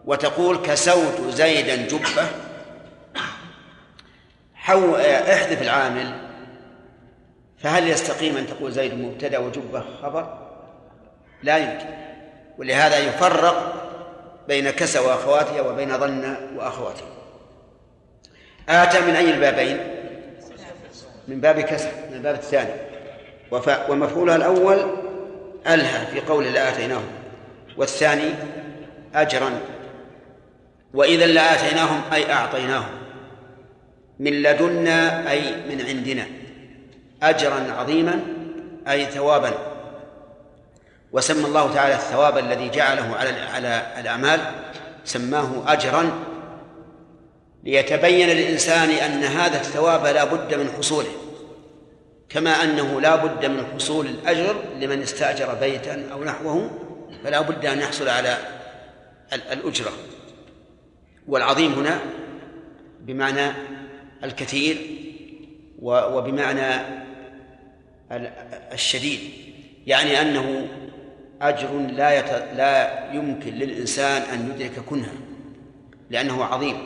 [0.06, 2.28] وتقول كسوت زيدا جبة.
[4.56, 6.33] حو احذف العامل.
[7.64, 10.38] فهل يستقيم أن تقول زيد مبتدأ وجبة خبر؟
[11.44, 11.86] لا يمكن.
[12.58, 13.74] ولهذا يفرق
[14.48, 17.08] بين كسى وأخواتها وبين ظن وأخواتها
[18.70, 19.78] آتى من أي البابين؟
[21.28, 22.74] من باب كسى من الباب الثاني.
[23.90, 24.78] ومفعولها الأول
[25.68, 27.12] ألهى في قول لآتيناهم
[27.78, 28.30] والثاني
[29.16, 29.60] أجرا.
[30.94, 32.92] وإذا لآتيناهم أي أعطيناهم.
[34.20, 36.43] من لدنا أي من عندنا.
[37.30, 38.20] أجرا عظيما
[38.88, 39.54] أي ثوابا.
[41.12, 44.40] وسمى الله تعالى الثواب الذي جعله على على الأعمال
[45.06, 46.12] سماه أجرا.
[47.64, 51.12] ليتبين للإنسان أن هذا الثواب لا بد من حصوله
[52.30, 56.70] كما أنه لا بد من حصول الأجر لمن استأجر بيتا أو نحوه
[57.24, 58.38] فلا بد أن يحصل على
[59.34, 59.92] الأجرة.
[61.28, 62.00] والعظيم هنا
[63.00, 63.52] بمعنى
[64.24, 64.78] الكثير
[65.82, 67.04] وبمعنى
[68.74, 69.20] الشديد.
[69.88, 70.68] يعني أنه
[71.42, 72.30] أجر لا يت...
[72.56, 75.14] لا يمكن للإنسان أن يدرك كنها
[76.10, 76.78] لأنه عظيم.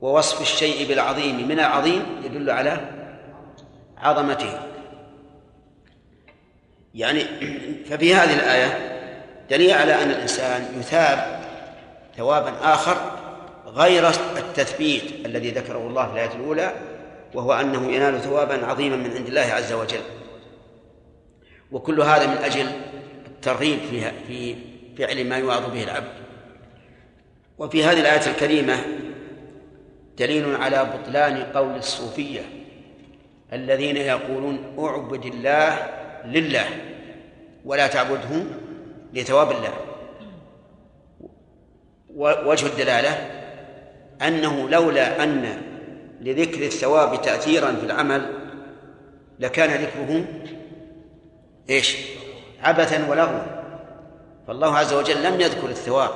[0.00, 2.80] ووصف الشيء بالعظيم من العظيم يدل على
[3.98, 4.60] عظمته.
[6.94, 7.24] يعني
[7.90, 8.98] ففي هذه الآية
[9.50, 11.40] دليل على أن الإنسان يثاب
[12.16, 12.96] ثوابا آخر
[13.66, 16.72] غير التثبيت الذي ذكره الله في الآية الأولى
[17.34, 20.00] وهو أنه ينال ثوابا عظيما من عند الله عز وجل.
[21.72, 22.66] وكل هذا من أجل
[23.26, 24.56] الترغيب فيها في
[24.98, 26.12] فعل ما يوعظ به العبد.
[27.58, 28.76] وفي هذه الآية الكريمة
[30.18, 32.40] دليل على بطلان قول الصوفية
[33.52, 35.76] الذين يقولون أعبد الله
[36.24, 36.66] لله
[37.64, 38.44] ولا تعبده
[39.14, 39.72] لثواب الله.
[42.46, 43.10] وجه الدلالة
[44.22, 45.67] أنه لولا أن
[46.20, 48.30] لذكر الثواب تأثيرا في العمل
[49.40, 50.24] لكان ذكره
[51.70, 51.96] إيش؟
[52.62, 53.42] عبثا ولغوا.
[54.46, 56.10] فالله عز وجل لم يذكر الثواب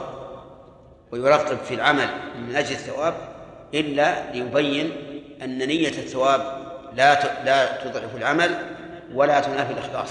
[1.12, 2.08] ويرغب في العمل
[2.48, 3.14] من أجل الثواب
[3.74, 4.92] إلا ليبين
[5.42, 6.40] أن نية الثواب
[6.96, 8.58] لا لا تضعف العمل
[9.14, 10.08] ولا تنافي الإخلاص.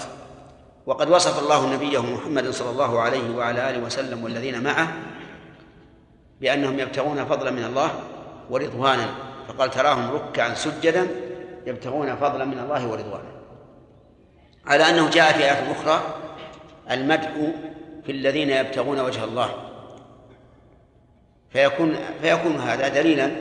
[0.86, 4.94] وقد وصف الله نبيه محمد صلى الله عليه وعلى آله وسلم والذين معه
[6.42, 7.92] بأنهم يبتغون فضلا من الله
[8.50, 9.31] ورضوانا.
[9.52, 11.08] فقال تراهم ركعا سجدا
[11.66, 13.32] يبتغون فضلا من الله ورضوانا.
[14.66, 16.02] على أنه جاء في آية أخرى
[16.92, 17.32] المدح
[18.06, 19.50] في الذين يبتغون وجه الله.
[21.50, 23.32] فيكون فيكون هذا دليلا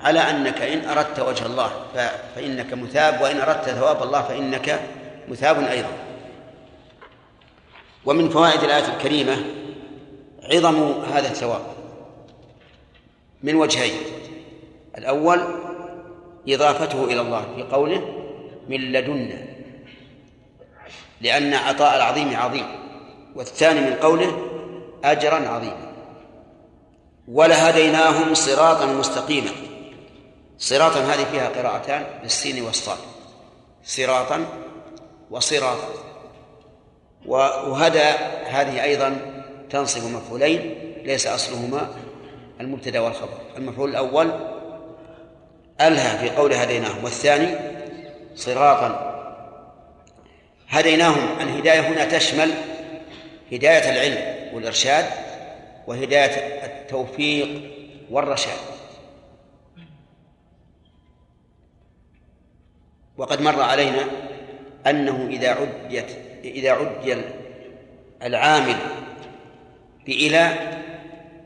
[0.00, 1.70] على أنك إن أردت وجه الله
[2.34, 4.80] فإنك مثاب وإن أردت ثواب الله فإنك
[5.28, 5.92] مثاب أيضا.
[8.04, 9.36] ومن فوائد الآية الكريمة
[10.52, 11.62] عظم هذا الثواب.
[13.42, 14.13] من وجهين.
[14.98, 15.40] الأول
[16.48, 18.02] إضافته إلى الله في قوله
[18.68, 19.54] من لدنا
[21.20, 22.66] لأن عطاء العظيم عظيم
[23.34, 24.38] والثاني من قوله
[25.04, 25.92] أجرا عظيما.
[27.28, 29.50] ولهديناهم صراطا مستقيما.
[30.58, 32.98] صراطا هذه فيها قراءتان بالسين والصاد.
[33.84, 34.46] صراطا
[35.30, 35.88] وصراطا.
[37.26, 38.10] وهدى
[38.46, 39.16] هذه أيضا
[39.70, 41.88] تنصب مفعولين ليس أصلهما
[42.60, 43.38] المبتدأ والخبر.
[43.56, 44.53] المفعول الأول
[45.80, 47.54] ألهى في قول هديناهم والثاني
[48.34, 49.14] صراطا.
[50.68, 52.50] هديناهم الهداية هنا تشمل
[53.52, 55.04] هداية العلم والإرشاد
[55.86, 57.70] وهداية التوفيق
[58.10, 58.58] والرشاد.
[63.16, 64.04] وقد مر علينا
[64.86, 66.10] أنه إذا عديت
[66.44, 67.16] إذا عدي
[68.22, 68.76] العامل
[70.06, 70.54] بإلى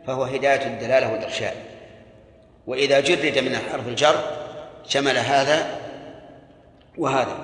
[0.06, 1.67] فهو هداية الدلالة والإرشاد.
[2.68, 4.14] وإذا جرد من حرف الجر
[4.86, 5.80] شمل هذا
[6.98, 7.36] وهذا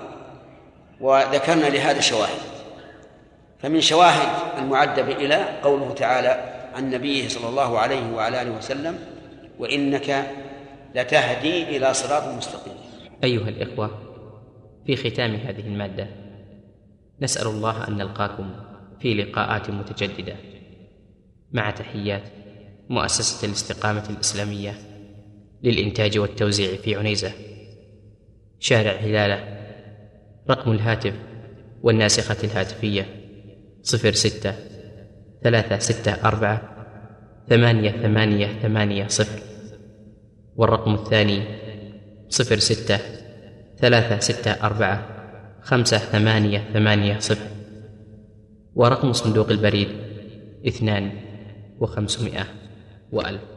[1.00, 2.40] وذكرنا لهذا شواهد.
[3.58, 8.98] فمن شواهد المعدة بإلى قوله تعالى عن نبيه صلى الله عليه وعلى آله وسلم
[9.58, 10.30] وإنك
[10.94, 12.74] لتهدي إلى صراط مستقيم.
[13.24, 13.90] أيها الإخوة
[14.86, 16.06] في ختام هذه المادة
[17.20, 18.50] نسأل الله أن نلقاكم
[19.00, 20.36] في لقاءات متجددة.
[21.52, 22.22] مع تحيات
[22.88, 24.93] مؤسسة الاستقامة الإسلامية
[25.64, 27.32] للإنتاج والتوزيع في عنيزة.
[28.58, 29.44] شارع هلالة
[30.50, 31.14] رقم الهاتف
[31.82, 33.06] والناسخة الهاتفية
[33.82, 34.54] صفر ستة
[35.42, 36.62] ثلاثة ستة أربعة
[37.48, 39.42] ثمانية ثمانية ثمانية صفر
[40.56, 41.42] والرقم الثاني
[42.28, 42.98] صفر ستة
[43.78, 45.06] ثلاثة ستة أربعة
[45.62, 47.48] خمسة ثمانية ثمانية صفر
[48.74, 49.88] ورقم صندوق البريد
[50.68, 51.10] اثنان
[51.80, 52.46] وخمسمائة
[53.12, 53.53] وألف.